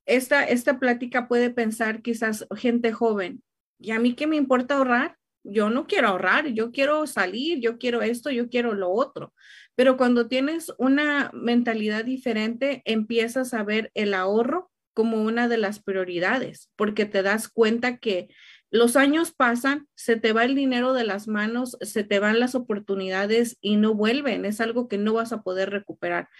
esta, 0.07 0.45
esta 0.45 0.79
plática 0.79 1.29
puede 1.29 1.51
pensar 1.51 2.03
quizás 2.03 2.47
gente 2.57 2.93
joven, 2.93 3.43
¿Y 3.83 3.91
a 3.91 3.99
mí 3.99 4.15
qué 4.15 4.27
me 4.29 4.37
importa 4.37 4.77
ahorrar? 4.77 5.17
Yo 5.45 5.69
no 5.69 5.89
quiero 5.89 6.09
ahorrar, 6.09 6.47
yo 6.47 6.71
quiero 6.71 7.07
salir, 7.09 7.59
yo 7.59 7.79
quiero 7.79 8.01
esto, 8.01 8.31
yo 8.31 8.49
quiero 8.49 8.75
lo 8.75 8.91
otro. 8.91 9.35
Pero 9.75 9.97
cuando 9.97 10.29
tienes 10.29 10.73
una 10.79 11.33
mentalidad 11.35 12.05
diferente, 12.05 12.83
empiezas 12.85 13.53
a 13.55 13.65
ver 13.65 13.91
el 13.95 14.15
ahorro 14.15 14.71
como 14.95 15.23
una 15.23 15.49
de 15.49 15.59
las 15.59 15.83
prioridades, 15.83 16.71
porque 16.77 17.07
te 17.07 17.25
das 17.25 17.49
cuenta 17.49 17.97
que 17.97 18.29
los 18.73 18.97
años 18.97 19.33
pasan, 19.33 19.87
se 19.95 20.16
te 20.16 20.33
va 20.33 20.47
el 20.47 20.55
dinero 20.55 20.95
de 20.95 21.05
las 21.05 21.29
manos, 21.29 21.77
se 21.83 22.05
te 22.05 22.18
van 22.18 22.41
las 22.41 22.55
oportunidades 22.55 23.59
y 23.61 23.77
no 23.77 23.93
vuelven. 23.93 24.47
Es 24.47 24.62
algo 24.62 24.89
que 24.89 24.97
no 24.97 25.12
vas 25.12 25.35
a 25.35 25.43
poder 25.43 25.68
recuperar. 25.68 26.31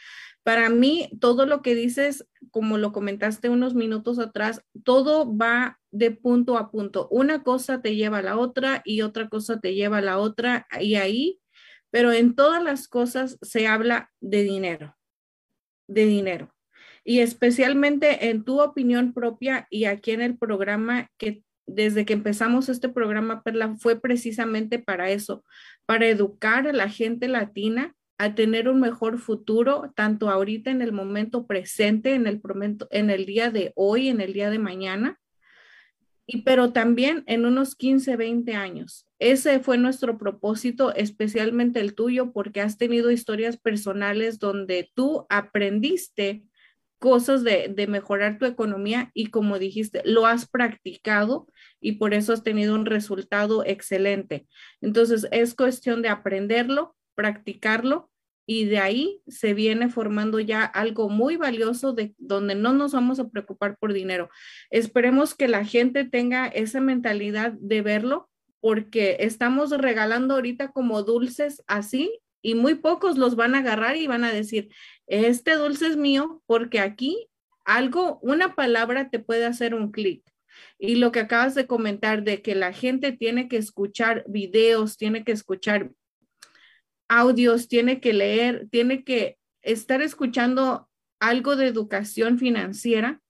Para 0.43 0.71
mí, 0.71 1.11
todo 1.21 1.45
lo 1.45 1.61
que 1.61 1.75
dices, 1.75 2.27
como 2.51 2.79
lo 2.79 2.91
comentaste 2.93 3.51
unos 3.51 3.75
minutos 3.75 4.19
atrás, 4.19 4.65
todo 4.83 5.37
va 5.37 5.79
de 5.91 6.11
punto 6.11 6.57
a 6.57 6.71
punto. 6.71 7.07
Una 7.11 7.43
cosa 7.43 7.83
te 7.83 7.97
lleva 7.97 8.19
a 8.19 8.23
la 8.23 8.39
otra 8.39 8.81
y 8.87 9.03
otra 9.03 9.29
cosa 9.29 9.61
te 9.61 9.75
lleva 9.75 9.99
a 9.99 10.03
la 10.03 10.17
otra 10.17 10.67
y 10.81 10.95
ahí, 10.95 11.39
pero 11.91 12.13
en 12.13 12.35
todas 12.35 12.63
las 12.65 12.89
cosas 12.89 13.37
se 13.43 13.67
habla 13.67 14.11
de 14.21 14.43
dinero, 14.43 14.97
de 15.87 16.07
dinero. 16.07 16.55
Y 17.05 17.21
especialmente 17.21 18.31
en 18.31 18.43
tu 18.43 18.63
opinión 18.63 19.13
propia 19.13 19.67
y 19.69 19.85
aquí 19.85 20.13
en 20.13 20.23
el 20.23 20.39
programa 20.39 21.11
que 21.19 21.43
desde 21.67 22.05
que 22.05 22.13
empezamos 22.13 22.69
este 22.69 22.89
programa, 22.89 23.43
Perla, 23.43 23.77
fue 23.77 24.01
precisamente 24.01 24.79
para 24.79 25.11
eso, 25.11 25.45
para 25.87 26.09
educar 26.09 26.67
a 26.67 26.73
la 26.73 26.89
gente 26.89 27.29
latina 27.29 27.95
a 28.19 28.35
tener 28.35 28.69
un 28.69 28.81
mejor 28.81 29.19
futuro, 29.19 29.93
tanto 29.97 30.31
ahorita 30.31 30.71
en 30.71 30.83
el 30.83 30.93
momento 30.93 31.47
presente, 31.47 32.15
en 32.15 32.27
el, 32.27 32.41
en 32.91 33.11
el 33.11 33.27
día 33.27 33.51
de 33.51 33.73
hoy, 33.75 34.09
en 34.09 34.21
el 34.21 34.33
día 34.33 34.51
de 34.51 34.59
mañana, 34.59 35.19
y 36.25 36.43
pero 36.43 36.73
también 36.73 37.25
en 37.27 37.47
unos 37.47 37.75
15, 37.75 38.17
20 38.17 38.55
años. 38.55 39.09
Ese 39.19 39.61
fue 39.61 39.77
nuestro 39.77 40.19
propósito, 40.19 40.95
especialmente 40.95 41.81
el 41.81 41.95
tuyo, 41.95 42.33
porque 42.33 42.61
has 42.61 42.79
tenido 42.79 43.11
historias 43.11 43.57
personales 43.57 44.39
donde 44.39 44.91
tú 44.95 45.27
aprendiste 45.29 46.45
cosas 47.03 47.43
de, 47.43 47.75
mejorar 47.89 48.39
tu 48.39 48.47
economía 48.47 49.11
y 49.13 49.27
como 49.27 49.59
dijiste, 49.59 50.03
lo 50.05 50.25
has 50.25 50.49
practicado 50.49 51.49
y 51.81 51.97
por 51.97 52.15
eso 52.15 52.33
has 52.33 52.45
tenido 52.45 52.77
un 52.77 52.87
resultado 52.87 53.65
excelente. 53.67 54.47
Entonces, 54.81 55.27
es 55.33 55.57
cuestión 55.57 56.01
de 56.01 56.11
aprenderlo, 56.11 56.95
practicarlo 57.17 58.09
y 58.47 58.67
de 58.67 58.79
ahí 58.79 59.21
se 59.27 59.53
viene 59.53 59.89
formando 59.89 60.39
ya 60.39 60.65
algo 60.65 61.09
muy 61.09 61.37
valioso 61.37 61.93
de 61.93 62.15
donde 62.19 62.55
no 62.55 62.73
nos 62.73 62.93
vamos 62.93 63.19
a 63.19 63.29
preocupar 63.29 63.77
por 63.79 63.93
dinero. 63.93 64.31
Esperemos 64.71 65.35
que 65.35 65.49
la 65.49 65.65
gente 65.65 66.05
tenga 66.05 66.47
esa 66.47 66.81
mentalidad 66.81 67.51
de 67.51 67.83
verlo 67.83 68.31
porque 68.61 69.17
estamos 69.19 69.71
regalando 69.73 70.35
ahorita 70.35 70.71
como 70.71 71.03
dulces 71.03 71.65
así 71.67 72.21
y 72.43 72.55
muy 72.55 72.75
pocos 72.75 73.17
los 73.17 73.37
van 73.37 73.55
a 73.55 73.59
agarrar 73.59 73.97
y 73.97 74.07
van 74.07 74.25
a 74.25 74.33
decir, 74.33 74.69
este 75.07 75.55
dulce 75.55 75.87
es 75.87 75.97
mío 75.97 76.43
porque 76.47 76.81
aquí 76.81 77.29
algo, 77.65 78.19
una 78.23 78.55
palabra 78.55 79.09
te 79.09 79.21
puede 79.21 79.47
hacer 79.47 79.75
un 79.75 79.93
clic. 79.93 80.23
Y 80.79 80.97
lo 80.97 81.13
que 81.13 81.21
acabas 81.21 81.55
de 81.55 81.67
comentar 81.67 82.25
de 82.25 82.43
que 82.43 82.55
la 82.55 82.73
gente 82.73 83.13
tiene 83.13 83.49
que 83.49 83.57
escuchar 83.57 84.25
videos, 84.29 84.97
tiene 84.97 85.25
que 85.25 85.33
escuchar 85.33 85.93
audios, 87.09 87.69
tiene 87.69 88.01
que 88.01 88.13
leer, 88.13 88.69
tiene 88.71 89.05
que 89.05 89.39
estar 89.63 90.03
escuchando 90.03 90.89
algo 91.21 91.57
de 91.57 91.69
educación 91.69 92.39
financiera, 92.39 93.21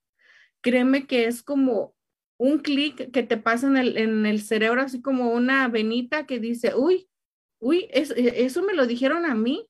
créeme 0.61 1.05
que 1.05 1.25
es 1.25 1.43
como 1.43 1.93
un 2.37 2.59
clic 2.59 3.11
que 3.11 3.23
te 3.23 3.37
pasa 3.37 3.67
en 3.67 3.77
el, 3.77 3.97
en 3.97 4.25
el, 4.25 4.41
cerebro, 4.41 4.81
así 4.81 5.01
como 5.01 5.31
una 5.31 5.67
venita 5.67 6.25
que 6.25 6.39
dice, 6.39 6.73
uy, 6.75 7.07
uy, 7.63 7.87
eso 7.91 8.61
me 8.63 8.73
lo 8.73 8.85
dijeron 8.85 9.25
a 9.25 9.35
mí. 9.35 9.67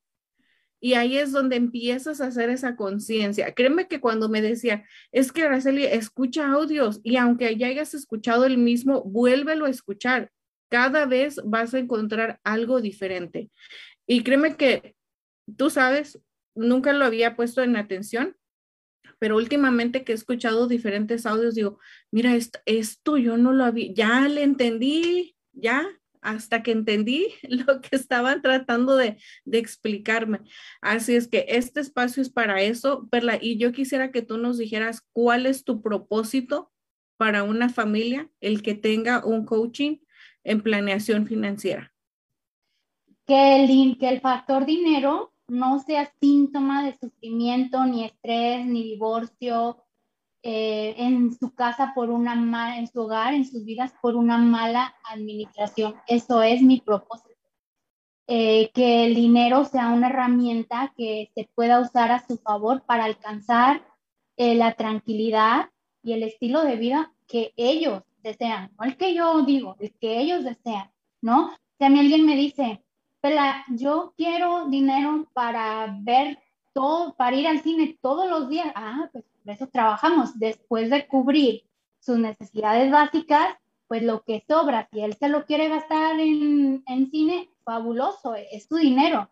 Y 0.82 0.96
ahí 0.96 1.18
es 1.18 1.32
donde 1.32 1.56
empiezas 1.56 2.20
a 2.20 2.28
hacer 2.28 2.50
esa 2.50 2.76
conciencia. 2.76 3.54
Créeme 3.54 3.88
que 3.88 4.02
cuando 4.02 4.28
me 4.28 4.42
decía, 4.42 4.84
es 5.14 5.32
que 5.32 5.44
Araceli, 5.44 5.86
escucha 5.86 6.52
audios 6.52 7.00
y 7.04 7.16
aunque 7.16 7.56
ya 7.56 7.68
hayas 7.68 7.94
escuchado 7.94 8.44
el 8.44 8.58
mismo, 8.58 9.02
vuélvelo 9.04 9.66
a 9.66 9.70
escuchar. 9.70 10.30
Cada 10.70 11.06
vez 11.06 11.40
vas 11.46 11.74
a 11.74 11.80
encontrar 11.80 12.42
algo 12.44 12.82
diferente. 12.82 13.50
Y 14.06 14.24
créeme 14.24 14.58
que 14.58 14.96
tú 15.56 15.70
sabes, 15.70 16.20
nunca 16.54 16.92
lo 16.92 17.06
había 17.06 17.38
puesto 17.38 17.64
en 17.64 17.78
atención, 17.78 18.36
pero 19.20 19.38
últimamente 19.38 20.04
que 20.04 20.12
he 20.12 20.16
escuchado 20.16 20.68
diferentes 20.68 21.26
audios, 21.26 21.56
digo, 21.56 21.80
mira, 22.12 22.36
esto, 22.36 22.60
esto 22.66 23.16
yo 23.16 23.38
no 23.38 23.54
lo 23.54 23.64
había, 23.64 23.94
ya 23.94 24.28
le 24.28 24.44
entendí, 24.44 25.38
ya, 25.54 25.88
hasta 26.24 26.64
que 26.64 26.72
entendí 26.72 27.28
lo 27.44 27.82
que 27.82 27.96
estaban 27.96 28.42
tratando 28.42 28.96
de, 28.96 29.18
explicarme. 29.46 30.40
Así 30.82 31.16
es 31.16 31.28
que 31.28 31.46
este 31.50 31.80
espacio 31.80 32.22
es 32.22 32.30
para 32.30 32.62
eso, 32.62 33.08
Perla, 33.10 33.38
y 33.42 33.58
yo 33.58 33.72
quisiera 33.72 34.12
que 34.12 34.22
tú 34.22 34.38
nos 34.38 34.58
dijeras 34.58 35.02
cuál 35.14 35.46
es 35.46 35.64
tu 35.64 35.82
propósito 35.82 36.72
para 37.18 37.44
una 37.44 37.70
familia, 37.70 38.30
el 38.42 38.62
que 38.62 38.74
tenga 38.74 39.26
un 39.26 39.46
coaching 39.46 39.98
en 40.44 40.62
planeación 40.62 41.28
financiera 41.28 41.94
que 43.26 43.64
el, 43.64 43.98
que 43.98 44.10
el 44.10 44.22
factor 44.22 44.66
dinero 44.66 45.34
no 45.48 45.80
sea 45.80 46.12
síntoma 46.22 46.86
de 46.86 46.98
sufrimiento, 46.98 47.86
ni 47.86 48.06
estrés, 48.06 48.66
ni 48.66 48.84
divorcio 48.84 49.83
eh, 50.44 50.96
en 50.98 51.34
su 51.34 51.56
casa 51.56 51.94
por 51.96 52.10
una 52.10 52.36
mala, 52.36 52.78
en 52.78 52.88
su 52.88 53.02
hogar, 53.02 53.34
en 53.34 53.46
sus 53.46 53.64
vidas 53.66 53.94
por 54.02 54.16
una 54.16 54.38
mala 54.38 54.94
administración. 55.10 55.96
Eso 56.08 56.44
es 56.44 56.62
mi 56.62 56.82
propósito. 56.82 57.34
Eh, 58.28 58.72
que 58.74 59.06
el 59.06 59.16
dinero 59.16 59.66
sea 59.66 59.90
una 59.90 60.08
herramienta 60.08 60.94
que 60.96 61.32
se 61.36 61.50
pueda 61.56 61.80
usar 61.82 62.12
a 62.12 62.26
su 62.26 62.38
favor 62.38 62.84
para 62.86 63.06
alcanzar 63.06 63.86
eh, 64.38 64.56
la 64.56 64.74
tranquilidad 64.74 65.70
y 66.02 66.14
el 66.14 66.24
estilo 66.24 66.64
de 66.64 66.78
vida 66.78 67.14
que 67.28 67.54
ellos 67.58 68.04
desean, 68.20 68.72
no 68.78 68.86
el 68.86 68.98
que 68.98 69.14
yo 69.14 69.42
digo, 69.42 69.76
el 69.80 69.94
que 70.00 70.20
ellos 70.20 70.44
desean, 70.46 70.90
¿no? 71.22 71.52
Si 71.78 71.86
a 71.86 71.90
mí 71.90 72.00
alguien 72.00 72.26
me 72.26 72.36
dice, 72.38 72.84
yo 73.70 74.14
quiero 74.18 74.68
dinero 74.68 75.30
para 75.34 75.98
ver 76.02 76.40
todo, 76.74 77.16
para 77.16 77.36
ir 77.36 77.48
al 77.48 77.62
cine 77.62 77.98
todos 78.02 78.30
los 78.30 78.50
días. 78.50 78.72
Ah, 78.76 79.10
pues 79.12 79.26
por 79.44 79.54
eso 79.54 79.68
trabajamos. 79.68 80.40
Después 80.40 80.90
de 80.90 81.08
cubrir 81.08 81.64
sus 82.00 82.18
necesidades 82.18 82.92
básicas, 82.92 83.56
pues 83.88 84.04
lo 84.04 84.24
que 84.24 84.44
sobra, 84.48 84.88
si 84.92 85.02
él 85.02 85.16
se 85.16 85.30
lo 85.30 85.46
quiere 85.46 85.70
gastar 85.70 86.20
en, 86.20 86.84
en 86.88 87.12
cine, 87.12 87.50
fabuloso, 87.64 88.36
es 88.36 88.66
su 88.66 88.78
dinero. 88.78 89.30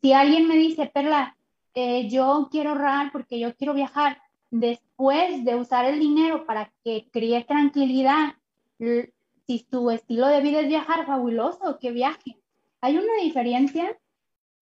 Si 0.00 0.12
alguien 0.12 0.48
me 0.48 0.56
dice, 0.56 0.86
Perla, 0.86 1.36
eh, 1.74 2.08
yo 2.08 2.48
quiero 2.50 2.70
ahorrar 2.70 3.12
porque 3.12 3.38
yo 3.38 3.54
quiero 3.56 3.74
viajar, 3.74 4.20
después 4.50 5.44
de 5.44 5.56
usar 5.56 5.86
el 5.86 5.98
dinero 5.98 6.46
para 6.46 6.72
que 6.84 7.08
críe 7.10 7.44
tranquilidad, 7.44 8.34
si 8.78 9.66
su 9.70 9.90
estilo 9.90 10.26
de 10.26 10.40
vida 10.40 10.60
es 10.60 10.68
viajar, 10.68 11.06
fabuloso, 11.06 11.78
que 11.78 11.90
viaje. 11.90 12.38
Hay 12.80 12.98
una 12.98 13.14
diferencia 13.22 13.98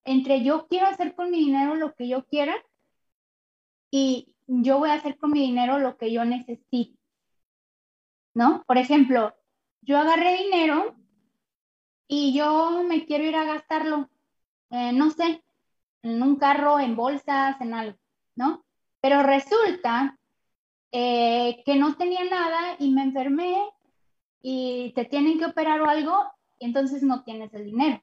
entre 0.03 0.43
yo 0.43 0.67
quiero 0.67 0.87
hacer 0.87 1.15
con 1.15 1.29
mi 1.31 1.39
dinero 1.39 1.75
lo 1.75 1.93
que 1.93 2.07
yo 2.07 2.25
quiera 2.25 2.55
y 3.91 4.30
yo 4.61 4.79
voy 4.79 4.89
a 4.89 4.95
hacer 4.95 5.17
con 5.17 5.31
mi 5.31 5.41
dinero 5.41 5.79
lo 5.79 5.97
que 5.97 6.11
yo 6.11 6.25
necesito. 6.25 6.99
¿No? 8.33 8.63
Por 8.65 8.77
ejemplo, 8.77 9.33
yo 9.81 9.97
agarré 9.97 10.37
dinero 10.43 10.95
y 12.07 12.33
yo 12.33 12.83
me 12.87 13.05
quiero 13.05 13.25
ir 13.25 13.35
a 13.35 13.43
gastarlo, 13.43 14.09
eh, 14.69 14.91
no 14.93 15.11
sé, 15.11 15.43
en 16.03 16.21
un 16.23 16.37
carro, 16.37 16.79
en 16.79 16.95
bolsas, 16.95 17.59
en 17.61 17.73
algo, 17.73 17.97
¿no? 18.35 18.63
Pero 19.01 19.23
resulta 19.23 20.17
eh, 20.91 21.61
que 21.65 21.75
no 21.75 21.95
tenía 21.95 22.23
nada 22.25 22.75
y 22.79 22.91
me 22.91 23.03
enfermé 23.03 23.69
y 24.41 24.93
te 24.95 25.05
tienen 25.05 25.39
que 25.39 25.45
operar 25.45 25.81
o 25.81 25.89
algo 25.89 26.23
y 26.59 26.65
entonces 26.65 27.03
no 27.03 27.23
tienes 27.23 27.53
el 27.53 27.65
dinero 27.65 28.01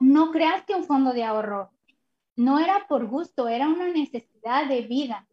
no 0.00 0.30
creas 0.30 0.64
que 0.64 0.74
un 0.74 0.84
fondo 0.84 1.12
de 1.12 1.24
ahorro 1.24 1.70
no 2.36 2.58
era 2.58 2.86
por 2.88 3.06
gusto, 3.06 3.48
era 3.48 3.68
una 3.68 3.88
necesidad 3.88 4.29
de 4.68 4.82
vida. 4.82 5.26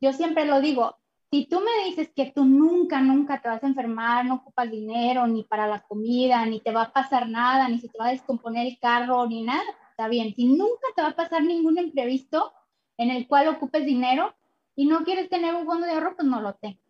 yo 0.00 0.12
siempre 0.12 0.46
lo 0.46 0.60
digo, 0.60 0.96
si 1.30 1.46
tú 1.46 1.60
me 1.60 1.88
dices 1.88 2.10
que 2.14 2.32
tú 2.32 2.44
nunca, 2.44 3.00
nunca 3.00 3.40
te 3.40 3.48
vas 3.48 3.62
a 3.62 3.66
enfermar, 3.66 4.24
no 4.24 4.36
ocupas 4.36 4.70
dinero 4.70 5.26
ni 5.26 5.44
para 5.44 5.68
la 5.68 5.80
comida, 5.82 6.44
ni 6.46 6.60
te 6.60 6.72
va 6.72 6.82
a 6.82 6.92
pasar 6.92 7.28
nada, 7.28 7.68
ni 7.68 7.78
se 7.78 7.88
te 7.88 7.98
va 7.98 8.08
a 8.08 8.12
descomponer 8.12 8.66
el 8.66 8.78
carro, 8.80 9.26
ni 9.26 9.42
nada, 9.42 9.62
está 9.90 10.08
bien. 10.08 10.34
Si 10.34 10.46
nunca 10.46 10.88
te 10.96 11.02
va 11.02 11.08
a 11.08 11.16
pasar 11.16 11.42
ningún 11.44 11.78
imprevisto 11.78 12.52
en 12.96 13.10
el 13.10 13.28
cual 13.28 13.48
ocupes 13.48 13.84
dinero 13.86 14.34
y 14.74 14.86
no 14.86 15.04
quieres 15.04 15.28
tener 15.28 15.54
un 15.54 15.66
fondo 15.66 15.86
de 15.86 15.92
ahorro, 15.92 16.16
pues 16.16 16.26
no 16.26 16.40
lo 16.40 16.54
tengas. 16.54 16.80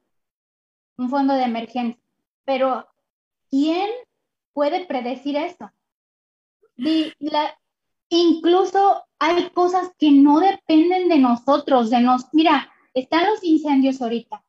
Un 0.96 1.10
fondo 1.10 1.34
de 1.34 1.42
emergencia. 1.42 2.02
Pero, 2.44 2.86
¿quién 3.50 3.90
puede 4.54 4.86
predecir 4.86 5.36
eso? 5.36 5.70
Y 6.76 7.12
la, 7.18 7.59
incluso 8.10 9.04
hay 9.18 9.48
cosas 9.50 9.92
que 9.98 10.10
no 10.10 10.40
dependen 10.40 11.08
de 11.08 11.18
nosotros, 11.18 11.90
de 11.90 12.00
nos, 12.00 12.26
mira, 12.32 12.70
están 12.92 13.24
los 13.30 13.42
incendios 13.42 14.02
ahorita. 14.02 14.44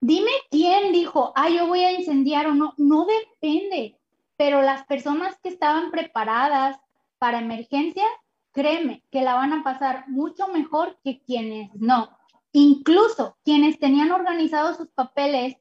Dime 0.00 0.30
quién 0.50 0.92
dijo, 0.92 1.32
ah, 1.36 1.48
yo 1.48 1.66
voy 1.66 1.84
a 1.84 1.92
incendiar 1.92 2.46
o 2.46 2.54
no, 2.54 2.74
no 2.76 3.06
depende, 3.06 3.98
pero 4.36 4.62
las 4.62 4.84
personas 4.86 5.38
que 5.42 5.50
estaban 5.50 5.90
preparadas 5.90 6.78
para 7.18 7.40
emergencias, 7.40 8.08
créeme 8.52 9.04
que 9.10 9.20
la 9.20 9.34
van 9.34 9.52
a 9.52 9.62
pasar 9.62 10.08
mucho 10.08 10.48
mejor 10.48 10.98
que 11.04 11.20
quienes 11.20 11.70
no. 11.74 12.16
Incluso 12.52 13.36
quienes 13.44 13.78
tenían 13.78 14.10
organizados 14.10 14.78
sus 14.78 14.88
papeles, 14.88 15.56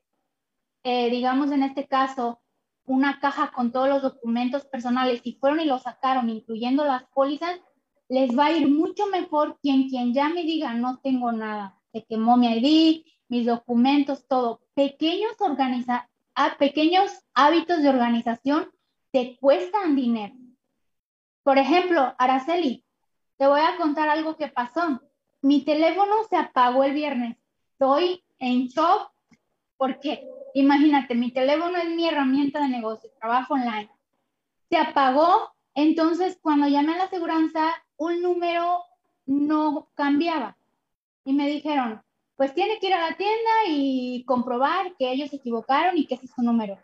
eh, 0.84 1.10
digamos 1.10 1.52
en 1.52 1.64
este 1.64 1.88
caso, 1.88 2.40
una 2.90 3.20
caja 3.20 3.52
con 3.52 3.72
todos 3.72 3.88
los 3.88 4.02
documentos 4.02 4.66
personales 4.66 5.22
y 5.24 5.34
fueron 5.34 5.60
y 5.60 5.66
lo 5.66 5.78
sacaron, 5.78 6.30
incluyendo 6.30 6.84
las 6.86 7.04
pólizas, 7.04 7.60
les 8.08 8.38
va 8.38 8.48
a 8.48 8.52
ir 8.52 8.68
mucho 8.68 9.06
mejor 9.08 9.60
quien 9.62 9.90
quien 9.90 10.14
ya 10.14 10.30
me 10.30 10.44
diga 10.44 10.74
no 10.74 10.98
tengo 10.98 11.32
nada, 11.32 11.78
se 11.94 12.04
quemó 12.06 12.36
mi 12.36 12.48
ID, 12.48 13.06
mis 13.28 13.46
documentos, 13.46 14.28
todo. 14.28 14.62
Pequeños 14.74 15.34
organiza 15.40 16.10
a 16.34 16.58
pequeños 16.58 17.12
hábitos 17.36 17.84
de 17.84 17.90
organización 17.90 18.72
te 19.12 19.38
cuestan 19.38 19.96
dinero. 19.96 20.34
Por 21.44 21.58
ejemplo, 21.58 22.16
Araceli, 22.18 22.84
te 23.38 23.48
voy 23.48 23.62
a 23.62 23.78
contar 23.78 24.10
algo 24.10 24.36
que 24.36 24.48
pasó. 24.48 25.02
Mi 25.42 25.62
teléfono 25.62 26.16
se 26.30 26.38
apagó 26.38 26.84
el 26.84 26.94
viernes. 26.94 27.38
Estoy 27.72 28.24
en 28.40 28.68
shock 28.68 29.12
porque 29.80 30.28
imagínate, 30.54 31.16
mi 31.16 31.32
teléfono 31.32 31.78
es 31.78 31.90
mi 31.90 32.06
herramienta 32.06 32.60
de 32.60 32.68
negocio, 32.68 33.10
trabajo 33.18 33.54
online. 33.54 33.90
Se 34.70 34.78
apagó, 34.78 35.54
entonces 35.74 36.38
cuando 36.42 36.68
llamé 36.68 36.96
a 36.96 36.98
la 36.98 37.04
aseguranza, 37.06 37.74
un 37.96 38.22
número 38.22 38.84
no 39.26 39.88
cambiaba. 39.96 40.58
Y 41.24 41.32
me 41.32 41.48
dijeron, 41.48 42.04
pues 42.36 42.54
tiene 42.54 42.78
que 42.80 42.88
ir 42.88 42.94
a 42.94 43.10
la 43.10 43.16
tienda 43.16 43.52
y 43.70 44.26
comprobar 44.26 44.98
que 44.98 45.10
ellos 45.14 45.30
se 45.30 45.38
equivocaron 45.38 45.98
y 45.98 46.06
que 46.06 46.16
es 46.16 46.30
su 46.30 46.42
número. 46.42 46.78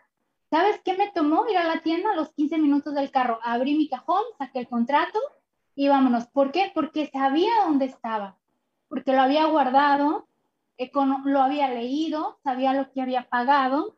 ¿Sabes 0.48 0.80
qué 0.82 0.96
me 0.96 1.10
tomó 1.10 1.46
ir 1.50 1.58
a 1.58 1.64
la 1.64 1.82
tienda 1.82 2.12
a 2.12 2.16
los 2.16 2.32
15 2.32 2.56
minutos 2.56 2.94
del 2.94 3.10
carro? 3.10 3.40
Abrí 3.42 3.76
mi 3.76 3.90
cajón, 3.90 4.22
saqué 4.38 4.60
el 4.60 4.68
contrato 4.68 5.18
y 5.74 5.88
vámonos. 5.88 6.28
¿Por 6.28 6.50
qué? 6.50 6.72
Porque 6.74 7.10
sabía 7.12 7.50
dónde 7.66 7.84
estaba, 7.84 8.38
porque 8.88 9.12
lo 9.12 9.20
había 9.20 9.44
guardado, 9.44 10.26
lo 11.24 11.42
había 11.42 11.68
leído, 11.68 12.38
sabía 12.42 12.72
lo 12.72 12.90
que 12.92 13.02
había 13.02 13.28
pagado. 13.28 13.96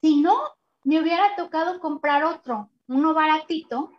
Si 0.00 0.20
no, 0.20 0.36
me 0.84 1.00
hubiera 1.00 1.34
tocado 1.36 1.80
comprar 1.80 2.24
otro, 2.24 2.70
uno 2.86 3.14
baratito, 3.14 3.90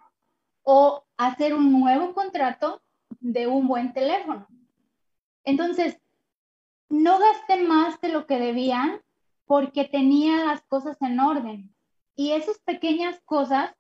o 0.64 1.06
hacer 1.18 1.54
un 1.54 1.72
nuevo 1.80 2.14
contrato 2.14 2.82
de 3.20 3.48
un 3.48 3.68
buen 3.68 3.94
teléfono. 3.94 4.48
Entonces, 5.44 6.00
no 6.90 7.20
gasté 7.20 7.64
más 7.64 8.00
de 8.02 8.10
lo 8.10 8.26
que 8.26 8.40
debían 8.40 9.02
porque 9.46 9.86
tenía 9.86 10.44
las 10.46 10.64
cosas 10.64 10.98
en 11.02 11.20
orden. 11.20 11.76
Y 12.16 12.32
esas 12.32 12.58
pequeñas 12.60 13.20
cosas 13.26 13.76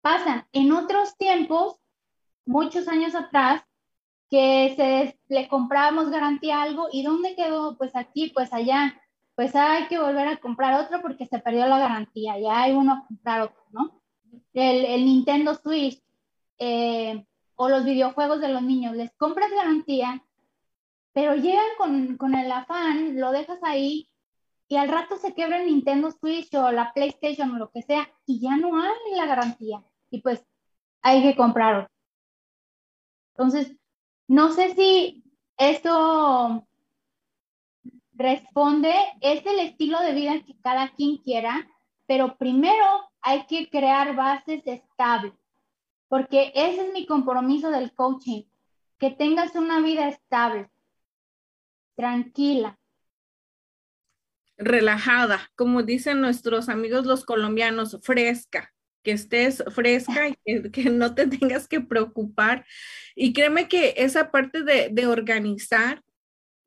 pasan. 0.00 0.46
En 0.52 0.72
otros 0.72 1.16
tiempos, 1.16 1.80
muchos 2.44 2.88
años 2.88 3.14
atrás, 3.14 3.62
que 4.30 4.74
se 4.76 5.18
le 5.28 5.48
comprábamos 5.48 6.10
garantía 6.10 6.62
algo 6.62 6.88
y 6.92 7.02
¿dónde 7.02 7.34
quedó? 7.34 7.76
Pues 7.76 7.94
aquí, 7.96 8.30
pues 8.34 8.52
allá. 8.52 9.00
Pues 9.34 9.54
hay 9.54 9.86
que 9.86 9.98
volver 9.98 10.26
a 10.28 10.38
comprar 10.38 10.80
otro 10.80 11.00
porque 11.00 11.26
se 11.26 11.38
perdió 11.38 11.66
la 11.66 11.78
garantía. 11.78 12.38
Ya 12.38 12.62
hay 12.62 12.72
uno 12.72 12.92
a 12.92 13.06
comprar 13.06 13.42
otro, 13.42 13.64
¿no? 13.70 14.02
El, 14.52 14.84
el 14.84 15.04
Nintendo 15.04 15.54
Switch 15.54 16.02
eh, 16.58 17.24
o 17.54 17.68
los 17.68 17.84
videojuegos 17.84 18.40
de 18.40 18.48
los 18.48 18.62
niños, 18.62 18.94
les 18.94 19.12
compras 19.16 19.50
garantía, 19.50 20.24
pero 21.12 21.34
llegan 21.34 21.66
con, 21.76 22.16
con, 22.16 22.34
el 22.34 22.50
afán, 22.52 23.18
lo 23.18 23.32
dejas 23.32 23.58
ahí 23.62 24.08
y 24.68 24.76
al 24.76 24.88
rato 24.88 25.16
se 25.16 25.34
quebra 25.34 25.60
el 25.60 25.66
Nintendo 25.66 26.10
Switch 26.12 26.54
o 26.54 26.70
la 26.70 26.92
PlayStation 26.92 27.50
o 27.52 27.58
lo 27.58 27.70
que 27.70 27.82
sea 27.82 28.08
y 28.26 28.40
ya 28.40 28.56
no 28.56 28.80
hay 28.80 29.16
la 29.16 29.26
garantía 29.26 29.82
y 30.10 30.20
pues 30.20 30.44
hay 31.02 31.22
que 31.22 31.36
comprar 31.36 31.76
otro. 31.76 31.94
Entonces, 33.36 33.76
no 34.28 34.52
sé 34.52 34.74
si 34.74 35.24
esto 35.56 36.66
responde, 38.12 38.94
es 39.20 39.44
el 39.44 39.58
estilo 39.58 40.00
de 40.00 40.14
vida 40.14 40.40
que 40.44 40.56
cada 40.60 40.90
quien 40.90 41.16
quiera, 41.18 41.68
pero 42.06 42.36
primero 42.36 43.10
hay 43.20 43.46
que 43.46 43.68
crear 43.68 44.14
bases 44.14 44.62
estables 44.66 45.32
porque 46.08 46.52
ese 46.54 46.86
es 46.86 46.92
mi 46.92 47.06
compromiso 47.06 47.70
del 47.70 47.94
coaching, 47.94 48.44
que 48.98 49.10
tengas 49.10 49.54
una 49.54 49.80
vida 49.80 50.08
estable, 50.08 50.70
tranquila. 51.94 52.78
Relajada, 54.56 55.50
como 55.54 55.82
dicen 55.82 56.20
nuestros 56.20 56.68
amigos 56.68 57.06
los 57.06 57.24
colombianos, 57.24 57.98
fresca, 58.02 58.74
que 59.08 59.14
estés 59.14 59.64
fresca 59.70 60.28
y 60.44 60.70
que, 60.70 60.90
no 60.90 61.14
te 61.14 61.26
tengas 61.38 61.66
que 61.66 61.80
preocupar. 61.80 62.66
Y 63.16 63.32
créeme 63.32 63.66
que 63.66 63.94
esa 63.96 64.30
parte 64.30 64.62
de, 64.62 65.06
organizar, 65.06 66.02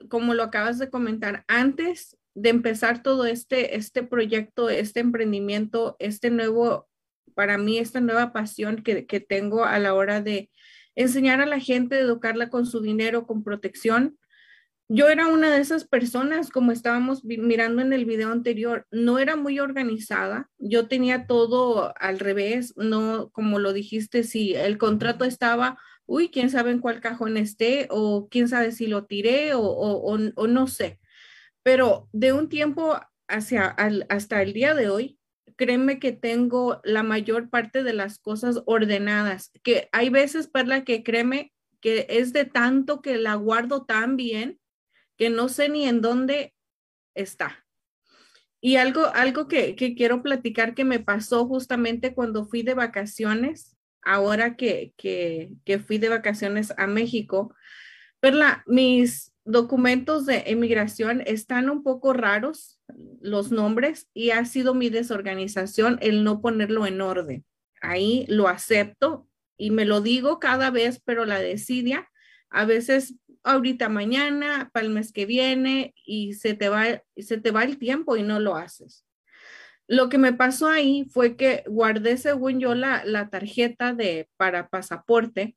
como 0.10 0.34
lo 0.34 0.42
acabas 0.42 0.80
de 0.80 0.90
comentar, 0.90 1.46
antes 1.48 2.18
de 2.34 2.50
empezar 2.50 3.04
todo 3.04 3.28
este, 3.28 3.76
este 3.76 4.02
proyecto, 4.02 4.72
este 4.72 5.02
emprendimiento, 5.02 5.98
este 6.00 6.32
nuevo 6.32 6.90
para 7.36 7.60
mí 7.60 7.78
esta 7.78 8.02
nueva 8.02 8.34
pasión 8.34 8.78
que, 8.78 9.04
tengo 9.20 9.64
a 9.64 9.78
la 9.78 9.94
hora 9.94 10.20
de 10.20 10.50
enseñar 10.96 11.42
a 11.42 11.46
la 11.46 11.60
gente, 11.60 12.00
educarla 12.00 12.50
con 12.50 12.66
su 12.66 12.82
dinero, 12.82 13.28
con 13.28 13.44
protección. 13.44 14.18
Yo 14.94 15.08
era 15.08 15.28
una 15.28 15.50
de 15.50 15.62
esas 15.62 15.88
personas, 15.88 16.50
como 16.50 16.74
estábamos 16.74 17.24
mirando 17.24 17.82
en 17.82 17.94
el 17.94 18.04
video 18.04 18.30
anterior, 18.30 18.88
no 18.92 19.20
era 19.20 19.38
muy 19.38 19.58
organizada. 19.58 20.50
Yo 20.58 20.90
tenía 20.90 21.28
todo 21.28 21.94
al 21.98 22.20
revés, 22.20 22.74
no 22.76 23.30
como 23.32 23.58
lo 23.58 23.72
dijiste, 23.72 24.24
si 24.24 24.54
el 24.54 24.78
contrato 24.78 25.24
estaba, 25.24 25.80
uy, 26.06 26.28
quién 26.28 26.50
sabe 26.50 26.72
en 26.72 26.80
cuál 26.80 27.00
cajón 27.00 27.38
esté, 27.38 27.88
o 27.90 28.28
quién 28.30 28.50
sabe 28.50 28.74
si 28.74 28.88
lo 28.88 29.06
tiré, 29.06 29.52
o, 29.56 30.18
no 30.18 30.68
sé. 30.68 31.00
Pero 31.64 32.10
de 32.12 32.34
un 32.34 32.50
tiempo 32.50 33.00
hacia 33.30 33.68
hasta 34.10 34.42
el 34.42 34.52
día 34.52 34.74
de 34.74 34.90
hoy, 34.90 35.18
créeme 35.56 36.00
que 36.00 36.12
tengo 36.12 36.82
la 36.84 37.04
mayor 37.04 37.50
parte 37.50 37.84
de 37.84 37.94
las 37.94 38.20
cosas 38.20 38.62
ordenadas, 38.66 39.54
que 39.64 39.88
hay 39.94 40.10
veces, 40.10 40.50
Perla, 40.50 40.84
que 40.84 41.02
créeme 41.02 41.54
que 41.80 42.08
es 42.10 42.34
de 42.34 42.44
tanto 42.44 43.02
que 43.02 43.18
la 43.18 43.36
guardo 43.36 43.86
tan 43.86 44.18
bien 44.18 44.61
que 45.22 45.30
no 45.30 45.50
sé 45.50 45.70
ni 45.70 45.88
en 45.88 46.02
dónde 46.02 46.56
está. 47.14 47.64
Y 48.60 48.78
algo, 48.78 49.06
algo 49.14 49.48
que, 49.48 49.76
quiero 49.76 50.24
platicar 50.24 50.74
que 50.74 50.84
me 50.84 51.00
pasó 51.00 51.46
justamente 51.46 52.16
cuando 52.16 52.48
fui 52.48 52.64
de 52.64 52.74
vacaciones, 52.74 53.78
ahora 54.02 54.56
que, 54.56 54.96
que, 54.98 55.52
que 55.64 55.78
fui 55.78 56.00
de 56.00 56.10
vacaciones 56.10 56.74
a 56.76 56.88
México, 56.88 57.54
Perla, 58.20 58.64
mis, 58.66 59.32
documentos 59.46 60.26
de 60.26 60.42
emigración 60.48 61.22
están 61.28 61.70
un 61.70 61.84
poco 61.84 62.14
raros 62.14 62.82
los 63.22 63.52
nombres 63.52 64.10
y 64.16 64.32
ha 64.32 64.44
sido 64.46 64.74
mi 64.74 64.90
desorganización 64.90 66.00
el 66.02 66.24
no 66.24 66.42
ponerlo 66.42 66.88
en 66.88 67.00
orden. 67.00 67.46
Ahí 67.80 68.26
lo 68.28 68.48
acepto 68.48 69.28
y 69.56 69.70
me 69.70 69.86
lo 69.86 70.02
digo 70.02 70.40
cada 70.40 70.72
vez, 70.72 71.00
pero 71.06 71.26
la 71.26 71.40
decidia 71.40 72.10
a 72.50 72.66
veces 72.66 73.14
ahorita 73.44 73.90
mañana, 73.90 74.70
para 74.74 74.86
el 74.86 74.92
mes 74.92 75.12
que 75.12 75.26
viene 75.26 75.94
y 76.06 76.34
se 76.34 76.54
te 76.54 76.70
va 76.70 77.04
se 77.18 77.38
te 77.38 77.52
va 77.52 77.64
el 77.64 77.78
tiempo 77.78 78.18
y 78.18 78.24
no 78.24 78.40
lo 78.40 78.56
haces. 78.56 79.06
Lo 79.88 80.10
que 80.10 80.18
me 80.18 80.34
pasó 80.34 80.68
ahí 80.68 81.06
fue 81.12 81.36
que 81.36 81.64
guardé 81.68 82.18
según 82.18 82.60
yo 82.60 82.76
la, 82.76 83.04
la 83.06 83.30
tarjeta 83.30 83.94
de 83.94 84.30
para 84.38 84.70
pasaporte 84.70 85.56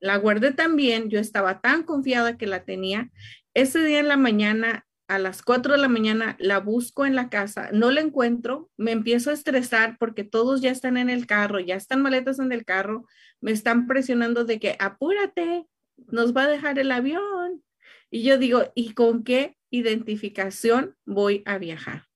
la 0.00 0.16
guardé 0.16 0.52
también, 0.52 1.10
yo 1.10 1.20
estaba 1.20 1.60
tan 1.60 1.82
confiada 1.82 2.36
que 2.36 2.46
la 2.46 2.64
tenía. 2.64 3.10
Ese 3.54 3.84
día 3.84 4.00
en 4.00 4.08
la 4.08 4.16
mañana, 4.16 4.86
a 5.08 5.18
las 5.18 5.42
4 5.42 5.74
de 5.74 5.78
la 5.78 5.88
mañana, 5.88 6.36
la 6.38 6.58
busco 6.58 7.04
en 7.04 7.14
la 7.14 7.28
casa, 7.28 7.68
no 7.72 7.90
la 7.90 8.00
encuentro, 8.00 8.70
me 8.76 8.92
empiezo 8.92 9.30
a 9.30 9.34
estresar 9.34 9.96
porque 9.98 10.24
todos 10.24 10.62
ya 10.62 10.70
están 10.70 10.96
en 10.96 11.10
el 11.10 11.26
carro, 11.26 11.60
ya 11.60 11.74
están 11.74 12.00
maletas 12.00 12.38
en 12.38 12.52
el 12.52 12.64
carro, 12.64 13.06
me 13.40 13.50
están 13.50 13.86
presionando 13.86 14.44
de 14.44 14.58
que 14.58 14.76
apúrate, 14.78 15.66
nos 16.08 16.34
va 16.36 16.44
a 16.44 16.48
dejar 16.48 16.78
el 16.78 16.92
avión. 16.92 17.62
Y 18.10 18.22
yo 18.22 18.38
digo, 18.38 18.72
¿y 18.74 18.94
con 18.94 19.24
qué 19.24 19.56
identificación 19.70 20.96
voy 21.04 21.42
a 21.46 21.58
viajar? 21.58 22.06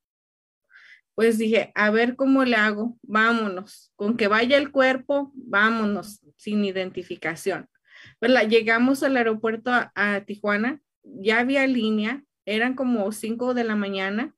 Pues 1.14 1.38
dije, 1.38 1.70
a 1.74 1.90
ver 1.90 2.16
cómo 2.16 2.44
le 2.44 2.56
hago, 2.56 2.98
vámonos, 3.02 3.92
con 3.94 4.16
que 4.16 4.26
vaya 4.26 4.56
el 4.56 4.72
cuerpo, 4.72 5.32
vámonos, 5.34 6.20
sin 6.36 6.64
identificación. 6.64 7.68
¿Verdad? 8.20 8.48
Llegamos 8.48 9.02
al 9.02 9.16
aeropuerto 9.16 9.70
a, 9.70 9.92
a 9.94 10.24
Tijuana, 10.24 10.82
ya 11.04 11.38
había 11.38 11.66
línea, 11.66 12.24
eran 12.44 12.74
como 12.74 13.12
5 13.12 13.54
de 13.54 13.64
la 13.64 13.76
mañana, 13.76 14.34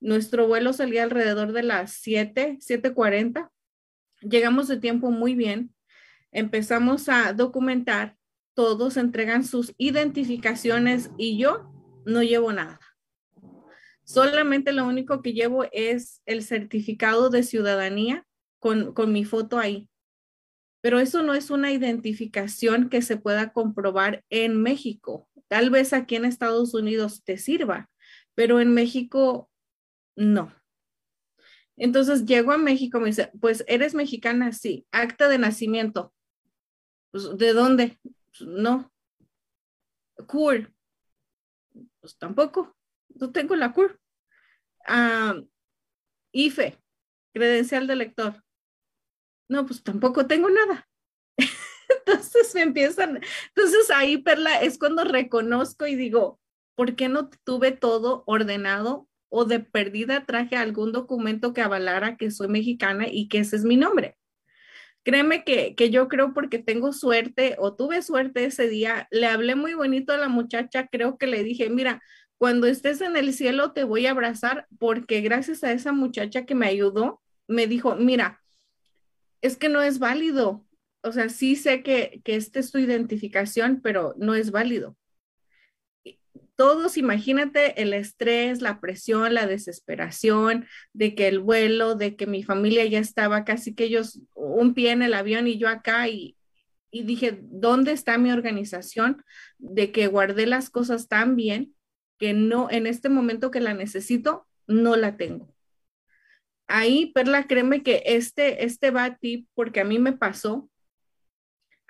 nuestro 0.00 0.48
vuelo 0.48 0.72
salía 0.72 1.02
alrededor 1.02 1.52
de 1.52 1.62
las 1.62 1.92
7, 1.92 2.58
7.40. 2.60 3.50
Llegamos 4.22 4.66
de 4.68 4.78
tiempo 4.78 5.10
muy 5.10 5.34
bien. 5.34 5.74
Empezamos 6.32 7.08
a 7.10 7.34
documentar. 7.34 8.16
Todos 8.54 8.96
entregan 8.96 9.44
sus 9.44 9.72
identificaciones 9.78 11.10
y 11.16 11.38
yo 11.38 11.72
no 12.04 12.22
llevo 12.22 12.52
nada. 12.52 12.80
Solamente 14.04 14.72
lo 14.72 14.86
único 14.86 15.22
que 15.22 15.32
llevo 15.32 15.66
es 15.72 16.20
el 16.26 16.42
certificado 16.42 17.30
de 17.30 17.42
ciudadanía 17.42 18.26
con, 18.58 18.92
con 18.92 19.12
mi 19.12 19.24
foto 19.24 19.58
ahí. 19.58 19.88
Pero 20.80 20.98
eso 20.98 21.22
no 21.22 21.34
es 21.34 21.50
una 21.50 21.72
identificación 21.72 22.88
que 22.88 23.02
se 23.02 23.16
pueda 23.16 23.52
comprobar 23.52 24.24
en 24.30 24.60
México. 24.60 25.28
Tal 25.48 25.70
vez 25.70 25.92
aquí 25.92 26.16
en 26.16 26.24
Estados 26.24 26.74
Unidos 26.74 27.22
te 27.24 27.36
sirva, 27.36 27.90
pero 28.34 28.60
en 28.60 28.72
México 28.72 29.50
no. 30.16 30.52
Entonces 31.76 32.26
llego 32.26 32.52
a 32.52 32.58
México, 32.58 33.00
me 33.00 33.06
dice, 33.06 33.30
pues 33.40 33.64
eres 33.66 33.94
mexicana, 33.94 34.52
sí. 34.52 34.86
Acta 34.92 35.28
de 35.28 35.38
nacimiento. 35.38 36.12
Pues, 37.10 37.36
¿De 37.38 37.52
dónde? 37.52 37.98
Pues, 38.30 38.48
no. 38.48 38.92
CUR. 40.26 40.72
Pues 42.00 42.16
tampoco. 42.18 42.76
No 43.08 43.32
tengo 43.32 43.56
la 43.56 43.72
CUR. 43.72 44.00
Ah, 44.86 45.34
IFE, 46.32 46.78
credencial 47.32 47.86
de 47.86 47.96
lector. 47.96 48.44
No, 49.48 49.66
pues 49.66 49.82
tampoco 49.82 50.26
tengo 50.26 50.48
nada. 50.48 50.88
entonces 52.06 52.54
me 52.54 52.62
empiezan, 52.62 53.20
entonces 53.48 53.90
ahí, 53.90 54.18
Perla, 54.18 54.60
es 54.62 54.78
cuando 54.78 55.04
reconozco 55.04 55.86
y 55.86 55.96
digo, 55.96 56.40
¿por 56.76 56.94
qué 56.94 57.08
no 57.08 57.30
tuve 57.44 57.72
todo 57.72 58.22
ordenado 58.26 59.08
o 59.30 59.44
de 59.44 59.60
perdida 59.60 60.26
traje 60.26 60.56
algún 60.56 60.92
documento 60.92 61.54
que 61.54 61.62
avalara 61.62 62.16
que 62.16 62.30
soy 62.30 62.48
mexicana 62.48 63.06
y 63.08 63.28
que 63.28 63.38
ese 63.38 63.56
es 63.56 63.64
mi 63.64 63.76
nombre. 63.76 64.18
Créeme 65.02 65.44
que, 65.44 65.74
que 65.74 65.90
yo 65.90 66.08
creo 66.08 66.34
porque 66.34 66.58
tengo 66.58 66.92
suerte 66.92 67.56
o 67.58 67.74
tuve 67.74 68.02
suerte 68.02 68.44
ese 68.44 68.68
día, 68.68 69.08
le 69.10 69.26
hablé 69.26 69.54
muy 69.54 69.74
bonito 69.74 70.12
a 70.12 70.18
la 70.18 70.28
muchacha, 70.28 70.88
creo 70.88 71.16
que 71.16 71.26
le 71.26 71.42
dije, 71.42 71.70
mira, 71.70 72.02
cuando 72.38 72.66
estés 72.66 73.00
en 73.00 73.16
el 73.16 73.32
cielo 73.32 73.72
te 73.72 73.84
voy 73.84 74.06
a 74.06 74.10
abrazar 74.10 74.66
porque 74.78 75.20
gracias 75.20 75.64
a 75.64 75.72
esa 75.72 75.92
muchacha 75.92 76.44
que 76.44 76.54
me 76.54 76.66
ayudó, 76.66 77.20
me 77.48 77.66
dijo, 77.66 77.96
mira, 77.96 78.40
es 79.40 79.56
que 79.56 79.68
no 79.68 79.82
es 79.82 79.98
válido. 79.98 80.66
O 81.02 81.12
sea, 81.12 81.30
sí 81.30 81.56
sé 81.56 81.82
que, 81.82 82.20
que 82.24 82.36
esta 82.36 82.60
es 82.60 82.70
tu 82.70 82.78
identificación, 82.78 83.80
pero 83.82 84.14
no 84.18 84.34
es 84.34 84.50
válido 84.50 84.96
todos, 86.60 86.98
imagínate 86.98 87.80
el 87.80 87.94
estrés, 87.94 88.60
la 88.60 88.80
presión, 88.80 89.32
la 89.32 89.46
desesperación 89.46 90.66
de 90.92 91.14
que 91.14 91.26
el 91.26 91.38
vuelo, 91.38 91.94
de 91.94 92.16
que 92.16 92.26
mi 92.26 92.42
familia 92.42 92.84
ya 92.84 92.98
estaba 92.98 93.46
casi 93.46 93.74
que 93.74 93.84
ellos 93.84 94.20
un 94.34 94.74
pie 94.74 94.90
en 94.90 95.00
el 95.00 95.14
avión 95.14 95.46
y 95.46 95.56
yo 95.56 95.70
acá 95.70 96.06
y, 96.08 96.36
dije, 96.92 97.38
¿dónde 97.40 97.92
está 97.92 98.18
mi 98.18 98.30
organización? 98.30 99.24
De 99.56 99.90
que 99.90 100.06
guardé 100.06 100.44
las 100.44 100.68
cosas 100.68 101.08
tan 101.08 101.34
bien 101.34 101.74
que 102.18 102.34
no, 102.34 102.68
en 102.70 102.86
este 102.86 103.08
momento 103.08 103.50
que 103.50 103.60
la 103.60 103.72
necesito, 103.72 104.46
no 104.66 104.96
la 104.96 105.16
tengo. 105.16 105.54
Ahí, 106.66 107.10
Perla, 107.14 107.46
créeme 107.46 107.82
que 107.82 108.02
este, 108.04 108.66
este 108.66 108.90
va 108.90 109.04
a 109.04 109.16
ti 109.16 109.48
porque 109.54 109.80
a 109.80 109.84
mí 109.84 109.98
me 109.98 110.12
pasó 110.12 110.68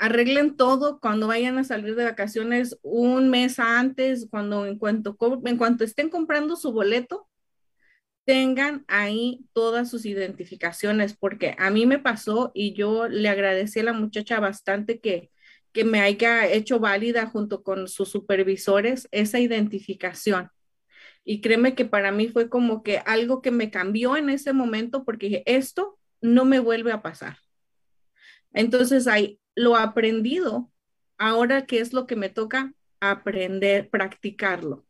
arreglen 0.01 0.57
todo 0.57 0.99
cuando 0.99 1.27
vayan 1.27 1.59
a 1.59 1.65
salir 1.65 1.95
de 1.95 2.05
vacaciones 2.05 2.79
un 2.83 3.29
mes 3.29 3.59
antes, 3.59 4.27
cuando 4.31 4.65
en 4.65 4.79
cuanto, 4.79 5.15
en 5.45 5.59
cuanto 5.59 5.85
estén 5.85 6.09
comprando 6.09 6.57
su 6.57 6.73
boleto, 6.73 7.29
tengan 8.25 8.83
ahí 8.89 9.45
todas 9.53 9.91
sus 9.91 10.07
identificaciones, 10.07 11.15
porque 11.15 11.55
a 11.59 11.69
mí 11.69 11.85
me 11.85 11.99
pasó 11.99 12.51
y 12.55 12.73
yo 12.73 13.09
le 13.09 13.29
agradecí 13.29 13.81
a 13.81 13.85
la 13.85 13.93
muchacha 13.93 14.41
bastante 14.41 15.01
que, 15.01 15.31
que 15.73 15.85
me 15.85 16.01
haya 16.01 16.47
hecho 16.51 16.81
válida 16.81 17.27
junto 17.27 17.63
con 17.63 17.87
sus 17.87 18.09
supervisores 18.09 19.07
esa 19.11 19.39
identificación. 19.39 20.49
Y 21.25 21.43
créeme 21.43 21.75
que 21.75 21.85
para 21.85 22.11
mí 22.11 22.29
fue 22.29 22.49
como 22.49 22.83
que 22.83 23.03
algo 23.05 23.43
que 23.43 23.51
me 23.51 23.71
cambió 23.71 24.17
en 24.17 24.31
ese 24.31 24.55
momento 24.55 25.05
porque 25.05 25.27
dije, 25.27 25.43
esto 25.45 25.99
no 26.23 26.47
me 26.47 26.59
vuelve 26.59 26.91
a 26.91 27.03
pasar. 27.03 27.37
Entonces 28.53 29.07
ahí 29.07 29.40
lo 29.55 29.77
aprendido, 29.77 30.71
ahora 31.19 31.67
qué 31.67 31.81
es 31.81 31.93
lo 31.93 32.07
que 32.07 32.17
me 32.17 32.29
toca 32.29 32.75
aprender, 33.01 33.91
practicarlo. 33.91 34.87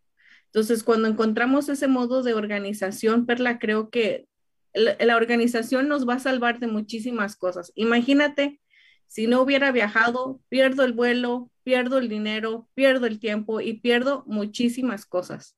Entonces, 0.46 0.82
cuando 0.82 1.06
encontramos 1.08 1.68
ese 1.68 1.86
modo 1.86 2.22
de 2.22 2.34
organización, 2.34 3.24
Perla, 3.24 3.58
creo 3.58 3.90
que 3.90 4.26
la, 4.72 5.16
organización 5.16 5.88
nos 5.88 6.08
va 6.08 6.14
a 6.14 6.20
salvar 6.20 6.58
de 6.58 6.66
muchísimas 6.66 7.36
cosas. 7.36 7.72
Imagínate, 7.74 8.60
si 9.06 9.26
no 9.26 9.42
hubiera 9.42 9.72
viajado, 9.72 10.40
pierdo 10.48 10.84
el 10.84 10.92
vuelo, 10.92 11.50
pierdo 11.62 11.98
el 11.98 12.08
dinero, 12.08 12.68
pierdo 12.74 13.06
el 13.06 13.18
tiempo 13.18 13.60
y 13.60 13.74
pierdo 13.74 14.24
muchísimas 14.26 15.06
cosas. 15.06 15.56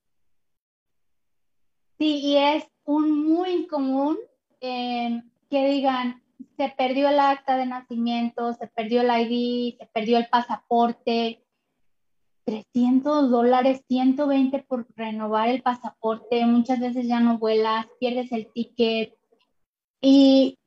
Sí, 1.98 2.18
y 2.18 2.36
es 2.36 2.64
un 2.84 3.26
muy 3.26 3.66
común 3.66 4.18
eh, 4.60 5.22
que 5.50 5.68
digan, 5.68 6.21
se 6.56 6.68
perdió 6.76 7.08
el 7.08 7.20
acta 7.20 7.56
de 7.56 7.66
nacimiento, 7.66 8.52
se 8.54 8.66
perdió 8.68 9.02
el 9.02 9.10
ID, 9.10 9.78
se 9.78 9.86
perdió 9.86 10.18
el 10.18 10.28
pasaporte. 10.28 11.44
300 12.44 13.30
dólares, 13.30 13.84
120 13.86 14.60
por 14.64 14.86
renovar 14.96 15.48
el 15.48 15.62
pasaporte, 15.62 16.44
muchas 16.44 16.80
veces 16.80 17.06
ya 17.06 17.20
no 17.20 17.38
vuelas, 17.38 17.86
pierdes 18.00 18.32
el 18.32 18.50
ticket 18.52 19.14
y 20.00 20.58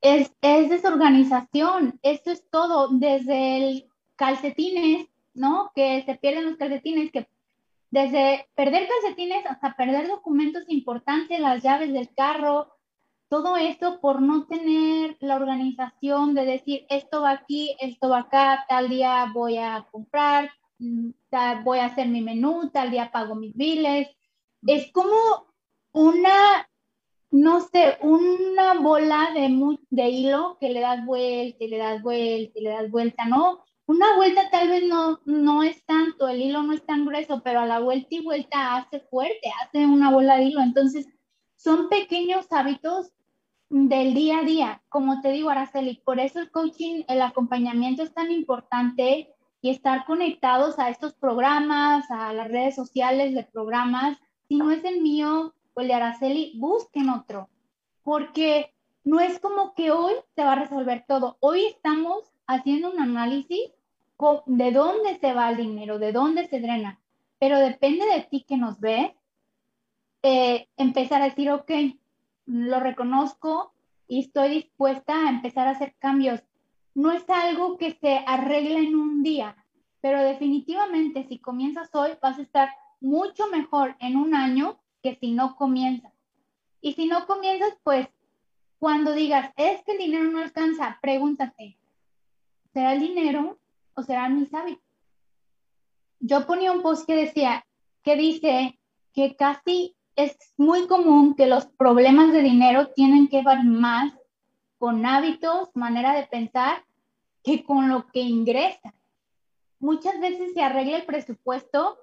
es, 0.00 0.32
es 0.40 0.70
desorganización, 0.70 2.00
esto 2.02 2.30
es 2.30 2.48
todo, 2.50 2.88
desde 2.88 3.56
el 3.56 3.88
calcetines, 4.16 5.06
¿no? 5.34 5.70
Que 5.74 6.02
se 6.04 6.16
pierden 6.16 6.46
los 6.46 6.56
calcetines, 6.56 7.12
que 7.12 7.28
desde 7.90 8.48
perder 8.54 8.88
calcetines 8.88 9.44
hasta 9.46 9.76
perder 9.76 10.08
documentos 10.08 10.64
importantes, 10.68 11.38
las 11.38 11.62
llaves 11.62 11.92
del 11.92 12.12
carro, 12.14 12.72
todo 13.32 13.56
esto 13.56 13.98
por 13.98 14.20
no 14.20 14.44
tener 14.44 15.16
la 15.20 15.36
organización 15.36 16.34
de 16.34 16.44
decir, 16.44 16.84
esto 16.90 17.22
va 17.22 17.30
aquí, 17.30 17.74
esto 17.80 18.10
va 18.10 18.18
acá, 18.18 18.66
tal 18.68 18.90
día 18.90 19.30
voy 19.32 19.56
a 19.56 19.88
comprar, 19.90 20.50
mm, 20.78 21.12
tal, 21.30 21.62
voy 21.64 21.78
a 21.78 21.86
hacer 21.86 22.08
mi 22.08 22.20
menú, 22.20 22.68
tal 22.68 22.90
día 22.90 23.10
pago 23.10 23.34
mis 23.34 23.54
biles. 23.54 24.06
Es 24.66 24.92
como 24.92 25.16
una, 25.92 26.68
no 27.30 27.60
sé, 27.62 27.96
una 28.02 28.74
bola 28.74 29.30
de, 29.32 29.78
de 29.88 30.10
hilo 30.10 30.58
que 30.60 30.68
le 30.68 30.80
das 30.80 31.02
vuelta 31.06 31.64
y 31.64 31.68
le 31.68 31.78
das 31.78 32.02
vuelta 32.02 32.58
y 32.58 32.62
le 32.62 32.68
das 32.68 32.90
vuelta, 32.90 33.24
¿no? 33.24 33.64
Una 33.86 34.14
vuelta 34.16 34.50
tal 34.50 34.68
vez 34.68 34.84
no, 34.86 35.20
no 35.24 35.62
es 35.62 35.82
tanto, 35.86 36.28
el 36.28 36.42
hilo 36.42 36.62
no 36.64 36.74
es 36.74 36.84
tan 36.84 37.06
grueso, 37.06 37.40
pero 37.42 37.60
a 37.60 37.66
la 37.66 37.80
vuelta 37.80 38.08
y 38.10 38.22
vuelta 38.22 38.76
hace 38.76 39.00
fuerte, 39.00 39.50
hace 39.64 39.86
una 39.86 40.10
bola 40.10 40.36
de 40.36 40.44
hilo. 40.44 40.60
Entonces, 40.60 41.08
son 41.56 41.88
pequeños 41.88 42.46
hábitos 42.50 43.10
del 43.72 44.12
día 44.12 44.40
a 44.40 44.42
día. 44.42 44.82
Como 44.90 45.22
te 45.22 45.30
digo, 45.30 45.48
Araceli, 45.48 45.94
por 46.04 46.20
eso 46.20 46.38
el 46.40 46.50
coaching, 46.50 47.04
el 47.08 47.22
acompañamiento 47.22 48.02
es 48.02 48.12
tan 48.12 48.30
importante 48.30 49.34
y 49.62 49.70
estar 49.70 50.04
conectados 50.04 50.78
a 50.78 50.90
estos 50.90 51.14
programas, 51.14 52.10
a 52.10 52.34
las 52.34 52.48
redes 52.48 52.74
sociales 52.74 53.34
de 53.34 53.44
programas. 53.44 54.18
Si 54.46 54.56
no 54.56 54.70
es 54.70 54.84
el 54.84 55.00
mío 55.00 55.54
o 55.72 55.80
el 55.80 55.88
de 55.88 55.94
Araceli, 55.94 56.52
busquen 56.58 57.08
otro, 57.08 57.48
porque 58.02 58.74
no 59.04 59.20
es 59.20 59.38
como 59.40 59.72
que 59.72 59.90
hoy 59.90 60.12
se 60.36 60.44
va 60.44 60.52
a 60.52 60.62
resolver 60.62 61.06
todo. 61.08 61.38
Hoy 61.40 61.64
estamos 61.64 62.30
haciendo 62.46 62.90
un 62.90 63.00
análisis 63.00 63.70
de 64.44 64.70
dónde 64.70 65.18
se 65.18 65.32
va 65.32 65.48
el 65.48 65.56
dinero, 65.56 65.98
de 65.98 66.12
dónde 66.12 66.46
se 66.46 66.60
drena, 66.60 67.00
pero 67.38 67.58
depende 67.58 68.04
de 68.04 68.20
ti 68.20 68.44
que 68.46 68.58
nos 68.58 68.78
ve, 68.80 69.16
eh, 70.22 70.68
empezar 70.76 71.22
a 71.22 71.30
decir, 71.30 71.50
ok, 71.50 71.70
lo 72.46 72.80
reconozco 72.80 73.72
y 74.08 74.20
estoy 74.20 74.50
dispuesta 74.50 75.14
a 75.14 75.30
empezar 75.30 75.66
a 75.66 75.72
hacer 75.72 75.94
cambios. 75.98 76.42
No 76.94 77.12
es 77.12 77.28
algo 77.30 77.78
que 77.78 77.92
se 77.92 78.22
arregle 78.26 78.78
en 78.78 78.96
un 78.96 79.22
día, 79.22 79.56
pero 80.00 80.22
definitivamente 80.22 81.26
si 81.28 81.38
comienzas 81.38 81.94
hoy 81.94 82.10
vas 82.20 82.38
a 82.38 82.42
estar 82.42 82.68
mucho 83.00 83.48
mejor 83.48 83.96
en 84.00 84.16
un 84.16 84.34
año 84.34 84.78
que 85.02 85.16
si 85.16 85.32
no 85.32 85.56
comienzas. 85.56 86.12
Y 86.80 86.94
si 86.94 87.06
no 87.06 87.26
comienzas, 87.26 87.76
pues 87.82 88.08
cuando 88.78 89.12
digas, 89.12 89.52
es 89.56 89.82
que 89.84 89.92
el 89.92 89.98
dinero 89.98 90.24
no 90.24 90.38
alcanza, 90.38 90.98
pregúntate, 91.00 91.78
¿será 92.72 92.92
el 92.94 93.00
dinero 93.00 93.58
o 93.94 94.02
serán 94.02 94.38
mis 94.38 94.52
hábitos? 94.52 94.92
yo 96.22 96.46
ponía 96.46 96.72
un 96.72 96.82
post 96.82 97.04
que 97.04 97.16
decía, 97.16 97.66
que 98.02 98.16
dice 98.16 98.78
que 99.12 99.34
casi 99.36 99.96
es 100.16 100.36
muy 100.56 100.86
común 100.86 101.34
que 101.34 101.46
los 101.46 101.66
problemas 101.66 102.32
de 102.32 102.42
dinero 102.42 102.88
tienen 102.88 103.28
que 103.28 103.42
ver 103.42 103.64
más 103.64 104.12
con 104.78 105.06
hábitos, 105.06 105.70
manera 105.74 106.14
de 106.14 106.26
pensar, 106.26 106.84
que 107.42 107.64
con 107.64 107.88
lo 107.88 108.08
que 108.08 108.20
ingresa. 108.20 108.94
Muchas 109.78 110.20
veces 110.20 110.52
se 110.54 110.62
arregla 110.62 110.98
el 110.98 111.04
presupuesto 111.04 111.98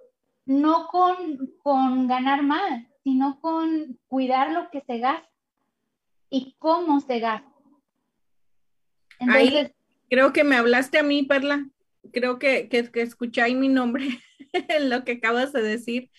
no 0.46 0.88
con, 0.88 1.54
con 1.62 2.08
ganar 2.08 2.42
más, 2.42 2.84
sino 3.04 3.40
con 3.40 4.00
cuidar 4.08 4.52
lo 4.52 4.70
que 4.72 4.82
se 4.82 4.98
gasta 4.98 5.30
y 6.30 6.56
cómo 6.58 7.00
se 7.02 7.20
gasta. 7.20 7.48
Entonces, 9.20 9.72
creo 10.10 10.34
que 10.34 10.44
me 10.44 10.56
hablaste 10.56 10.98
a 10.98 11.04
mí, 11.04 11.24
Perla. 11.24 11.70
Creo 12.12 12.40
que, 12.40 12.68
que, 12.70 12.90
que 12.92 13.02
escuché 13.02 13.42
ahí 13.42 13.54
mi 13.54 13.68
nombre 13.68 14.08
en 14.54 14.90
lo 14.90 15.04
que 15.04 15.14
acabas 15.14 15.54
de 15.54 15.62
decir, 15.62 16.10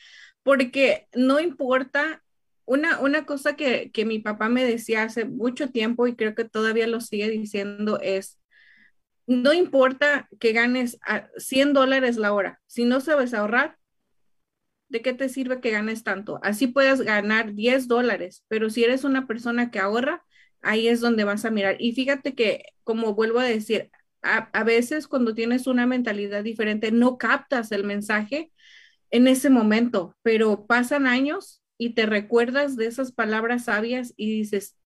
porque 0.43 1.09
no 1.15 1.41
importa. 1.41 2.23
Una, 2.67 3.01
una 3.01 3.27
cosa 3.27 3.57
que, 3.57 3.91
que 3.91 4.05
mi 4.05 4.21
papá 4.21 4.49
me 4.49 4.65
decía 4.65 5.03
hace 5.03 5.25
mucho 5.25 5.71
tiempo 5.71 6.07
y 6.07 6.15
creo 6.15 6.37
que 6.37 6.45
todavía 6.45 6.87
lo 6.87 7.01
sigue 7.01 7.29
diciendo 7.29 7.99
es, 8.01 8.39
no 9.27 9.53
importa 9.53 10.29
que 10.39 10.53
ganes 10.53 10.99
a 11.05 11.29
100 11.37 11.73
dólares 11.73 12.17
la 12.17 12.33
hora, 12.33 12.61
si 12.67 12.85
no 12.85 13.01
sabes 13.01 13.35
ahorrar, 13.35 13.77
¿de 14.89 15.03
qué 15.03 15.13
te 15.15 15.29
sirve 15.29 15.61
que 15.61 15.71
ganes 15.71 16.05
tanto? 16.05 16.41
Así 16.43 16.67
puedes 16.67 17.01
ganar 17.01 17.55
10 17.55 17.89
dólares, 17.89 18.45
pero 18.49 18.71
si 18.71 18.85
eres 18.85 19.05
una 19.05 19.27
persona 19.27 19.71
que 19.71 19.79
ahorra, 19.79 20.25
ahí 20.63 20.89
es 20.89 21.01
donde 21.01 21.25
vas 21.25 21.45
a 21.45 21.51
mirar. 21.51 21.77
Y 21.79 21.93
fíjate 21.93 22.35
que, 22.35 22.65
como 22.85 23.15
vuelvo 23.15 23.39
a 23.39 23.45
decir, 23.45 23.91
a, 24.23 24.65
veces 24.65 25.09
cuando 25.09 25.35
tienes 25.35 25.67
una 25.67 25.87
mentalidad 25.87 26.45
diferente, 26.45 26.93
no 26.93 27.17
captas 27.19 27.73
el 27.73 27.85
mensaje 27.85 28.53
en 29.11 29.29
ese 29.29 29.51
momento, 29.51 30.17
pero 30.23 30.67
pasan 30.67 31.07
años 31.07 31.63
y 31.79 31.95
te 31.95 32.07
recuerdas 32.07 32.77
de 32.77 32.87
esas 32.87 33.13
palabras 33.13 33.65
sabias 33.65 34.13
y 34.17 34.31
dices, 34.31 34.77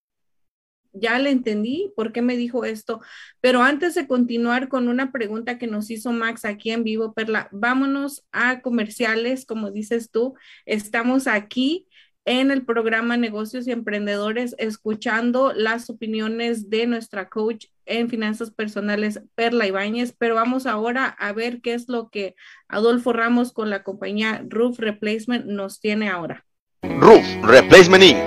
ya 0.94 1.18
le 1.18 1.30
entendí 1.30 1.92
por 1.96 2.12
qué 2.12 2.22
me 2.22 2.36
dijo 2.36 2.64
esto. 2.64 3.00
Pero 3.40 3.62
antes 3.62 3.94
de 3.94 4.06
continuar 4.06 4.68
con 4.68 4.88
una 4.88 5.12
pregunta 5.12 5.58
que 5.58 5.66
nos 5.66 5.90
hizo 5.90 6.12
Max 6.12 6.44
aquí 6.44 6.70
en 6.70 6.84
vivo, 6.84 7.12
Perla, 7.12 7.48
vámonos 7.52 8.24
a 8.32 8.62
comerciales, 8.62 9.44
como 9.44 9.70
dices 9.70 10.10
tú. 10.10 10.34
Estamos 10.66 11.26
aquí 11.26 11.88
en 12.24 12.50
el 12.50 12.64
programa 12.64 13.16
Negocios 13.16 13.66
y 13.66 13.72
Emprendedores, 13.72 14.54
escuchando 14.58 15.52
las 15.54 15.90
opiniones 15.90 16.70
de 16.70 16.86
nuestra 16.86 17.28
coach 17.28 17.66
en 17.86 18.08
finanzas 18.08 18.50
personales, 18.50 19.20
Perla 19.34 19.66
Ibáñez, 19.66 20.14
pero 20.16 20.34
vamos 20.34 20.66
ahora 20.66 21.06
a 21.06 21.32
ver 21.32 21.60
qué 21.60 21.74
es 21.74 21.88
lo 21.88 22.08
que 22.08 22.34
Adolfo 22.68 23.12
Ramos 23.12 23.52
con 23.52 23.68
la 23.68 23.82
compañía 23.82 24.42
Roof 24.48 24.78
Replacement 24.78 25.44
nos 25.44 25.80
tiene 25.80 26.08
ahora. 26.08 26.46
Roof 26.82 27.24
Replacement 27.42 28.04
Inc., 28.04 28.18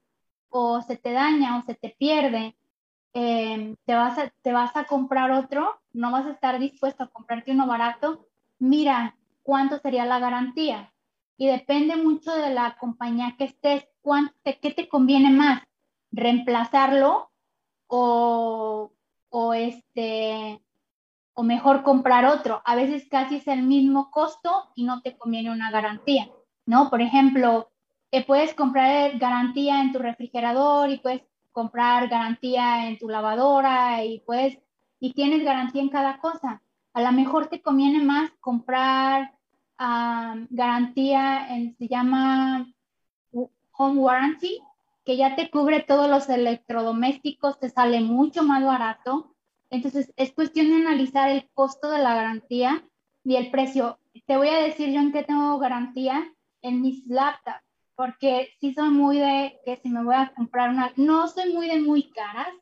o 0.49 0.83
se 0.83 0.97
te 0.97 1.13
daña 1.13 1.59
o 1.59 1.63
se 1.63 1.75
te 1.75 1.91
pierde, 1.91 2.57
em, 3.13 3.77
te, 3.85 3.95
vas 3.95 4.77
a, 4.77 4.85
comprar 4.85 5.31
otro, 5.31 5.81
no 5.93 6.11
vas 6.11 6.27
a 6.27 6.33
estar 6.33 6.59
dispuesto 6.59 7.05
a 7.05 7.09
comprarte 7.09 7.53
uno 7.53 7.67
barato, 7.67 8.27
mira 8.59 9.17
cuánto 9.43 9.79
sería 9.79 10.07
la 10.07 10.19
garantía. 10.19 10.93
Y 11.37 11.47
depende 11.47 11.97
mucho 11.97 12.35
de 12.35 12.51
la 12.51 12.77
compañía 12.79 13.37
que 13.39 13.45
estés, 13.45 13.87
cuánto, 14.03 14.35
¿qué 14.43 14.73
te 14.73 14.89
conviene 14.89 15.31
más? 15.31 15.63
¿Reemplazarlo 16.11 17.31
o, 17.89 18.93
o 19.31 19.55
este 19.55 20.63
o 21.35 21.43
mejor 21.43 21.85
comprar 21.85 22.25
otro. 22.25 22.63
A 22.65 22.75
veces 22.75 23.07
casi 23.09 23.37
es 23.37 23.47
el 23.47 23.63
mismo 23.63 24.11
costo 24.11 24.71
y 24.75 24.85
no 24.85 25.03
te 25.03 25.17
conviene 25.17 25.53
una 25.53 25.71
garantía, 25.71 26.29
¿no? 26.67 26.91
Por 26.91 27.01
ejemplo, 27.01 27.71
puedes 28.27 28.55
comprar 28.55 29.19
garantía 29.19 29.81
en 29.81 29.93
tu 29.93 30.01
refrigerador 30.01 30.91
y 30.91 30.99
puedes 30.99 31.23
comprar 31.53 32.09
garantía 32.09 32.89
en 32.89 32.99
tu 32.99 33.09
lavadora 33.09 34.05
y 34.05 34.21
puedes 34.21 34.59
y 35.01 35.13
tienes 35.13 35.45
garantía 35.45 35.83
en 35.83 35.91
cada 35.91 36.19
cosa. 36.19 36.63
A 36.93 37.03
lo 37.03 37.13
mejor 37.13 37.47
te 37.47 37.63
conviene 37.63 38.03
más 38.03 38.31
comprar 38.41 39.33
ah, 39.79 40.35
garantía 40.51 41.55
en 41.55 41.77
se 41.77 41.87
llama 41.87 42.67
home 43.71 44.01
warranty 44.01 44.61
que 45.09 45.17
ya 45.17 45.35
te 45.37 45.51
cubre 45.51 45.81
todos 45.81 46.07
los 46.11 46.29
electrodomésticos, 46.29 47.59
te 47.59 47.71
sale 47.71 48.03
mucho 48.03 48.43
más 48.43 48.63
barato. 48.63 49.35
Entonces, 49.71 50.13
es 50.17 50.35
cuestión 50.35 50.69
de 50.69 50.87
analizar 50.87 51.31
el 51.31 51.49
costo 51.55 51.91
de 51.91 51.99
la 51.99 52.15
garantía 52.15 52.85
y 53.25 53.37
el 53.37 53.51
precio. 53.51 53.99
Te 54.27 54.37
voy 54.37 54.49
a 54.49 54.59
decir 54.59 54.91
yo 54.91 55.01
en 55.01 55.11
qué 55.11 55.23
tengo 55.23 55.59
garantía 55.59 56.31
en 56.61 56.83
mis 56.83 57.07
laptops, 57.07 57.65
porque 57.95 58.51
sí 58.61 58.75
soy 58.75 58.91
muy 58.91 59.17
de 59.17 59.59
que 59.65 59.79
si 59.79 59.89
me 59.89 60.05
voy 60.05 60.15
a 60.15 60.35
comprar 60.37 60.69
una, 60.69 60.93
no 60.97 61.27
soy 61.27 61.55
muy 61.55 61.69
de 61.69 61.81
muy 61.81 62.11
caras, 62.11 62.53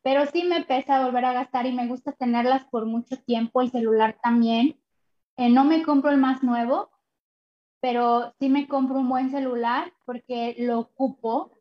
pero 0.00 0.24
sí 0.24 0.44
me 0.44 0.64
pesa 0.64 1.04
volver 1.04 1.26
a 1.26 1.34
gastar 1.34 1.66
y 1.66 1.72
me 1.72 1.86
gusta 1.86 2.12
tenerlas 2.12 2.64
por 2.64 2.86
mucho 2.86 3.18
tiempo, 3.18 3.60
el 3.60 3.72
celular 3.72 4.16
también. 4.22 4.80
Eh, 5.36 5.50
no 5.50 5.64
me 5.64 5.82
compro 5.82 6.10
el 6.10 6.16
más 6.16 6.42
nuevo, 6.42 6.88
pero 7.82 8.32
sí 8.40 8.48
me 8.48 8.68
compro 8.68 8.96
un 8.96 9.10
buen 9.10 9.30
celular 9.30 9.92
porque 10.06 10.56
lo 10.58 10.78
ocupo 10.78 11.59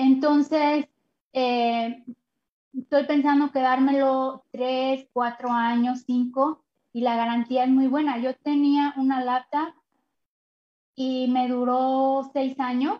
Entonces, 0.00 0.86
eh, 1.34 2.02
estoy 2.72 3.04
pensando 3.04 3.52
quedármelo 3.52 4.46
tres, 4.50 5.06
cuatro 5.12 5.50
años, 5.50 6.04
cinco, 6.06 6.64
y 6.94 7.02
la 7.02 7.16
garantía 7.16 7.64
es 7.64 7.70
muy 7.70 7.86
buena. 7.86 8.16
Yo 8.16 8.34
tenía 8.34 8.94
una 8.96 9.22
laptop 9.22 9.74
y 10.94 11.28
me 11.28 11.48
duró 11.48 12.30
seis 12.32 12.58
años 12.58 12.98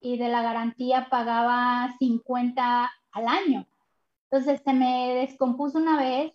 y 0.00 0.18
de 0.18 0.28
la 0.28 0.40
garantía 0.42 1.08
pagaba 1.10 1.96
50 1.98 2.92
al 3.10 3.26
año. 3.26 3.66
Entonces 4.30 4.62
se 4.64 4.72
me 4.72 5.14
descompuso 5.16 5.78
una 5.78 5.96
vez, 5.96 6.32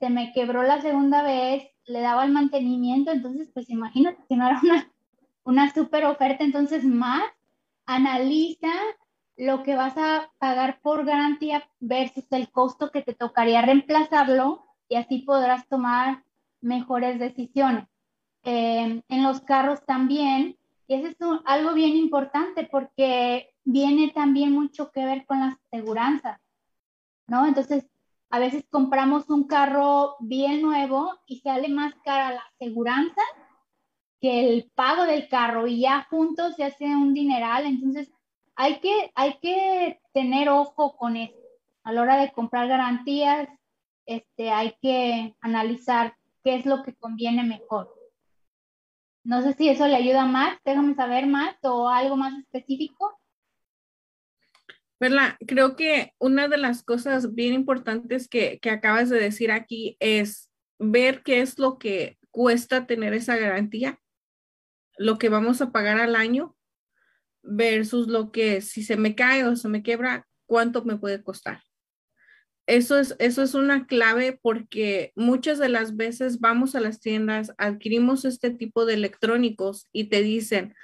se 0.00 0.10
me 0.10 0.32
quebró 0.32 0.64
la 0.64 0.80
segunda 0.80 1.22
vez, 1.22 1.68
le 1.84 2.00
daba 2.00 2.24
el 2.24 2.32
mantenimiento, 2.32 3.12
entonces 3.12 3.48
pues 3.54 3.70
imagínate 3.70 4.24
que 4.28 4.34
no 4.34 4.48
era 4.48 4.60
una, 4.60 4.92
una 5.44 5.72
super 5.72 6.04
oferta, 6.06 6.42
entonces 6.42 6.84
más 6.84 7.22
analiza 7.86 8.72
lo 9.36 9.62
que 9.62 9.76
vas 9.76 9.96
a 9.96 10.30
pagar 10.38 10.80
por 10.80 11.04
garantía 11.04 11.68
versus 11.80 12.24
el 12.30 12.50
costo 12.50 12.90
que 12.90 13.02
te 13.02 13.14
tocaría 13.14 13.62
reemplazarlo 13.62 14.64
y 14.88 14.96
así 14.96 15.20
podrás 15.20 15.66
tomar 15.68 16.24
mejores 16.60 17.18
decisiones. 17.18 17.88
Eh, 18.44 19.02
en 19.08 19.22
los 19.22 19.40
carros 19.40 19.84
también, 19.86 20.58
y 20.86 20.94
eso 20.94 21.06
es 21.06 21.16
algo 21.44 21.74
bien 21.74 21.96
importante 21.96 22.68
porque 22.70 23.54
viene 23.64 24.10
también 24.10 24.52
mucho 24.52 24.90
que 24.90 25.04
ver 25.04 25.24
con 25.26 25.40
las 25.40 25.54
seguranzas, 25.70 26.40
¿no? 27.26 27.46
Entonces, 27.46 27.86
a 28.30 28.38
veces 28.38 28.64
compramos 28.68 29.28
un 29.30 29.46
carro 29.46 30.16
bien 30.20 30.62
nuevo 30.62 31.12
y 31.26 31.40
sale 31.40 31.68
más 31.68 31.94
cara 32.04 32.32
la 32.32 32.42
aseguranza 32.54 33.22
que 34.20 34.48
el 34.48 34.70
pago 34.74 35.04
del 35.04 35.28
carro 35.28 35.66
y 35.66 35.80
ya 35.80 36.06
juntos 36.08 36.56
se 36.56 36.64
hace 36.64 36.86
un 36.86 37.12
dineral. 37.12 37.66
Entonces, 37.66 38.10
hay 38.56 38.80
que, 38.80 39.12
hay 39.14 39.38
que 39.40 40.00
tener 40.12 40.48
ojo 40.48 40.96
con 40.96 41.16
eso. 41.16 41.38
A 41.84 41.92
la 41.92 42.02
hora 42.02 42.16
de 42.16 42.32
comprar 42.32 42.68
garantías, 42.68 43.48
este, 44.06 44.50
hay 44.50 44.76
que 44.80 45.34
analizar 45.40 46.16
qué 46.44 46.56
es 46.56 46.66
lo 46.66 46.82
que 46.82 46.94
conviene 46.94 47.44
mejor. 47.44 47.94
No 49.24 49.42
sé 49.42 49.52
si 49.54 49.68
eso 49.68 49.86
le 49.86 49.96
ayuda 49.96 50.26
más, 50.26 50.58
déjame 50.64 50.94
saber 50.94 51.26
más 51.26 51.56
o 51.62 51.88
algo 51.88 52.16
más 52.16 52.38
específico. 52.38 53.18
¿verdad? 55.02 55.34
Creo 55.48 55.74
que 55.74 56.14
una 56.20 56.46
de 56.46 56.58
las 56.58 56.84
cosas 56.84 57.34
bien 57.34 57.54
importantes 57.54 58.28
que, 58.28 58.60
que 58.60 58.70
acabas 58.70 59.10
de 59.10 59.18
decir 59.18 59.50
aquí 59.50 59.96
es 59.98 60.48
ver 60.78 61.24
qué 61.24 61.40
es 61.40 61.58
lo 61.58 61.76
que 61.76 62.18
cuesta 62.30 62.86
tener 62.86 63.12
esa 63.12 63.36
garantía, 63.36 64.00
lo 64.96 65.18
que 65.18 65.28
vamos 65.28 65.60
a 65.60 65.72
pagar 65.72 65.98
al 65.98 66.14
año 66.14 66.56
versus 67.42 68.08
lo 68.08 68.30
que 68.32 68.60
si 68.60 68.82
se 68.82 68.96
me 68.96 69.14
cae 69.14 69.44
o 69.44 69.56
se 69.56 69.68
me 69.68 69.82
quiebra, 69.82 70.26
cuánto 70.46 70.84
me 70.84 70.96
puede 70.96 71.22
costar. 71.22 71.62
Eso 72.66 72.98
es, 72.98 73.16
eso 73.18 73.42
es 73.42 73.54
una 73.54 73.86
clave 73.86 74.38
porque 74.40 75.12
muchas 75.16 75.58
de 75.58 75.68
las 75.68 75.96
veces 75.96 76.38
vamos 76.38 76.74
a 76.74 76.80
las 76.80 77.00
tiendas, 77.00 77.52
adquirimos 77.58 78.24
este 78.24 78.50
tipo 78.50 78.86
de 78.86 78.94
electrónicos 78.94 79.88
y 79.92 80.04
te 80.04 80.22
dicen, 80.22 80.74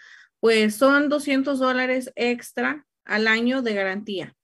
pues 0.41 0.75
son 0.75 1.09
200 1.09 1.59
dólares 1.59 2.13
extra 2.17 2.87
al 3.05 3.29
año 3.29 3.63
de 3.63 3.75
garantía. 3.75 4.35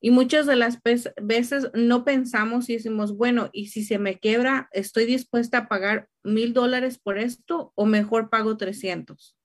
Y 0.00 0.10
muchas 0.10 0.46
de 0.46 0.56
las 0.56 0.80
veces 0.82 1.70
no 1.74 2.04
pensamos 2.04 2.68
y 2.68 2.74
decimos, 2.74 3.16
bueno, 3.16 3.50
y 3.52 3.68
si 3.68 3.84
se 3.84 3.98
me 3.98 4.18
quiebra, 4.18 4.68
estoy 4.72 5.06
dispuesta 5.06 5.58
a 5.58 5.68
pagar 5.68 6.08
mil 6.24 6.52
dólares 6.52 6.98
por 6.98 7.18
esto 7.18 7.72
o 7.76 7.86
mejor 7.86 8.28
pago 8.28 8.56
300. 8.56 9.36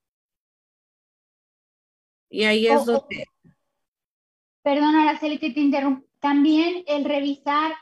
Y 2.29 2.43
ahí 2.43 2.67
es 2.67 2.85
donde... 2.85 3.25
Perdón, 4.61 4.95
Araceli, 4.95 5.37
te 5.37 5.47
interrumpo. 5.59 6.05
También 6.19 6.83
el 6.87 7.05
revisar 7.05 7.73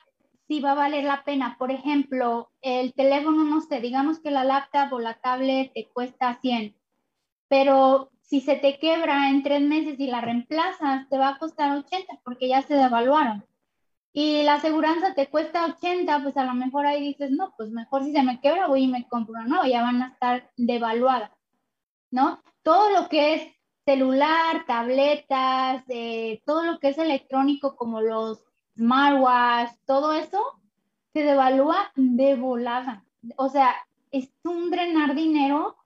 si 0.48 0.60
va 0.60 0.72
a 0.72 0.76
valer 0.76 1.04
la 1.04 1.24
pena. 1.24 1.56
Por 1.58 1.72
ejemplo, 1.72 2.52
el 2.62 2.94
teléfono, 2.94 3.44
no 3.44 3.62
sé, 3.62 3.82
digamos 3.82 4.20
que 4.20 4.32
la 4.32 4.44
laptop 4.44 4.94
o 4.94 5.00
la 5.00 5.16
tablet 5.16 5.72
te 5.74 5.90
cuesta 5.92 6.40
100, 6.42 6.76
pero 7.48 8.12
si 8.22 8.42
se 8.42 8.56
te 8.56 8.80
quebra 8.80 9.30
en 9.30 9.44
tres 9.44 9.62
meses 9.62 10.00
y 10.00 10.08
la 10.08 10.22
reemplazas, 10.22 11.08
te 11.10 11.18
va 11.18 11.30
a 11.30 11.38
costar 11.38 11.76
80 11.78 12.22
porque 12.24 12.48
ya 12.48 12.62
se 12.62 12.76
devaluaron. 12.76 13.46
Y 14.14 14.44
la 14.44 14.56
aseguranza 14.56 15.14
te 15.14 15.28
cuesta 15.28 15.66
80, 15.66 16.24
pues 16.24 16.38
a 16.38 16.46
lo 16.46 16.54
mejor 16.54 16.86
ahí 16.86 17.02
dices, 17.02 17.32
no, 17.32 17.54
pues 17.58 17.70
mejor 17.72 18.04
si 18.04 18.14
se 18.14 18.24
me 18.24 18.40
quebra 18.40 18.68
voy 18.68 18.84
y 18.84 18.88
me 18.88 19.08
compro 19.08 19.42
una 19.42 19.68
ya 19.68 19.82
van 19.82 20.02
a 20.02 20.08
estar 20.08 20.52
devaluadas, 20.56 21.32
¿no? 22.12 22.42
Todo 22.64 22.90
lo 22.92 23.10
que 23.10 23.34
es 23.34 23.55
celular, 23.86 24.66
tabletas, 24.66 25.84
eh, 25.90 26.42
todo 26.46 26.64
lo 26.64 26.80
que 26.80 26.90
es 26.90 26.98
electrónico 26.98 27.76
como 27.76 28.02
los 28.02 28.44
smartwatch, 28.76 29.72
todo 29.86 30.14
eso 30.14 30.42
se 31.14 31.24
devalúa 31.24 31.92
de 31.96 32.36
volada. 32.36 33.06
O 33.38 33.50
sea, 33.50 33.76
es 34.12 34.30
un 34.44 34.72
drenar 34.72 35.16
dinero 35.16 35.78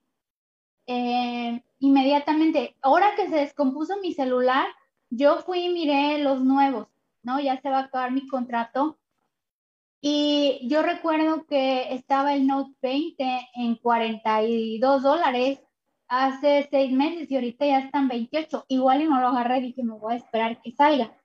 eh, 0.88 1.62
inmediatamente. 1.80 2.76
Ahora 2.82 3.16
que 3.16 3.28
se 3.28 3.36
descompuso 3.36 4.00
mi 4.02 4.14
celular, 4.14 4.68
yo 5.10 5.38
fui 5.40 5.66
y 5.66 5.70
miré 5.70 6.20
los 6.20 6.42
nuevos, 6.44 6.88
¿no? 7.22 7.40
Ya 7.40 7.60
se 7.62 7.70
va 7.70 7.80
a 7.80 7.84
acabar 7.84 8.12
mi 8.12 8.28
contrato. 8.28 8.98
Y 10.02 10.68
yo 10.70 10.82
recuerdo 10.82 11.46
que 11.46 11.94
estaba 11.94 12.34
el 12.34 12.48
Note 12.48 12.74
20 12.82 13.50
en 13.56 13.76
42 13.76 15.04
dólares 15.04 15.60
hace 16.10 16.68
seis 16.72 16.92
meses 16.92 17.32
y 17.32 17.36
ahorita 17.36 17.66
ya 17.66 17.80
están 17.80 18.08
28. 18.08 18.66
Igual 18.68 19.04
y 19.04 19.08
no 19.08 19.22
lo 19.22 19.28
agarré, 19.28 19.62
dije, 19.62 19.84
me 19.84 19.94
voy 19.94 20.14
a 20.14 20.18
esperar 20.18 20.62
que 20.62 20.72
salga, 20.72 21.16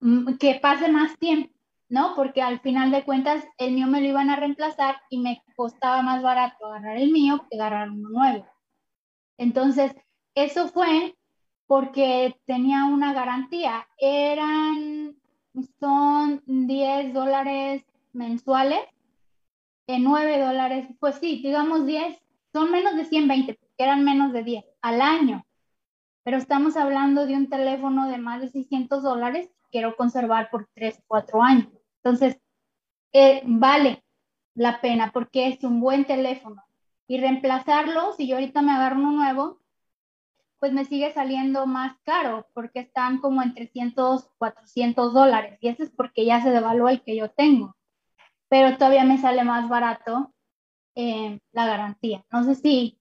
mm, 0.00 0.36
que 0.38 0.56
pase 0.56 0.88
más 0.90 1.16
tiempo, 1.18 1.54
¿no? 1.88 2.14
Porque 2.16 2.42
al 2.42 2.60
final 2.60 2.90
de 2.90 3.04
cuentas 3.04 3.44
el 3.58 3.74
mío 3.74 3.86
me 3.86 4.00
lo 4.00 4.08
iban 4.08 4.30
a 4.30 4.36
reemplazar 4.36 4.96
y 5.10 5.18
me 5.18 5.42
costaba 5.56 6.02
más 6.02 6.22
barato 6.22 6.66
agarrar 6.66 6.96
el 6.96 7.12
mío 7.12 7.46
que 7.50 7.56
agarrar 7.56 7.90
uno 7.90 8.08
nuevo. 8.08 8.46
Entonces, 9.36 9.94
eso 10.34 10.68
fue 10.68 11.14
porque 11.66 12.34
tenía 12.46 12.86
una 12.86 13.12
garantía. 13.12 13.86
Eran, 13.98 15.16
son 15.80 16.42
10 16.46 17.12
dólares 17.12 17.84
mensuales, 18.12 18.80
en 19.86 20.04
9 20.04 20.38
dólares, 20.40 20.86
pues 21.00 21.16
sí, 21.16 21.40
digamos 21.42 21.86
10, 21.86 22.18
son 22.52 22.70
menos 22.70 22.96
de 22.96 23.04
120, 23.04 23.58
porque 23.78 23.84
eran 23.84 24.04
menos 24.04 24.32
de 24.32 24.42
10 24.42 24.64
al 24.82 25.00
año. 25.00 25.46
Pero 26.24 26.36
estamos 26.36 26.76
hablando 26.76 27.26
de 27.26 27.34
un 27.34 27.48
teléfono 27.48 28.08
de 28.08 28.18
más 28.18 28.40
de 28.40 28.48
600 28.48 29.02
dólares 29.02 29.48
que 29.48 29.68
quiero 29.70 29.96
conservar 29.96 30.50
por 30.50 30.68
3, 30.74 31.00
4 31.06 31.42
años. 31.42 31.68
Entonces, 32.02 32.38
eh, 33.12 33.42
vale 33.44 34.04
la 34.54 34.80
pena 34.80 35.12
porque 35.12 35.48
es 35.48 35.62
un 35.62 35.80
buen 35.80 36.04
teléfono 36.04 36.64
y 37.06 37.20
reemplazarlo, 37.20 38.12
si 38.14 38.26
yo 38.26 38.34
ahorita 38.34 38.62
me 38.62 38.72
agarro 38.72 38.96
uno 38.96 39.12
nuevo, 39.12 39.60
pues 40.58 40.72
me 40.72 40.84
sigue 40.84 41.12
saliendo 41.14 41.66
más 41.66 41.96
caro 42.02 42.48
porque 42.54 42.80
están 42.80 43.18
como 43.18 43.42
en 43.42 43.54
300, 43.54 44.28
400 44.38 45.14
dólares 45.14 45.58
y 45.60 45.68
eso 45.68 45.84
es 45.84 45.90
porque 45.90 46.26
ya 46.26 46.42
se 46.42 46.50
devaluó 46.50 46.88
el 46.88 47.02
que 47.02 47.16
yo 47.16 47.30
tengo. 47.30 47.76
Pero 48.48 48.76
todavía 48.76 49.04
me 49.04 49.18
sale 49.18 49.44
más 49.44 49.68
barato 49.68 50.34
eh, 50.96 51.38
la 51.52 51.66
garantía. 51.66 52.24
No 52.32 52.44
sé 52.44 52.56
si 52.56 52.97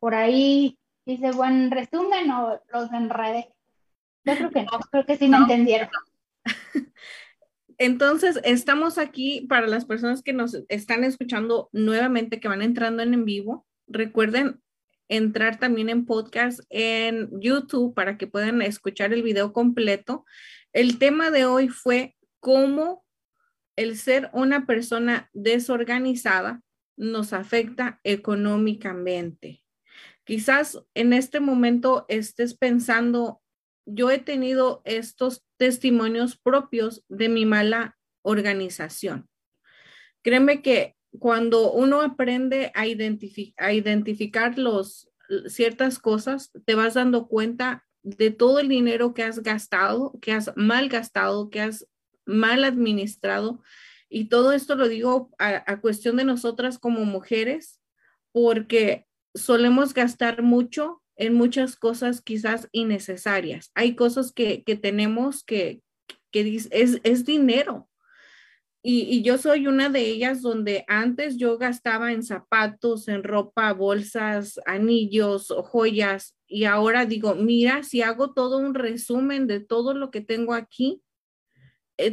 por 0.00 0.14
ahí 0.14 0.78
hice 1.04 1.30
buen 1.32 1.70
resumen 1.70 2.30
o 2.30 2.60
los 2.72 2.92
enredé. 2.92 3.54
Yo 4.24 4.36
creo 4.36 4.50
que 4.50 4.62
no, 4.62 4.78
creo 4.90 5.06
que 5.06 5.16
sí 5.16 5.28
me 5.28 5.36
entendieron. 5.36 5.88
Entonces, 7.78 8.40
estamos 8.44 8.98
aquí 8.98 9.46
para 9.48 9.66
las 9.66 9.86
personas 9.86 10.22
que 10.22 10.32
nos 10.32 10.54
están 10.68 11.04
escuchando 11.04 11.70
nuevamente, 11.72 12.40
que 12.40 12.48
van 12.48 12.62
entrando 12.62 13.02
en 13.02 13.14
en 13.14 13.24
vivo. 13.24 13.66
Recuerden 13.86 14.60
entrar 15.08 15.58
también 15.58 15.88
en 15.88 16.06
podcast 16.06 16.60
en 16.68 17.30
YouTube 17.40 17.94
para 17.94 18.18
que 18.18 18.26
puedan 18.26 18.60
escuchar 18.62 19.12
el 19.12 19.22
video 19.22 19.52
completo. 19.52 20.24
El 20.72 20.98
tema 20.98 21.30
de 21.30 21.46
hoy 21.46 21.68
fue 21.68 22.16
cómo 22.38 23.04
el 23.76 23.96
ser 23.96 24.30
una 24.32 24.66
persona 24.66 25.30
desorganizada 25.32 26.60
nos 26.96 27.32
afecta 27.32 27.98
económicamente. 28.04 29.62
Quizás 30.30 30.80
en 30.94 31.12
este 31.12 31.40
momento 31.40 32.06
estés 32.06 32.54
pensando, 32.54 33.42
yo 33.84 34.12
he 34.12 34.20
tenido 34.20 34.80
estos 34.84 35.42
testimonios 35.56 36.38
propios 36.38 37.04
de 37.08 37.28
mi 37.28 37.46
mala 37.46 37.98
organización. 38.22 39.28
Créeme 40.22 40.62
que 40.62 40.94
cuando 41.18 41.72
uno 41.72 42.00
aprende 42.00 42.70
a, 42.76 42.86
identificar 42.86 44.56
los, 44.56 45.10
ciertas 45.48 45.98
cosas, 45.98 46.52
te 46.64 46.76
vas 46.76 46.94
dando 46.94 47.26
cuenta 47.26 47.84
de 48.04 48.30
todo 48.30 48.60
el 48.60 48.68
dinero 48.68 49.14
que 49.14 49.24
has 49.24 49.42
gastado, 49.42 50.16
que 50.22 50.30
has 50.30 50.52
mal 50.54 50.88
gastado, 50.88 51.50
que 51.50 51.60
has 51.60 51.88
mal 52.24 52.62
administrado. 52.62 53.64
Y 54.08 54.26
todo 54.26 54.52
esto 54.52 54.76
lo 54.76 54.86
digo 54.86 55.32
a 55.38 55.80
cuestión 55.80 56.14
de 56.14 56.24
nosotras 56.24 56.78
como 56.78 57.04
mujeres, 57.04 57.80
porque 58.30 59.08
solemos 59.34 59.94
gastar 59.94 60.42
mucho 60.42 61.02
en 61.16 61.34
muchas 61.34 61.76
cosas 61.76 62.22
quizás 62.22 62.68
innecesarias. 62.72 63.70
Hay 63.74 63.94
cosas 63.94 64.32
que, 64.32 64.62
que 64.64 64.76
tenemos 64.76 65.44
que, 65.44 65.82
que 66.30 66.56
es, 66.70 67.00
es 67.02 67.24
dinero. 67.24 67.88
Y, 68.82 69.02
y, 69.02 69.22
yo 69.22 69.36
soy 69.36 69.66
una 69.66 69.90
de 69.90 70.00
ellas 70.00 70.40
donde 70.40 70.86
antes 70.88 71.36
yo 71.36 71.58
gastaba 71.58 72.12
en 72.12 72.22
zapatos, 72.22 73.08
en 73.08 73.22
ropa, 73.22 73.74
bolsas, 73.74 74.58
anillos, 74.64 75.52
joyas. 75.64 76.34
Y 76.46 76.64
ahora 76.64 77.04
digo, 77.04 77.34
mira, 77.34 77.82
si 77.82 78.00
hago 78.00 78.32
todo 78.32 78.56
un 78.56 78.72
resumen 78.72 79.46
de 79.46 79.60
todo 79.60 79.92
lo 79.92 80.10
que 80.10 80.22
tengo 80.22 80.54
aquí, 80.54 81.02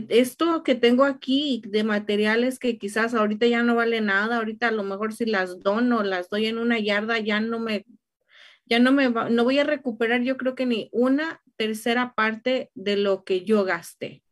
esto 0.09 0.63
que 0.63 0.75
tengo 0.75 1.03
aquí 1.03 1.61
de 1.65 1.83
materiales 1.83 2.59
que 2.59 2.77
quizás 2.77 3.13
ahorita 3.13 3.47
ya 3.47 3.63
no 3.63 3.75
vale 3.75 4.01
nada, 4.01 4.38
ahorita 4.38 4.69
a 4.69 4.71
lo 4.71 4.83
mejor 4.83 5.13
si 5.13 5.25
las 5.25 5.59
dono, 5.59 6.03
las 6.03 6.29
doy 6.29 6.47
en 6.47 6.57
una 6.57 6.79
yarda, 6.79 7.19
ya 7.19 7.39
no 7.39 7.59
me, 7.59 7.85
ya 8.65 8.79
no 8.79 8.91
me, 8.91 9.09
no 9.09 9.43
voy 9.43 9.59
a 9.59 9.63
recuperar 9.63 10.21
yo 10.21 10.38
creo 10.38 10.55
que 10.55 10.65
ni 10.65 10.89
una 10.91 11.41
tercera 11.55 12.13
parte 12.15 12.69
de 12.75 12.97
lo 12.97 13.23
que 13.23 13.43
yo 13.43 13.63
gasté. 13.63 14.23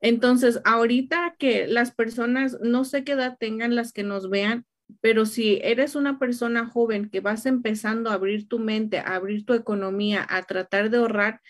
Entonces, 0.00 0.60
ahorita 0.64 1.36
que 1.38 1.66
las 1.66 1.92
personas, 1.92 2.58
no 2.62 2.84
sé 2.84 3.04
qué 3.04 3.12
edad 3.12 3.36
tengan 3.38 3.74
las 3.74 3.92
que 3.92 4.02
nos 4.02 4.30
vean, 4.30 4.64
pero 5.00 5.26
si 5.26 5.60
eres 5.62 5.94
una 5.94 6.18
persona 6.18 6.66
joven 6.66 7.10
que 7.10 7.20
vas 7.20 7.46
empezando 7.46 8.10
a 8.10 8.14
abrir 8.14 8.48
tu 8.48 8.58
mente, 8.58 8.98
a 8.98 9.14
abrir 9.14 9.44
tu 9.44 9.54
economía, 9.54 10.26
a 10.28 10.42
tratar 10.42 10.90
de 10.90 10.98
ahorrar, 10.98 11.40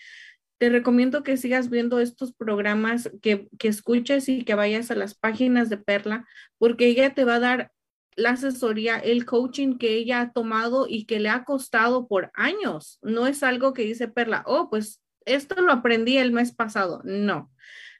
te 0.61 0.69
recomiendo 0.69 1.23
que 1.23 1.37
sigas 1.37 1.71
viendo 1.71 1.99
estos 1.99 2.33
programas, 2.33 3.09
que, 3.23 3.49
que 3.57 3.67
escuches 3.67 4.29
y 4.29 4.43
que 4.43 4.53
vayas 4.53 4.91
a 4.91 4.95
las 4.95 5.15
páginas 5.15 5.71
de 5.71 5.77
Perla, 5.77 6.27
porque 6.59 6.85
ella 6.85 7.15
te 7.15 7.25
va 7.25 7.37
a 7.37 7.39
dar 7.39 7.71
la 8.15 8.33
asesoría, 8.33 8.99
el 8.99 9.25
coaching 9.25 9.79
que 9.79 9.95
ella 9.95 10.21
ha 10.21 10.33
tomado 10.33 10.85
y 10.87 11.05
que 11.05 11.19
le 11.19 11.29
ha 11.29 11.45
costado 11.45 12.07
por 12.07 12.29
años. 12.35 12.99
No 13.01 13.25
es 13.25 13.41
algo 13.41 13.73
que 13.73 13.81
dice 13.81 14.07
Perla, 14.07 14.43
oh, 14.45 14.69
pues 14.69 15.01
esto 15.25 15.59
lo 15.61 15.71
aprendí 15.71 16.19
el 16.19 16.31
mes 16.31 16.51
pasado. 16.51 17.01
No, 17.05 17.51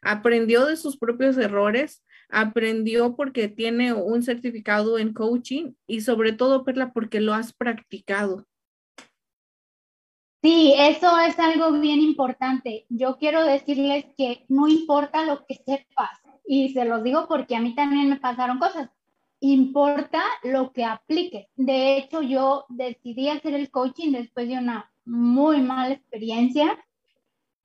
aprendió 0.04 0.68
de 0.68 0.78
sus 0.78 0.98
propios 0.98 1.38
errores, 1.38 2.04
aprendió 2.30 3.16
porque 3.16 3.48
tiene 3.48 3.94
un 3.94 4.22
certificado 4.22 5.00
en 5.00 5.14
coaching 5.14 5.74
y 5.88 6.02
sobre 6.02 6.32
todo, 6.32 6.64
Perla, 6.64 6.94
porque 6.94 7.22
lo 7.22 7.34
has 7.34 7.54
practicado. 7.54 8.46
Sí, 10.42 10.74
eso 10.76 11.20
es 11.20 11.38
algo 11.38 11.72
bien 11.74 12.00
importante. 12.00 12.86
Yo 12.90 13.18
quiero 13.18 13.44
decirles 13.46 14.06
que 14.18 14.44
no 14.50 14.68
importa 14.68 15.24
lo 15.24 15.46
que 15.46 15.56
sepas, 15.56 16.10
y 16.46 16.70
se 16.70 16.86
los 16.86 17.04
digo 17.04 17.28
porque 17.28 17.56
a 17.56 17.60
mí 17.62 17.76
también 17.76 18.10
me 18.10 18.16
pasaron 18.20 18.58
cosas, 18.58 18.90
importa 19.40 20.24
lo 20.44 20.72
que 20.72 20.84
apliques. 20.84 21.48
De 21.56 21.98
hecho, 21.98 22.24
yo 22.24 22.66
decidí 22.70 23.30
hacer 23.30 23.54
el 23.54 23.70
coaching 23.70 24.12
después 24.12 24.48
de 24.48 24.58
una 24.58 24.92
muy 25.06 25.62
mala 25.62 25.94
experiencia 25.94 26.78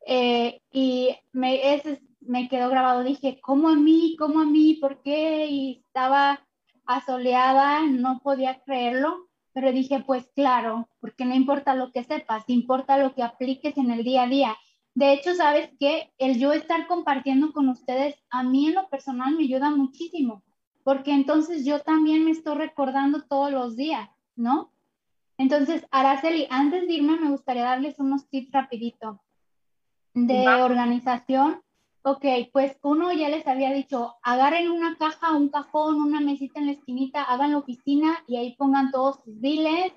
eh, 0.07 0.61
y 0.71 1.17
me, 1.33 1.75
ese 1.75 2.03
me 2.21 2.49
quedó 2.49 2.69
grabado. 2.69 3.05
Dije, 3.05 3.41
¿cómo 3.41 3.69
a 3.69 3.75
mí? 3.75 4.17
¿Cómo 4.19 4.41
a 4.41 4.45
mí? 4.45 4.75
¿Por 4.75 5.03
qué? 5.03 5.47
Y 5.47 5.83
estaba 5.87 6.47
asoleada, 6.85 7.83
no 7.87 8.21
podía 8.23 8.61
creerlo 8.61 9.26
pero 9.57 9.73
dije, 9.73 10.05
pues 10.07 10.31
claro, 10.35 10.87
porque 11.01 11.25
no 11.25 11.35
importa 11.35 11.75
lo 11.75 11.91
que 11.91 12.05
sepas, 12.05 12.45
importa 12.49 12.99
lo 12.99 13.15
que 13.15 13.23
apliques 13.23 13.79
en 13.79 13.91
el 13.91 14.05
día 14.05 14.25
a 14.25 14.29
día. 14.29 14.55
De 14.95 15.15
hecho, 15.15 15.35
sabes 15.35 15.71
que 15.81 16.13
el 16.19 16.39
yo 16.39 16.53
estar 16.53 16.87
compartiendo 16.87 17.55
con 17.55 17.71
ustedes, 17.71 18.23
a 18.29 18.43
mí 18.43 18.67
en 18.67 18.75
lo 18.75 18.87
personal 18.91 19.35
me 19.35 19.45
ayuda 19.45 19.71
muchísimo, 19.71 20.43
porque 20.85 21.13
entonces 21.13 21.65
yo 21.65 21.81
también 21.81 22.27
me 22.27 22.33
estoy 22.33 22.55
recordando 22.55 23.23
todos 23.23 23.51
los 23.51 23.77
días, 23.77 24.11
¿no? 24.35 24.73
Entonces, 25.39 25.87
Araceli, 25.91 26.47
antes 26.51 26.87
de 26.87 26.93
irme, 26.93 27.19
me 27.19 27.31
gustaría 27.31 27.65
darles 27.65 27.99
unos 27.99 28.29
tips 28.29 28.53
rapidito 28.53 29.23
de 30.13 30.47
organización 30.49 31.63
Ok, 32.09 32.25
pues 32.53 32.79
uno 32.83 33.13
ya 33.13 33.29
les 33.29 33.49
había 33.49 33.73
dicho, 33.73 34.15
agarren 34.23 34.71
una 34.71 34.97
caja, 34.97 35.33
un 35.33 35.49
cajón, 35.49 36.01
una 36.01 36.21
mesita 36.21 36.61
en 36.61 36.67
la 36.67 36.73
esquinita, 36.73 37.25
hagan 37.25 37.51
la 37.51 37.59
oficina 37.59 38.23
y 38.29 38.37
ahí 38.37 38.55
pongan 38.55 38.93
todos 38.93 39.17
sus 39.25 39.41
biles, 39.41 39.93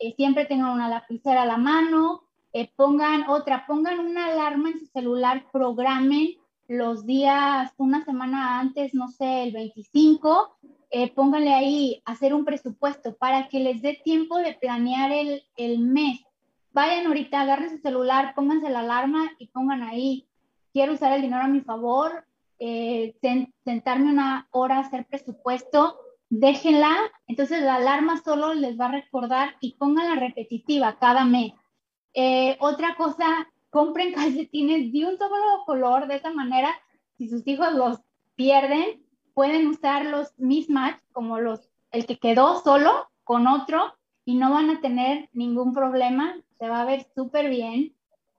eh, 0.00 0.12
siempre 0.16 0.44
tengan 0.44 0.70
una 0.72 0.88
lapicera 0.88 1.42
a 1.42 1.46
la 1.46 1.58
mano, 1.58 2.24
eh, 2.52 2.68
pongan 2.74 3.28
otra, 3.28 3.64
pongan 3.64 4.00
una 4.00 4.26
alarma 4.26 4.70
en 4.70 4.80
su 4.80 4.86
celular, 4.86 5.46
programen 5.52 6.30
los 6.66 7.06
días, 7.06 7.72
una 7.76 8.04
semana 8.04 8.58
antes, 8.58 8.92
no 8.92 9.06
sé, 9.06 9.44
el 9.44 9.52
25, 9.52 10.56
eh, 10.90 11.12
pónganle 11.12 11.54
ahí 11.54 12.02
hacer 12.04 12.34
un 12.34 12.44
presupuesto 12.44 13.14
para 13.14 13.46
que 13.46 13.60
les 13.60 13.82
dé 13.82 14.00
tiempo 14.02 14.36
de 14.38 14.54
planear 14.54 15.12
el, 15.12 15.44
el 15.56 15.78
mes. 15.78 16.22
Vayan 16.72 17.06
ahorita, 17.06 17.40
agarren 17.40 17.70
su 17.70 17.78
celular, 17.78 18.34
pónganse 18.34 18.68
la 18.68 18.80
alarma 18.80 19.30
y 19.38 19.46
pongan 19.46 19.84
ahí 19.84 20.26
quiero 20.72 20.94
usar 20.94 21.12
el 21.12 21.22
dinero 21.22 21.42
a 21.42 21.48
mi 21.48 21.60
favor, 21.60 22.24
eh, 22.58 23.14
sentarme 23.64 24.10
una 24.10 24.48
hora 24.50 24.76
a 24.76 24.80
hacer 24.80 25.06
presupuesto, 25.06 25.98
déjenla, 26.28 26.96
entonces 27.26 27.62
la 27.62 27.74
alarma 27.74 28.22
solo 28.22 28.54
les 28.54 28.78
va 28.78 28.86
a 28.86 28.92
recordar 28.92 29.56
y 29.60 29.76
la 29.80 30.14
repetitiva 30.14 30.98
cada 30.98 31.24
mes. 31.24 31.52
Eh, 32.14 32.56
otra 32.60 32.94
cosa, 32.96 33.48
compren 33.70 34.14
calcetines 34.14 34.92
de 34.92 35.06
un 35.06 35.18
solo 35.18 35.64
color, 35.66 36.06
de 36.06 36.16
esa 36.16 36.32
manera, 36.32 36.70
si 37.18 37.28
sus 37.28 37.46
hijos 37.46 37.72
los 37.74 38.00
pierden, 38.34 39.02
pueden 39.34 39.66
usar 39.66 40.06
los 40.06 40.32
mismatch, 40.38 41.00
como 41.12 41.38
los, 41.38 41.68
el 41.90 42.06
que 42.06 42.18
quedó 42.18 42.60
solo 42.60 43.08
con 43.24 43.46
otro, 43.46 43.94
y 44.24 44.36
no 44.36 44.50
van 44.50 44.70
a 44.70 44.80
tener 44.80 45.28
ningún 45.32 45.72
problema, 45.74 46.36
se 46.58 46.68
va 46.68 46.82
a 46.82 46.84
ver 46.84 47.06
súper 47.14 47.50
bien. 47.50 47.94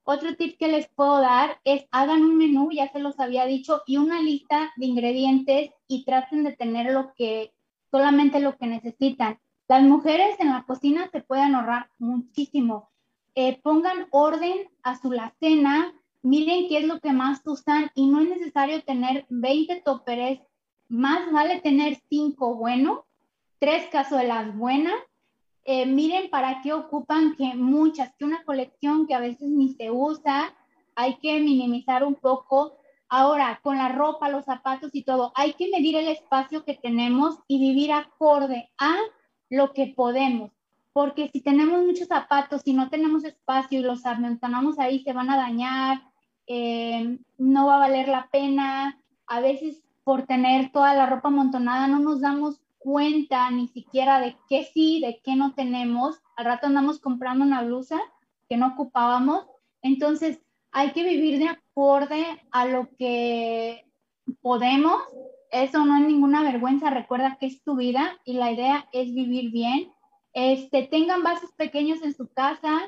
Otro 0.06 0.36
tip 0.36 0.58
que 0.58 0.68
les 0.68 0.88
puedo 0.90 1.22
dar 1.22 1.60
es 1.64 1.86
hagan 1.92 2.24
un 2.24 2.38
menú, 2.38 2.70
ya 2.72 2.92
se 2.92 3.00
los 3.00 3.20
había 3.20 3.46
dicho, 3.46 3.84
y 3.88 3.98
una 3.98 4.22
lista 4.22 4.74
de 4.76 4.86
ingredientes 4.86 5.72
y 5.88 6.04
traten 6.04 6.44
de 6.44 6.52
tener 6.52 6.92
lo 6.92 7.14
que, 7.14 7.54
solamente 7.90 8.42
lo 8.42 8.58
que 8.58 8.68
necesitan. 8.68 9.40
Las 9.70 9.82
mujeres 9.84 10.38
en 10.40 10.50
la 10.50 10.64
cocina 10.64 11.10
se 11.10 11.22
pueden 11.22 11.56
ahorrar 11.56 11.90
muchísimo. 12.00 12.92
Eh, 13.36 13.62
pongan 13.64 14.08
orden 14.12 14.70
a 14.84 15.00
su 15.00 15.10
la 15.12 15.34
cena, 15.40 15.94
miren 16.22 16.68
qué 16.68 16.80
es 16.80 16.86
lo 16.86 17.00
que 17.00 17.14
más 17.14 17.42
usan 17.46 17.90
y 17.96 18.08
no 18.08 18.20
es 18.20 18.30
necesario 18.30 18.84
tener 18.84 19.26
20 19.30 19.82
toperes, 19.86 20.42
más 20.90 21.32
vale 21.32 21.62
tener 21.62 21.98
5 22.10 22.56
buenos, 22.56 23.00
3 23.60 23.88
cazuelas 23.90 24.56
buenas 24.56 24.96
eh, 25.66 25.86
miren 25.86 26.30
para 26.30 26.62
qué 26.62 26.74
ocupan 26.74 27.36
que 27.36 27.56
muchas, 27.56 28.14
que 28.16 28.26
una 28.26 28.44
colección 28.44 29.08
que 29.08 29.16
a 29.16 29.20
veces 29.20 29.50
ni 29.50 29.74
se 29.74 29.92
usa, 29.92 30.54
hay 30.96 31.16
que 31.16 31.40
minimizar 31.40 32.04
un 32.04 32.16
poco. 32.16 32.78
Ahora, 33.08 33.60
con 33.64 33.78
la 33.78 33.90
ropa, 33.90 34.30
los 34.30 34.46
zapatos 34.46 34.92
y 34.94 35.04
todo, 35.04 35.32
hay 35.36 35.54
que 35.54 35.70
medir 35.70 35.96
el 35.96 36.08
espacio 36.08 36.66
que 36.66 36.74
tenemos 36.74 37.40
y 37.48 37.60
vivir 37.60 37.92
acorde 37.92 38.72
a 38.78 38.96
lo 39.50 39.74
que 39.74 39.94
podemos. 39.96 40.52
Porque 40.92 41.30
si 41.32 41.42
tenemos 41.42 41.84
muchos 41.84 42.08
zapatos 42.08 42.62
y 42.66 42.74
no 42.74 42.90
tenemos 42.90 43.24
espacio 43.24 43.80
y 43.80 43.84
los 43.84 44.06
amontonamos 44.06 44.80
ahí, 44.80 45.04
se 45.04 45.14
van 45.14 45.30
a 45.30 45.38
dañar, 45.38 46.04
eh, 46.48 47.20
no 47.38 47.68
va 47.68 47.76
a 47.76 47.80
valer 47.80 48.08
la 48.08 48.28
pena. 48.32 49.00
A 49.28 49.40
veces 49.40 49.82
por 50.04 50.24
tener 50.24 50.72
toda 50.72 50.94
la 50.94 51.06
ropa 51.06 51.30
amontonada 51.30 51.88
no 51.88 52.00
nos 52.00 52.22
damos 52.22 52.63
cuenta 52.84 53.50
ni 53.50 53.68
siquiera 53.70 54.20
de 54.20 54.36
qué 54.50 54.66
sí, 54.74 55.00
de 55.00 55.22
qué 55.24 55.36
no 55.36 55.54
tenemos. 55.56 56.22
Al 56.36 56.46
rato 56.46 56.68
andamos 56.68 57.00
comprando 57.00 57.46
una 57.46 57.64
blusa 57.64 58.00
que 58.50 58.58
no 58.58 58.74
ocupábamos. 58.74 59.48
Entonces, 59.82 60.40
hay 60.72 60.92
que 60.92 61.04
vivir 61.04 61.40
de 61.40 61.50
acorde 61.50 62.26
a 62.52 62.66
lo 62.66 62.90
que 62.98 63.86
podemos. 64.42 65.02
Eso 65.52 65.86
no 65.86 65.98
es 65.98 66.08
ninguna 66.08 66.44
vergüenza. 66.44 66.90
Recuerda 66.90 67.38
que 67.40 67.46
es 67.46 67.64
tu 67.64 67.76
vida 67.76 68.20
y 68.26 68.34
la 68.34 68.52
idea 68.52 68.88
es 68.92 69.14
vivir 69.14 69.52
bien. 69.52 69.92
Este, 70.34 70.84
tengan 70.84 71.24
vasos 71.24 71.52
pequeños 71.54 72.02
en 72.02 72.14
su 72.14 72.28
casa. 72.28 72.82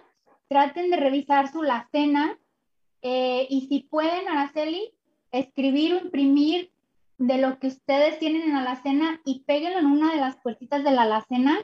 Traten 0.49 0.89
de 0.89 0.97
revisar 0.97 1.51
su 1.51 1.63
la 1.63 1.87
cena. 1.91 2.37
Eh, 3.01 3.47
y 3.49 3.67
si 3.67 3.81
pueden, 3.81 4.27
Araceli, 4.27 4.91
escribir 5.31 5.93
o 5.93 5.99
imprimir 5.99 6.71
de 7.17 7.37
lo 7.37 7.59
que 7.59 7.67
ustedes 7.67 8.19
tienen 8.19 8.43
en 8.43 8.53
la 8.53 8.59
alacena 8.59 9.21
y 9.25 9.43
péguenlo 9.45 9.79
en 9.79 9.85
una 9.85 10.11
de 10.13 10.19
las 10.19 10.35
puertitas 10.37 10.83
de 10.83 10.91
la 10.91 11.03
alacena 11.03 11.59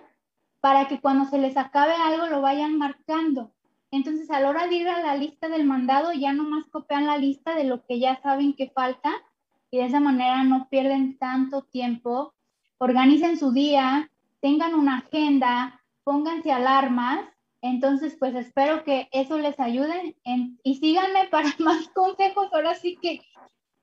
para 0.62 0.88
que 0.88 1.00
cuando 1.02 1.26
se 1.26 1.38
les 1.38 1.58
acabe 1.58 1.94
algo 1.94 2.28
lo 2.28 2.42
vayan 2.42 2.78
marcando. 2.78 3.52
Entonces, 3.90 4.32
a 4.32 4.40
la 4.40 4.50
hora 4.50 4.68
de 4.68 4.76
ir 4.76 4.88
a 4.88 5.02
la 5.02 5.16
lista 5.16 5.50
del 5.50 5.66
mandado, 5.66 6.14
ya 6.14 6.32
nomás 6.32 6.66
copian 6.68 7.08
la 7.08 7.18
lista 7.18 7.56
de 7.56 7.66
lo 7.66 7.86
que 7.86 8.00
ya 8.00 8.22
saben 8.22 8.54
que 8.54 8.70
falta 8.70 9.12
y 9.70 9.80
de 9.80 9.86
esa 9.86 10.00
manera 10.00 10.44
no 10.44 10.70
pierden 10.70 11.18
tanto 11.18 11.64
tiempo. 11.64 12.34
Organicen 12.78 13.38
su 13.38 13.52
día, 13.52 14.10
tengan 14.40 14.76
una 14.76 15.00
agenda, 15.00 15.82
pónganse 16.04 16.54
alarmas. 16.54 17.26
Entonces, 17.62 18.16
pues 18.18 18.34
espero 18.36 18.86
que 18.86 19.10
eso 19.12 19.38
les 19.38 19.60
ayude 19.60 20.16
y 20.64 20.76
síganme 20.76 21.28
para 21.30 21.50
más 21.60 21.90
consejos. 21.90 22.48
Ahora 22.54 22.76
sí 22.76 22.98
que 23.02 23.22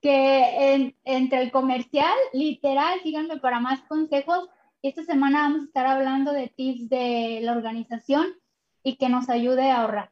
que 0.00 0.94
entre 1.04 1.42
el 1.42 1.50
comercial, 1.50 2.14
literal, 2.32 3.00
síganme 3.02 3.38
para 3.38 3.60
más 3.60 3.80
consejos. 3.82 4.48
Esta 4.82 5.02
semana 5.04 5.42
vamos 5.42 5.62
a 5.62 5.64
estar 5.64 5.86
hablando 5.86 6.32
de 6.32 6.48
tips 6.48 6.88
de 6.88 7.40
la 7.42 7.52
organización 7.52 8.26
y 8.82 8.96
que 8.96 9.08
nos 9.08 9.28
ayude 9.28 9.70
a 9.70 9.82
ahorrar. 9.82 10.10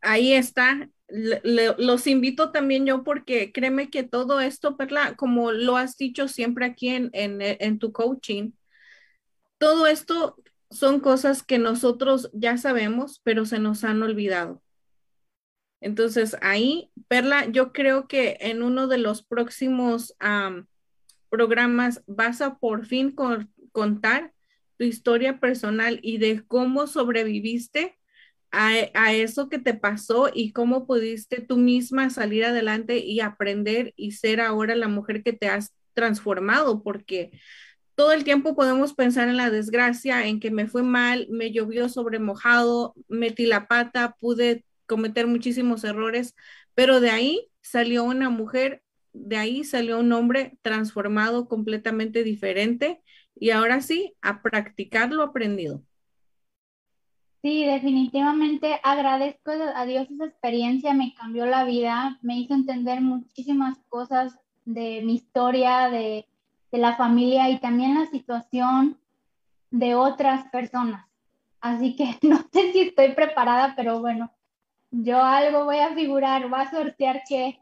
Ahí 0.00 0.32
está. 0.32 0.88
los 1.08 2.06
invito 2.06 2.50
también 2.50 2.84
yo 2.84 3.04
porque 3.04 3.52
créeme 3.52 3.90
que 3.90 4.02
todo 4.02 4.40
esto, 4.40 4.76
Perla, 4.76 5.14
como 5.16 5.52
lo 5.52 5.76
has 5.76 5.96
dicho 5.96 6.26
siempre 6.26 6.66
aquí 6.66 6.88
en, 6.88 7.10
en, 7.12 7.38
en 7.40 7.78
tu 7.78 7.92
coaching, 7.92 8.52
todo 9.58 9.86
esto 9.86 10.36
son 10.70 11.00
cosas 11.00 11.42
que 11.42 11.58
nosotros 11.58 12.30
ya 12.32 12.58
sabemos, 12.58 13.20
pero 13.24 13.46
se 13.46 13.58
nos 13.58 13.84
han 13.84 14.02
olvidado. 14.02 14.62
Entonces, 15.86 16.36
ahí, 16.42 16.90
Perla, 17.06 17.46
yo 17.46 17.72
creo 17.72 18.08
que 18.08 18.38
en 18.40 18.64
uno 18.64 18.88
de 18.88 18.98
los 18.98 19.22
próximos 19.22 20.16
programas 21.30 22.02
vas 22.08 22.40
a 22.40 22.58
por 22.58 22.86
fin 22.86 23.14
contar 23.70 24.32
tu 24.78 24.84
historia 24.84 25.38
personal 25.38 26.00
y 26.02 26.18
de 26.18 26.42
cómo 26.44 26.88
sobreviviste 26.88 27.96
a, 28.50 28.72
a, 28.94 29.12
eso 29.12 29.48
que 29.48 29.60
te 29.60 29.74
pasó 29.74 30.28
y 30.34 30.50
cómo 30.50 30.88
pudiste 30.88 31.40
tú 31.40 31.56
misma 31.56 32.10
salir 32.10 32.44
adelante 32.44 32.98
y 32.98 33.20
aprender 33.20 33.94
y 33.94 34.10
ser 34.10 34.40
ahora 34.40 34.74
la 34.74 34.88
mujer 34.88 35.22
que 35.22 35.34
te 35.34 35.46
has 35.48 35.72
transformado, 35.94 36.82
porque 36.82 37.30
todo 37.94 38.10
el 38.10 38.24
tiempo 38.24 38.56
podemos 38.56 38.92
pensar 38.92 39.28
en 39.28 39.36
la 39.36 39.50
desgracia, 39.50 40.26
en 40.26 40.40
que 40.40 40.50
me 40.50 40.66
fue 40.66 40.82
mal, 40.82 41.28
me 41.30 41.52
llovió 41.52 41.88
sobre 41.88 42.18
mojado, 42.18 42.92
metí 43.06 43.46
la 43.46 43.68
pata, 43.68 44.16
pude 44.18 44.65
cometer 44.86 45.26
muchísimos 45.26 45.84
errores, 45.84 46.34
pero 46.74 47.00
de 47.00 47.10
ahí 47.10 47.48
salió 47.62 48.04
una 48.04 48.30
mujer, 48.30 48.82
de 49.12 49.36
ahí 49.36 49.64
salió 49.64 49.98
un 49.98 50.12
hombre 50.12 50.58
transformado 50.62 51.48
completamente 51.48 52.22
diferente 52.24 53.02
y 53.34 53.50
ahora 53.50 53.80
sí, 53.80 54.14
a 54.22 54.42
practicar 54.42 55.12
lo 55.12 55.22
aprendido. 55.22 55.82
Sí, 57.42 57.64
definitivamente 57.64 58.80
agradezco 58.82 59.52
a 59.52 59.86
Dios 59.86 60.10
esa 60.10 60.24
experiencia, 60.26 60.94
me 60.94 61.14
cambió 61.14 61.46
la 61.46 61.64
vida, 61.64 62.18
me 62.22 62.38
hizo 62.38 62.54
entender 62.54 63.00
muchísimas 63.00 63.78
cosas 63.88 64.36
de 64.64 65.02
mi 65.04 65.14
historia, 65.14 65.88
de 65.90 66.26
de 66.70 66.78
la 66.78 66.96
familia 66.96 67.48
y 67.50 67.58
también 67.60 67.94
la 67.94 68.06
situación 68.06 68.98
de 69.70 69.94
otras 69.94 70.48
personas. 70.50 71.06
Así 71.60 71.96
que 71.96 72.18
no 72.22 72.38
sé 72.52 72.72
si 72.72 72.80
estoy 72.80 73.14
preparada, 73.14 73.74
pero 73.76 74.00
bueno, 74.00 74.32
yo 75.02 75.22
algo 75.22 75.64
voy 75.64 75.78
a 75.78 75.94
figurar, 75.94 76.48
voy 76.48 76.60
a 76.60 76.70
sortear 76.70 77.22
que... 77.28 77.58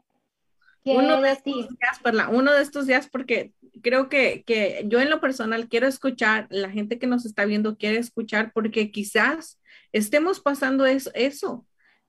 uno 0.83 1.21
de 1.21 1.31
estos 1.31 1.53
días, 1.53 1.99
Perla, 2.03 2.29
uno 2.29 2.53
de 2.53 2.61
estos 2.61 2.87
días, 2.87 3.07
porque 3.07 3.53
creo 3.81 4.09
que, 4.09 4.43
que 4.45 4.83
yo 4.87 4.99
en 4.99 5.09
lo 5.09 5.21
personal 5.21 5.67
quiero 5.67 5.87
escuchar, 5.87 6.47
la 6.49 6.69
gente 6.69 6.99
que 6.99 7.07
nos 7.07 7.25
está 7.25 7.45
viendo 7.45 7.77
quiere 7.77 7.97
escuchar, 7.97 8.51
porque 8.53 8.91
quizás 8.91 9.59
estemos 9.91 10.39
pasando 10.39 10.85
eso, 10.85 11.11
eso 11.13 11.65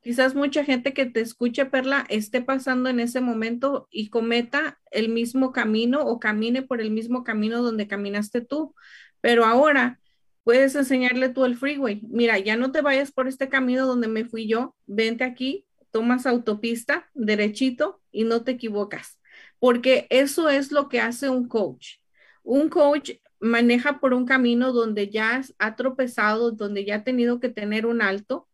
Quizás 0.07 0.37
mucha 0.37 0.63
gente 0.63 0.95
que 0.95 1.07
te 1.07 1.21
escuche, 1.21 1.67
Perla, 1.67 2.07
esté 2.09 2.41
pasando 2.41 2.89
en 2.89 3.01
ese 3.01 3.21
momento 3.21 3.89
y 3.91 4.09
cometa 4.09 4.79
el 4.93 5.09
mismo 5.09 5.51
camino 5.51 6.03
o 6.03 6.21
camine 6.21 6.63
por 6.63 6.81
el 6.81 6.93
mismo 6.93 7.25
camino 7.25 7.61
donde 7.61 7.89
caminaste 7.89 8.41
tú. 8.41 8.73
Pero 9.21 9.45
ahora 9.45 9.99
puedes 10.47 10.77
enseñarle 10.77 11.29
tú 11.29 11.45
el 11.45 11.57
freeway. 11.57 12.01
Mira, 12.09 12.39
ya 12.39 12.57
no 12.57 12.71
te 12.71 12.81
vayas 12.81 13.11
por 13.11 13.27
este 13.27 13.49
camino 13.49 13.85
donde 13.85 14.07
me 14.07 14.25
fui 14.25 14.47
yo. 14.47 14.77
Vente 14.87 15.25
aquí, 15.25 15.67
tomas 15.91 16.25
autopista 16.25 17.11
derechito 17.15 18.01
y 18.13 18.23
no 18.23 18.45
te 18.45 18.53
equivocas. 18.53 19.21
Porque 19.59 20.07
eso 20.09 20.49
es 20.49 20.71
lo 20.71 20.89
que 20.89 21.01
hace 21.01 21.29
un 21.29 21.49
coach. 21.49 21.97
Un 22.45 22.69
coach 22.69 23.11
maneja 23.41 23.99
por 23.99 24.15
un 24.15 24.25
camino 24.25 24.73
donde 24.73 25.11
ya 25.11 25.43
ha 25.59 25.75
tropezado, 25.75 26.53
donde 26.53 26.85
ya 26.85 26.97
ha 26.97 27.05
tenido 27.05 27.41
que 27.41 27.49
tener 27.49 27.85
un 27.85 28.01
alto 28.01 28.49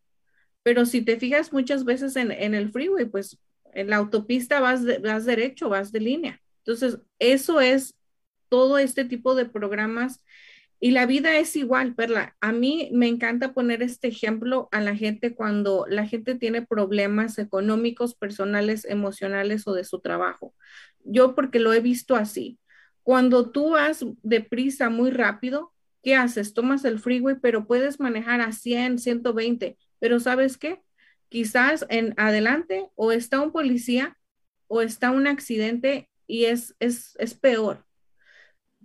pero 0.62 0.86
si 0.86 1.02
te 1.02 1.18
fijas 1.18 1.52
muchas 1.52 1.84
veces 1.84 2.16
en, 2.16 2.30
el 2.30 2.70
freeway, 2.70 3.06
pues 3.06 3.38
en 3.72 3.90
la 3.90 3.96
autopista 3.96 4.60
vas, 4.60 4.82
vas 5.02 5.24
derecho, 5.24 5.68
vas 5.68 5.92
de 5.92 6.00
línea. 6.00 6.40
Entonces, 6.58 6.98
eso 7.18 7.60
es 7.60 7.96
todo 8.48 8.78
este 8.78 9.04
tipo 9.04 9.34
de 9.34 9.46
programas 9.46 10.22
y 10.84 10.90
la 10.90 11.06
vida 11.06 11.38
es 11.38 11.54
igual, 11.54 11.94
Perla. 11.94 12.34
A 12.40 12.50
mí 12.50 12.90
me 12.92 13.06
encanta 13.06 13.54
poner 13.54 13.84
este 13.84 14.08
ejemplo 14.08 14.68
a 14.72 14.80
la 14.80 14.96
gente 14.96 15.32
cuando 15.32 15.86
la 15.88 16.08
gente 16.08 16.34
tiene 16.34 16.66
problemas 16.66 17.38
económicos, 17.38 18.16
personales, 18.16 18.84
emocionales 18.84 19.68
o 19.68 19.74
de 19.74 19.84
su 19.84 20.00
trabajo. 20.00 20.56
Yo 21.04 21.36
porque 21.36 21.60
lo 21.60 21.72
he 21.72 21.78
visto 21.78 22.16
así. 22.16 22.58
Cuando 23.04 23.52
tú 23.52 23.70
vas 23.70 24.04
deprisa 24.24 24.90
muy 24.90 25.12
rápido, 25.12 25.72
¿qué 26.02 26.16
haces? 26.16 26.52
Tomas 26.52 26.84
el 26.84 26.98
freeway, 26.98 27.36
pero 27.40 27.68
puedes 27.68 28.00
manejar 28.00 28.40
a 28.40 28.50
100, 28.50 28.98
120 28.98 29.78
pero 30.00 30.18
¿sabes 30.18 30.58
qué? 30.58 30.82
Quizás 31.28 31.86
en 31.88 32.14
adelante 32.16 32.90
o 32.96 33.12
está 33.12 33.40
un 33.40 33.52
policía 33.52 34.18
o 34.66 34.82
está 34.82 35.12
un 35.12 35.28
accidente 35.28 36.10
y 36.26 36.46
es, 36.46 36.74
es, 36.80 37.14
es 37.20 37.34
peor. 37.34 37.86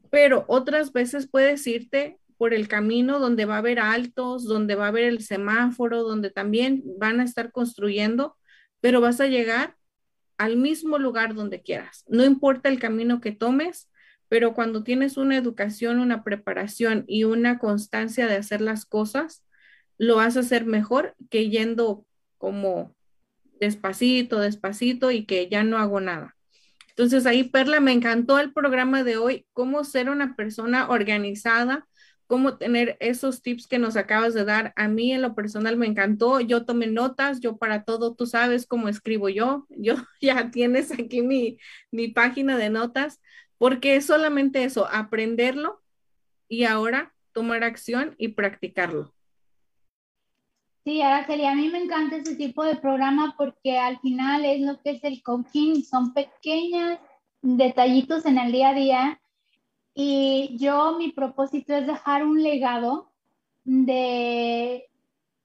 Pero 0.10 0.46
otras 0.48 0.94
veces 0.94 1.28
puedes 1.30 1.66
irte 1.68 2.20
por 2.38 2.54
el 2.54 2.68
camino 2.68 3.20
donde 3.20 3.46
va 3.46 3.56
a 3.56 3.60
haber 3.60 3.80
altos, 3.80 4.44
donde 4.46 4.76
va 4.76 4.86
a 4.86 4.90
haber 4.90 5.06
el 5.06 5.24
semáforo, 5.24 6.04
donde 6.04 6.30
también 6.30 6.84
van 6.98 7.20
a 7.20 7.24
estar 7.24 7.52
construyendo, 7.52 8.38
pero 8.80 9.02
vas 9.02 9.20
a 9.20 9.28
llegar 9.28 9.76
al 10.38 10.56
mismo 10.58 11.00
lugar 11.00 11.34
donde 11.34 11.62
quieras. 11.62 12.06
No 12.08 12.24
importa 12.24 12.70
el 12.70 12.80
camino 12.80 13.22
que 13.22 13.32
tomes, 13.32 13.90
pero 14.30 14.54
cuando 14.54 14.84
tienes 14.84 15.18
una 15.18 15.36
educación, 15.36 16.00
una 16.00 16.24
preparación 16.24 17.06
y 17.08 17.24
una 17.24 17.60
constancia 17.60 18.28
de 18.28 18.36
hacer 18.36 18.62
las 18.62 18.86
cosas, 18.86 19.44
lo 19.98 20.18
vas 20.18 20.38
a 20.38 20.42
hacer 20.42 20.66
mejor 20.66 21.16
que 21.30 21.50
yendo 21.50 22.06
como 22.38 22.96
despacito, 23.60 24.40
despacito 24.40 25.12
y 25.12 25.26
que 25.26 25.50
ya 25.50 25.64
no 25.64 25.80
hago 25.80 26.00
nada. 26.00 26.37
Entonces 26.98 27.28
ahí, 27.28 27.44
Perla, 27.44 27.80
me 27.80 27.92
encantó 27.92 28.40
el 28.40 28.52
programa 28.52 29.04
de 29.04 29.18
hoy, 29.18 29.46
cómo 29.54 29.84
ser 29.84 30.10
una 30.10 30.36
persona 30.36 30.90
organizada, 30.90 31.88
cómo 32.26 32.58
tener 32.58 32.98
esos 33.00 33.44
tips 33.44 33.68
que 33.68 33.78
nos 33.78 33.96
acabas 33.96 34.34
de 34.34 34.46
dar. 34.46 34.74
A 34.76 34.88
mí 34.88 35.14
en 35.14 35.22
lo 35.22 35.36
personal 35.36 35.78
me 35.78 35.86
encantó, 35.86 36.40
yo 36.40 36.66
tomé 36.66 36.88
notas, 36.88 37.40
yo 37.40 37.58
para 37.58 37.84
todo, 37.84 38.16
tú 38.16 38.26
sabes 38.26 38.66
cómo 38.66 38.90
escribo 38.90 39.30
yo, 39.30 39.68
yo 39.78 39.94
ya 40.22 40.50
tienes 40.50 40.92
aquí 40.92 41.22
mi, 41.22 41.60
mi 41.92 42.08
página 42.08 42.58
de 42.58 42.72
notas, 42.72 43.22
porque 43.60 43.96
es 43.96 44.08
solamente 44.08 44.64
eso, 44.64 44.88
aprenderlo 44.88 45.84
y 46.48 46.64
ahora 46.64 47.14
tomar 47.32 47.64
acción 47.64 48.16
y 48.18 48.30
practicarlo. 48.30 49.14
Sí, 50.88 51.02
Araceli, 51.02 51.46
a 51.46 51.54
mí 51.54 51.68
me 51.68 51.80
encanta 51.80 52.16
ese 52.16 52.38
tipo 52.38 52.64
de 52.64 52.78
programa 52.78 53.36
porque 53.38 53.78
al 53.78 54.00
final 54.00 54.46
es 54.46 54.62
lo 54.62 54.82
que 54.82 54.92
es 54.92 55.04
el 55.04 55.22
coaching, 55.22 55.82
son 55.82 56.14
pequeños 56.14 56.98
detallitos 57.42 58.26
en 58.26 58.38
el 58.38 58.54
día 58.54 58.70
a 58.70 58.74
día 58.74 59.22
y 59.94 60.56
yo 60.58 60.98
mi 60.98 61.12
propósito 61.12 61.76
es 61.76 61.86
dejar 61.86 62.24
un 62.26 62.42
legado 62.42 63.12
de, 63.66 64.90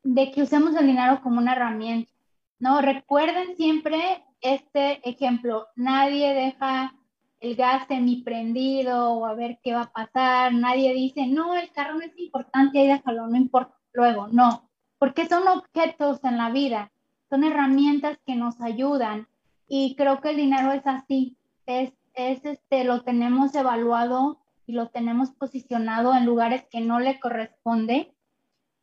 de 0.04 0.30
que 0.30 0.42
usemos 0.42 0.76
el 0.76 0.86
dinero 0.86 1.20
como 1.24 1.38
una 1.38 1.54
herramienta, 1.54 2.12
¿no? 2.60 2.80
Recuerden 2.80 3.56
siempre 3.56 4.24
este 4.42 5.00
ejemplo, 5.10 5.66
nadie 5.74 6.34
deja 6.34 6.94
el 7.40 7.56
gas 7.56 7.88
semi-prendido 7.88 9.14
o 9.14 9.26
a 9.26 9.34
ver 9.34 9.58
qué 9.60 9.74
va 9.74 9.82
a 9.82 9.92
pasar, 9.92 10.54
nadie 10.54 10.94
dice, 10.94 11.26
no, 11.26 11.56
el 11.56 11.72
carro 11.72 11.94
no 11.94 12.02
es 12.02 12.16
importante, 12.16 12.78
ahí 12.78 12.86
déjalo, 12.86 13.26
no 13.26 13.36
importa, 13.36 13.74
luego, 13.92 14.28
no 14.28 14.70
porque 15.02 15.26
son 15.26 15.48
objetos 15.48 16.22
en 16.22 16.38
la 16.38 16.50
vida, 16.50 16.92
son 17.28 17.42
herramientas 17.42 18.20
que 18.24 18.36
nos 18.36 18.60
ayudan 18.60 19.26
y 19.66 19.96
creo 19.96 20.20
que 20.20 20.30
el 20.30 20.36
dinero 20.36 20.70
es 20.70 20.86
así, 20.86 21.36
es, 21.66 21.92
es 22.14 22.44
este, 22.44 22.84
lo 22.84 23.02
tenemos 23.02 23.52
evaluado 23.56 24.38
y 24.64 24.74
lo 24.74 24.90
tenemos 24.90 25.32
posicionado 25.32 26.14
en 26.14 26.24
lugares 26.24 26.64
que 26.70 26.80
no 26.80 27.00
le 27.00 27.18
corresponde 27.18 28.14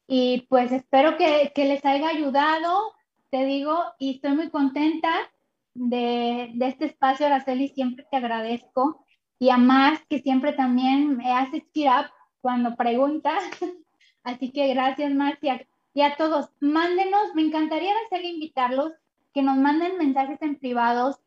y 0.07 0.45
pues 0.49 0.73
espero 0.73 1.15
que, 1.15 1.53
que 1.55 1.63
les 1.63 1.85
haya 1.85 2.09
ayudado, 2.09 2.91
te 3.29 3.45
digo, 3.45 3.81
y 3.97 4.15
estoy 4.15 4.33
muy 4.33 4.49
contenta 4.49 5.13
de, 5.73 6.51
de 6.53 6.67
este 6.67 6.87
espacio, 6.87 7.27
Araceli, 7.27 7.69
siempre 7.69 8.05
te 8.11 8.17
agradezco 8.17 9.05
y 9.39 9.51
a 9.51 9.57
más 9.57 10.01
que 10.09 10.19
siempre 10.19 10.51
también 10.51 11.15
me 11.15 11.31
hace 11.31 11.65
cheer 11.73 11.91
up 11.91 12.11
cuando 12.41 12.75
preguntas. 12.75 13.41
Así 14.25 14.51
que 14.51 14.67
gracias, 14.73 15.13
Marcia 15.13 15.65
y 15.93 16.01
a 16.01 16.15
todos, 16.15 16.49
mándenos, 16.59 17.33
me 17.33 17.41
encantaría 17.41 17.93
hacer 18.05 18.23
invitarlos 18.25 18.93
que 19.33 19.41
nos 19.41 19.57
manden 19.57 19.97
mensajes 19.97 20.41
en 20.41 20.57
privados. 20.57 21.19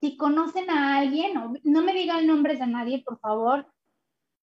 Si 0.00 0.16
conocen 0.16 0.70
a 0.70 0.96
alguien, 0.96 1.34
no 1.62 1.82
me 1.82 1.92
digan 1.92 2.26
nombres 2.26 2.58
de 2.58 2.66
nadie, 2.66 3.02
por 3.04 3.18
favor, 3.20 3.66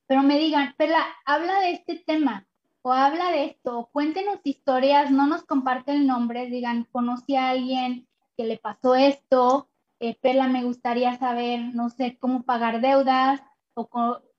pero 0.08 0.24
me 0.24 0.40
digan, 0.40 0.74
Perla, 0.78 1.06
habla 1.26 1.60
de 1.60 1.72
este 1.72 1.96
tema 1.98 2.48
o 2.82 2.94
habla 2.94 3.30
de 3.32 3.46
esto, 3.46 3.90
cuéntenos 3.92 4.40
historias, 4.44 5.12
no 5.12 5.28
nos 5.28 5.44
comparten 5.44 6.08
nombres, 6.08 6.50
digan, 6.50 6.86
conocí 6.92 7.36
a 7.36 7.50
alguien 7.50 8.08
que 8.38 8.46
le 8.46 8.58
pasó 8.58 8.96
esto, 8.96 9.70
eh, 10.00 10.18
me 10.50 10.64
gustaría 10.64 11.18
saber, 11.18 11.60
no 11.76 11.90
sé, 11.90 12.18
cómo 12.20 12.44
pagar 12.44 12.80
deudas, 12.80 13.42
o 13.74 13.90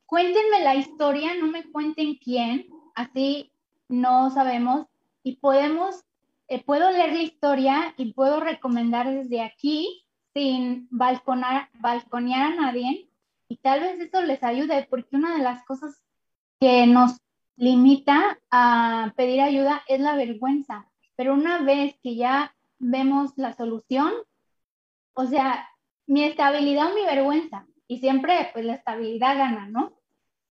cuéntenme 0.06 0.64
la 0.64 0.74
historia, 0.74 1.36
no 1.38 1.46
me 1.48 1.70
cuenten 1.70 2.16
quién, 2.16 2.66
así 2.94 3.52
no 3.88 4.30
sabemos 4.30 4.86
y 5.22 5.36
podemos, 5.36 6.04
eh, 6.48 6.62
puedo 6.62 6.90
leer 6.90 7.12
la 7.12 7.22
historia 7.22 7.94
y 7.96 8.12
puedo 8.12 8.40
recomendar 8.40 9.10
desde 9.10 9.42
aquí 9.42 10.04
sin 10.34 10.88
balconar, 10.90 11.68
balconear 11.74 12.52
a 12.52 12.56
nadie 12.56 13.08
y 13.48 13.56
tal 13.56 13.80
vez 13.80 14.00
eso 14.00 14.22
les 14.22 14.42
ayude 14.42 14.86
porque 14.88 15.16
una 15.16 15.36
de 15.36 15.42
las 15.42 15.64
cosas 15.64 16.02
que 16.60 16.86
nos 16.86 17.18
limita 17.56 18.38
a 18.50 19.12
pedir 19.16 19.40
ayuda 19.40 19.82
es 19.88 20.00
la 20.00 20.14
vergüenza. 20.14 20.86
Pero 21.16 21.34
una 21.34 21.58
vez 21.62 21.94
que 22.02 22.16
ya 22.16 22.54
vemos 22.78 23.32
la 23.36 23.52
solución, 23.54 24.12
o 25.14 25.26
sea, 25.26 25.68
mi 26.06 26.24
estabilidad 26.24 26.92
o 26.92 26.94
mi 26.94 27.04
vergüenza, 27.04 27.66
y 27.86 27.98
siempre 27.98 28.50
pues 28.52 28.64
la 28.64 28.74
estabilidad 28.74 29.36
gana, 29.36 29.66
¿no? 29.68 29.92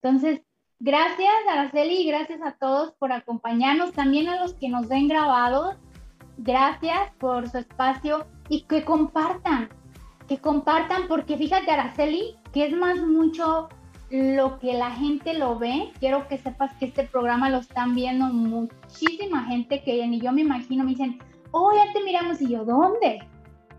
Entonces, 0.01 0.41
gracias 0.79 1.33
Araceli 1.49 2.01
y 2.01 2.07
gracias 2.07 2.41
a 2.41 2.51
todos 2.53 2.93
por 2.93 3.11
acompañarnos, 3.11 3.93
también 3.93 4.27
a 4.27 4.41
los 4.41 4.53
que 4.53 4.69
nos 4.69 4.87
ven 4.87 5.07
grabados, 5.07 5.75
gracias 6.37 7.11
por 7.19 7.49
su 7.49 7.57
espacio 7.57 8.27
y 8.47 8.61
que 8.61 8.83
compartan, 8.83 9.69
que 10.27 10.37
compartan, 10.37 11.07
porque 11.07 11.37
fíjate 11.37 11.71
Araceli, 11.71 12.35
que 12.53 12.67
es 12.67 12.73
más 12.73 12.97
mucho 12.99 13.69
lo 14.09 14.57
que 14.57 14.73
la 14.73 14.91
gente 14.91 15.35
lo 15.35 15.59
ve, 15.59 15.91
quiero 15.99 16.27
que 16.27 16.37
sepas 16.37 16.73
que 16.77 16.85
este 16.85 17.03
programa 17.03 17.49
lo 17.49 17.57
están 17.57 17.93
viendo 17.93 18.25
muchísima 18.25 19.45
gente 19.45 19.83
que 19.83 20.05
ni 20.07 20.19
yo 20.19 20.31
me 20.31 20.41
imagino, 20.41 20.83
me 20.83 20.91
dicen, 20.91 21.19
oh, 21.51 21.71
ya 21.73 21.91
te 21.93 22.03
miramos 22.03 22.41
y 22.41 22.49
yo, 22.49 22.65
¿dónde? 22.65 23.19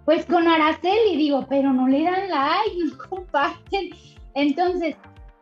Pues 0.04 0.24
con 0.26 0.46
Araceli, 0.46 1.16
digo, 1.16 1.46
pero 1.48 1.72
no 1.72 1.88
le 1.88 2.04
dan 2.04 2.28
like, 2.28 2.84
no 2.84 3.08
comparten. 3.08 3.90
Entonces, 4.34 4.96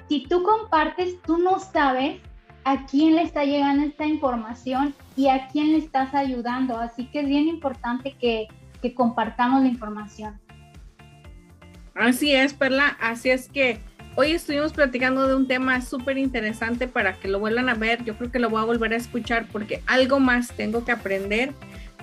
si 0.08 0.26
tú 0.26 0.42
compartes, 0.42 1.20
tú 1.22 1.38
no 1.38 1.58
sabes 1.58 2.20
a 2.64 2.86
quién 2.86 3.16
le 3.16 3.22
está 3.22 3.44
llegando 3.44 3.84
esta 3.84 4.06
información 4.06 4.94
y 5.16 5.28
a 5.28 5.48
quién 5.48 5.72
le 5.72 5.78
estás 5.78 6.14
ayudando. 6.14 6.78
Así 6.78 7.06
que 7.06 7.20
es 7.20 7.28
bien 7.28 7.48
importante 7.48 8.16
que, 8.18 8.48
que 8.82 8.94
compartamos 8.94 9.62
la 9.62 9.68
información. 9.68 10.38
Así 11.94 12.32
es, 12.34 12.54
Perla. 12.54 12.96
Así 13.00 13.30
es 13.30 13.48
que 13.48 13.80
Hoy 14.20 14.32
estuvimos 14.32 14.72
platicando 14.72 15.28
de 15.28 15.36
un 15.36 15.46
tema 15.46 15.80
súper 15.80 16.18
interesante 16.18 16.88
para 16.88 17.12
que 17.12 17.28
lo 17.28 17.38
vuelvan 17.38 17.68
a 17.68 17.74
ver. 17.74 18.02
Yo 18.02 18.18
creo 18.18 18.32
que 18.32 18.40
lo 18.40 18.50
voy 18.50 18.60
a 18.60 18.64
volver 18.64 18.92
a 18.92 18.96
escuchar 18.96 19.46
porque 19.52 19.80
algo 19.86 20.18
más 20.18 20.50
tengo 20.56 20.84
que 20.84 20.90
aprender. 20.90 21.52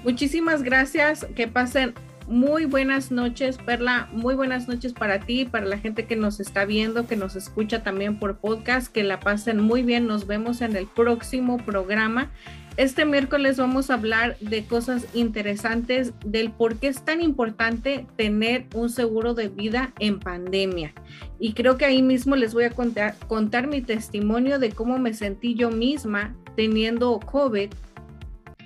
Muchísimas 0.06 0.64
gracias. 0.64 1.27
Que 1.36 1.49
pasen 1.49 1.94
muy 2.27 2.65
buenas 2.65 3.11
noches, 3.11 3.57
Perla. 3.57 4.10
Muy 4.11 4.35
buenas 4.35 4.68
noches 4.68 4.93
para 4.93 5.19
ti, 5.19 5.45
para 5.45 5.65
la 5.65 5.77
gente 5.77 6.06
que 6.06 6.15
nos 6.15 6.39
está 6.39 6.65
viendo, 6.65 7.07
que 7.07 7.15
nos 7.15 7.35
escucha 7.35 7.84
también 7.84 8.19
por 8.19 8.38
podcast. 8.38 8.91
Que 8.91 9.03
la 9.03 9.19
pasen 9.19 9.61
muy 9.61 9.84
bien. 9.84 10.07
Nos 10.07 10.27
vemos 10.27 10.61
en 10.61 10.76
el 10.76 10.88
próximo 10.88 11.57
programa. 11.57 12.31
Este 12.77 13.06
miércoles 13.06 13.57
vamos 13.57 13.89
a 13.89 13.93
hablar 13.93 14.38
de 14.39 14.65
cosas 14.65 15.06
interesantes 15.14 16.14
del 16.26 16.52
por 16.52 16.77
qué 16.77 16.88
es 16.88 17.06
tan 17.06 17.22
importante 17.22 18.06
tener 18.18 18.65
un 18.73 18.89
seguro 18.89 19.34
de 19.34 19.47
vida 19.47 19.93
en 19.99 20.19
pandemia. 20.19 20.93
Y 21.39 21.53
creo 21.53 21.77
que 21.77 21.85
ahí 21.85 22.02
mismo 22.02 22.35
les 22.35 22.53
voy 22.53 22.65
a 22.65 22.72
contar, 22.72 23.15
contar 23.27 23.68
mi 23.68 23.81
testimonio 23.81 24.60
de 24.60 24.72
cómo 24.72 24.99
me 24.99 25.14
sentí 25.14 25.56
yo 25.56 25.72
misma 25.72 26.35
teniendo 26.57 27.19
COVID 27.19 27.69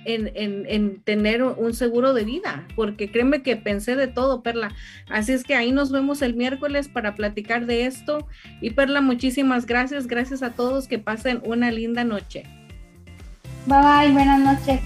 en, 0.04 0.30
en, 0.34 1.00
tener 1.02 1.42
un 1.42 1.74
seguro 1.74 2.14
de 2.14 2.24
vida, 2.24 2.66
porque 2.76 3.10
créeme 3.10 3.42
que 3.42 3.56
pensé 3.56 3.96
de 3.96 4.08
todo, 4.08 4.42
Perla. 4.42 4.72
Así 5.08 5.32
es 5.32 5.44
que 5.44 5.54
ahí 5.54 5.72
nos 5.72 5.92
vemos 5.92 6.22
el 6.22 6.34
miércoles 6.34 6.88
para 6.88 7.14
platicar 7.14 7.66
de 7.66 7.86
esto. 7.86 8.26
Y 8.60 8.70
Perla, 8.70 9.00
muchísimas 9.00 9.66
gracias. 9.66 10.06
Gracias 10.06 10.42
a 10.42 10.50
todos. 10.52 10.88
Que 10.88 10.98
pasen 10.98 11.40
una 11.44 11.70
linda 11.70 12.04
noche. 12.04 12.44
Bye 13.66 13.78
bye, 13.82 14.12
buenas 14.12 14.40
noches. 14.40 14.80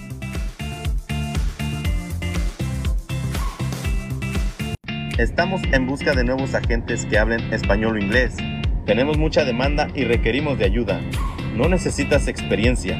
Estamos 5.17 5.61
en 5.71 5.87
busca 5.87 6.13
de 6.13 6.25
nuevos 6.25 6.53
agentes 6.55 7.05
que 7.05 7.17
hablen 7.17 7.41
español 7.53 7.95
o 7.95 7.99
inglés. 7.99 8.35
Tenemos 8.85 9.17
mucha 9.17 9.45
demanda 9.45 9.87
y 9.95 10.03
requerimos 10.03 10.59
de 10.59 10.65
ayuda. 10.65 10.99
No 11.55 11.69
necesitas 11.69 12.27
experiencia. 12.27 12.99